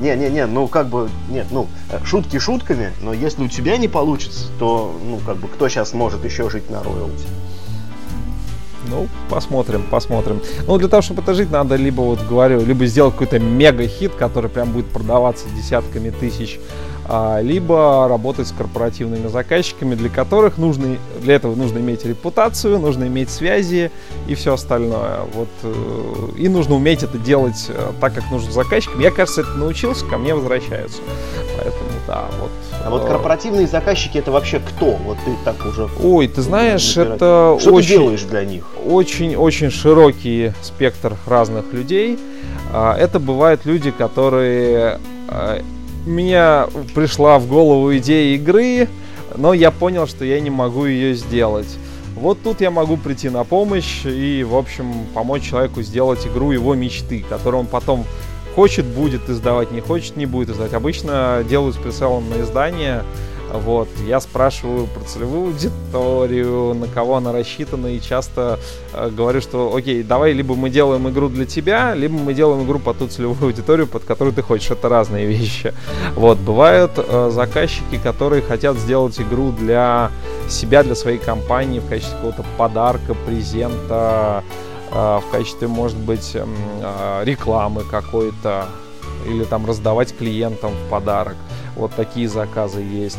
[0.00, 1.66] не, не, не, ну как бы, нет, ну,
[2.04, 6.24] шутки шутками, но если у тебя не получится, то, ну, как бы, кто сейчас может
[6.24, 7.26] еще жить на роялти?
[8.90, 10.40] Ну, посмотрим, посмотрим.
[10.66, 14.48] Ну, для того, чтобы это жить, надо либо, вот говорю, либо сделать какой-то мега-хит, который
[14.50, 16.58] прям будет продаваться десятками тысяч,
[17.40, 23.30] либо работать с корпоративными заказчиками, для которых нужно, для этого нужно иметь репутацию, нужно иметь
[23.30, 23.90] связи
[24.26, 25.20] и все остальное.
[25.32, 29.00] Вот, э, и нужно уметь это делать э, так, как нужно заказчикам.
[29.00, 30.98] Я, кажется, это научился, ко мне возвращаются.
[31.56, 32.50] Поэтому, да, вот
[32.84, 34.92] а вот корпоративные заказчики это вообще кто?
[34.92, 35.88] Вот ты так уже.
[36.02, 38.64] Ой, ты знаешь, это что очень, ты делаешь для них?
[38.86, 42.18] Очень-очень широкий спектр разных людей.
[42.72, 45.60] А, это бывают люди, которые а,
[46.08, 48.88] меня пришла в голову идея игры,
[49.36, 51.78] но я понял, что я не могу ее сделать.
[52.16, 56.74] Вот тут я могу прийти на помощь и, в общем, помочь человеку сделать игру его
[56.74, 58.04] мечты, которую он потом
[58.58, 60.74] Хочет, будет издавать, не хочет, не будет издавать.
[60.74, 63.04] Обычно делают с на издание.
[63.52, 68.58] Вот, я спрашиваю про целевую аудиторию, на кого она рассчитана, и часто
[68.92, 72.78] э, говорю, что, окей, давай либо мы делаем игру для тебя, либо мы делаем игру
[72.78, 74.70] под ту целевую аудиторию, под которую ты хочешь.
[74.70, 75.72] Это разные вещи.
[76.14, 80.10] Вот, бывают э, заказчики, которые хотят сделать игру для
[80.48, 84.44] себя, для своей компании в качестве какого-то подарка, презента,
[84.90, 88.66] а, в качестве, может быть, а, рекламы какой-то
[89.26, 91.36] или там раздавать клиентам в подарок.
[91.76, 93.18] Вот такие заказы есть.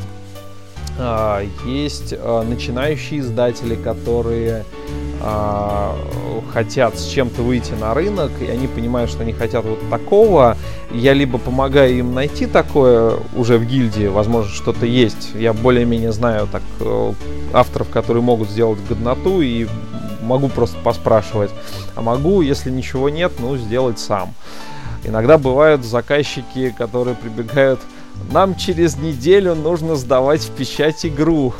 [0.99, 4.65] А, есть начинающие издатели, которые
[6.53, 10.57] хотят с чем-то выйти на рынок, и они понимают, что они хотят вот такого.
[10.91, 15.31] Я либо помогаю им найти такое уже в гильдии, возможно, что-то есть.
[15.35, 17.13] Я более-менее знаю так э,
[17.53, 19.67] авторов, которые могут сделать годноту и
[20.21, 21.51] могу просто поспрашивать.
[21.95, 24.33] А могу, если ничего нет, ну, сделать сам.
[25.03, 27.79] Иногда бывают заказчики, которые прибегают,
[28.31, 31.53] нам через неделю нужно сдавать в печать игру.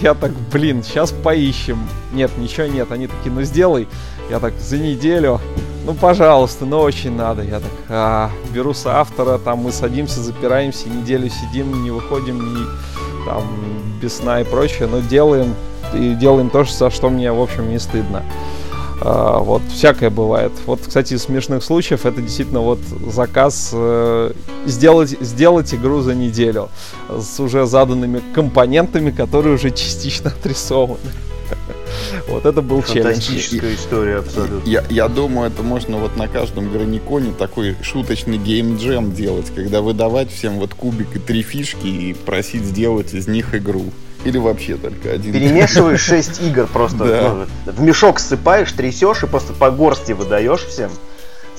[0.00, 1.78] Я так, блин, сейчас поищем.
[2.12, 2.90] Нет, ничего нет.
[2.90, 3.86] Они такие, ну сделай.
[4.30, 5.40] Я так, за неделю.
[5.84, 7.42] Ну, пожалуйста, но очень надо.
[7.42, 12.64] Я так, а, беру с автора, там мы садимся, запираемся, неделю сидим, не выходим, не,
[13.26, 13.44] там,
[14.00, 15.54] без сна и прочее, но делаем
[15.94, 18.22] и делаем то, за что мне, в общем, не стыдно.
[19.00, 20.52] Uh, вот, всякое бывает.
[20.66, 24.36] Вот, кстати, из смешных случаев это действительно вот заказ uh,
[24.66, 26.68] сделать, сделать игру за неделю
[27.08, 30.98] с уже заданными компонентами, которые уже частично отрисованы.
[32.28, 33.14] Вот это был челлендж.
[33.14, 34.68] Фантастическая история, абсолютно.
[34.68, 40.30] Я, я думаю, это можно вот на каждом граниконе такой шуточный геймджем делать, когда выдавать
[40.30, 43.86] всем вот кубик и три фишки и просить сделать из них игру.
[44.24, 45.32] Или вообще только один?
[45.32, 47.04] Перемешиваешь 6 игр просто.
[47.04, 47.46] Да.
[47.66, 50.90] Ну, в мешок ссыпаешь, трясешь и просто по горсти выдаешь всем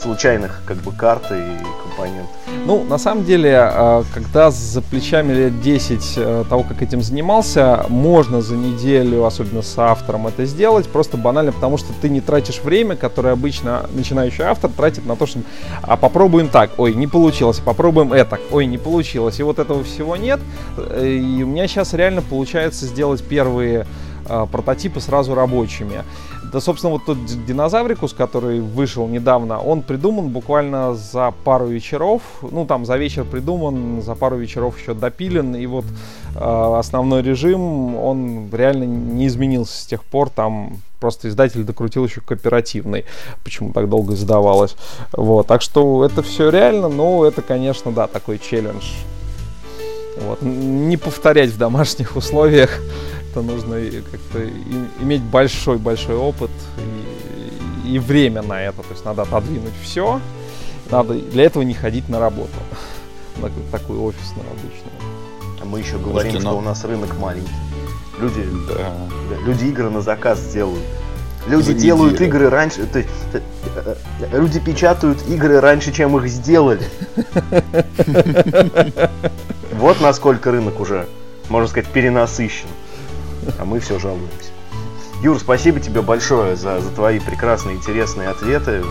[0.02, 2.30] случайных как бы карты и компонент.
[2.66, 7.86] Ну, на самом деле, а, когда за плечами лет 10 э, того, как этим занимался,
[7.90, 12.62] можно за неделю, особенно с автором, это сделать, просто банально потому, что ты не тратишь
[12.62, 15.40] время, которое обычно начинающий автор тратит на то, что
[15.82, 19.40] а попробуем так, ой, не получилось, попробуем это, ой, не получилось.
[19.40, 20.40] И вот этого всего нет.
[20.78, 23.86] Э, и у меня сейчас реально получается сделать первые
[24.28, 26.04] э, прототипы сразу рабочими.
[26.52, 32.22] Да, собственно, вот тот динозаврикус, который вышел недавно, он придуман буквально за пару вечеров.
[32.42, 35.56] Ну, там за вечер придуман, за пару вечеров еще допилен.
[35.56, 35.86] И вот
[36.36, 40.30] э, основной режим, он реально не изменился с тех пор.
[40.30, 43.06] Там просто издатель докрутил еще кооперативный,
[43.46, 44.76] почему так долго издавалось.
[45.14, 48.92] Вот, так что это все реально, но это, конечно, да, такой челлендж.
[50.20, 50.42] Вот.
[50.42, 52.80] Не повторять в домашних условиях,
[53.32, 53.80] это нужно
[54.12, 54.48] как-то
[55.02, 56.52] иметь большой-большой опыт
[57.86, 58.82] и, и время на это.
[58.84, 60.20] То есть надо отодвинуть все,
[60.90, 62.52] надо для этого не ходить на работу,
[63.38, 64.92] на такую офисную обычную.
[65.62, 66.58] А мы еще говорим, Слушайте, что но...
[66.58, 67.52] у нас рынок маленький.
[68.20, 68.94] Люди, да.
[69.46, 70.84] люди игры на заказ делают.
[71.48, 72.30] Люди За делают неделю.
[72.30, 72.86] игры раньше.
[72.86, 76.84] То есть, э, э, люди печатают игры раньше, чем их сделали.
[79.74, 81.08] Вот насколько рынок уже,
[81.50, 82.68] можно сказать, перенасыщен.
[83.60, 84.52] А мы все жалуемся.
[85.22, 88.84] Юр, спасибо тебе большое за, за твои прекрасные, интересные ответы.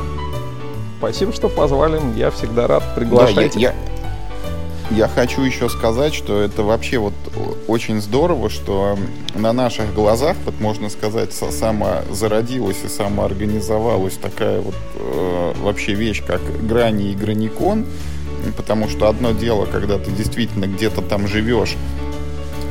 [0.98, 2.00] Спасибо, что позвали.
[2.16, 3.54] Я всегда рад приглашать.
[3.54, 3.74] Да, я, я,
[4.90, 7.14] я хочу еще сказать, что это вообще вот
[7.68, 8.98] очень здорово, что
[9.34, 16.40] на наших глазах, вот можно сказать, самозародилась и самоорганизовалась такая вот э, вообще вещь, как
[16.66, 17.86] грани и граникон,
[18.56, 21.76] потому что одно дело, когда ты действительно где-то там живешь,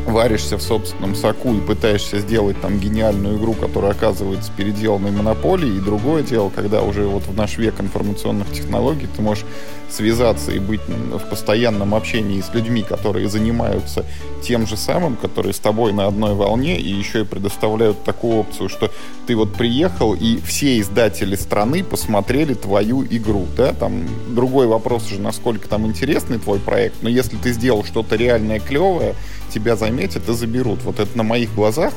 [0.05, 5.81] варишься в собственном соку и пытаешься сделать там гениальную игру, которая оказывается переделанной монополией, и
[5.81, 9.45] другое дело, когда уже вот в наш век информационных технологий ты можешь
[9.89, 14.05] связаться и быть в постоянном общении с людьми, которые занимаются
[14.43, 18.69] тем же самым, которые с тобой на одной волне, и еще и предоставляют такую опцию,
[18.69, 18.91] что
[19.27, 25.19] ты вот приехал, и все издатели страны посмотрели твою игру, да, там другой вопрос уже,
[25.19, 29.15] насколько там интересный твой проект, но если ты сделал что-то реальное клевое,
[29.49, 30.83] тебя заметят и заберут.
[30.83, 31.93] Вот это на моих глазах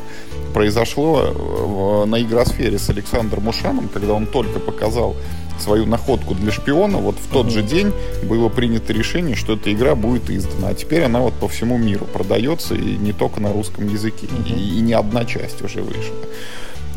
[0.55, 5.17] произошло на игросфере с Александром Мушаном, когда он только показал
[5.59, 7.93] свою находку для шпиона, вот в тот же день
[8.25, 10.69] было принято решение, что эта игра будет издана.
[10.69, 14.27] А теперь она вот по всему миру продается, и не только на русском языке.
[14.47, 16.17] И, и не одна часть уже вышла.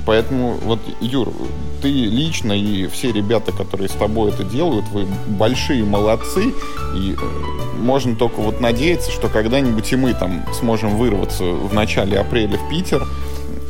[0.06, 1.34] Поэтому, вот, Юр,
[1.82, 6.54] ты лично и все ребята, которые с тобой это делают, вы большие молодцы.
[6.96, 12.20] И э, можно только вот надеяться, что когда-нибудь и мы там сможем вырваться в начале
[12.20, 13.06] апреля в Питер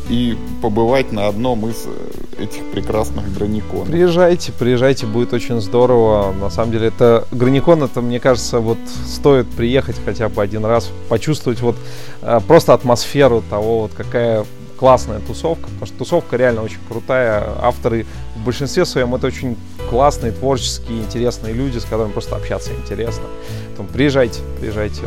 [0.09, 3.87] и побывать на одном из э, этих прекрасных граниконов.
[3.87, 6.33] Приезжайте, приезжайте, будет очень здорово.
[6.33, 10.91] На самом деле, это граникон, это, мне кажется, вот стоит приехать хотя бы один раз,
[11.09, 11.75] почувствовать вот
[12.21, 14.45] э, просто атмосферу того, вот какая
[14.77, 17.43] классная тусовка, потому что тусовка реально очень крутая.
[17.61, 19.57] Авторы в большинстве своем это очень
[19.89, 23.23] классные, творческие, интересные люди, с которыми просто общаться интересно.
[23.67, 25.01] Поэтому приезжайте, приезжайте,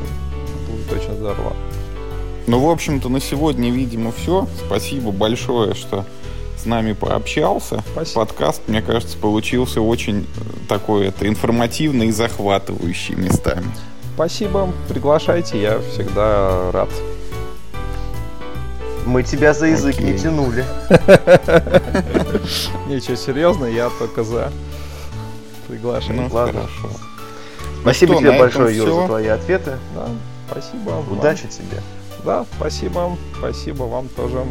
[0.68, 1.52] будет очень здорово.
[2.46, 4.48] Ну, в общем-то, на сегодня, видимо, все.
[4.66, 6.06] Спасибо большое, что
[6.56, 7.82] с нами пообщался.
[7.92, 8.20] Спасибо.
[8.24, 13.66] Подкаст, мне кажется, получился очень э, такой это информативный и захватывающий местами.
[14.14, 16.88] Спасибо, приглашайте, я всегда рад.
[19.09, 20.12] Мы тебя за язык Окей.
[20.12, 20.66] не тянули.
[22.89, 24.52] Ничего, серьезно, я только за.
[25.66, 26.14] Приглашай.
[26.14, 26.60] Ну, Ладно.
[26.60, 27.01] Хорошо.
[27.80, 29.78] Спасибо ну, тебе большое, Юр, за твои ответы.
[29.94, 30.09] Да,
[30.51, 30.90] спасибо.
[31.10, 31.80] Удачи тебе.
[32.22, 33.16] Да, спасибо.
[33.39, 34.44] Спасибо вам тоже.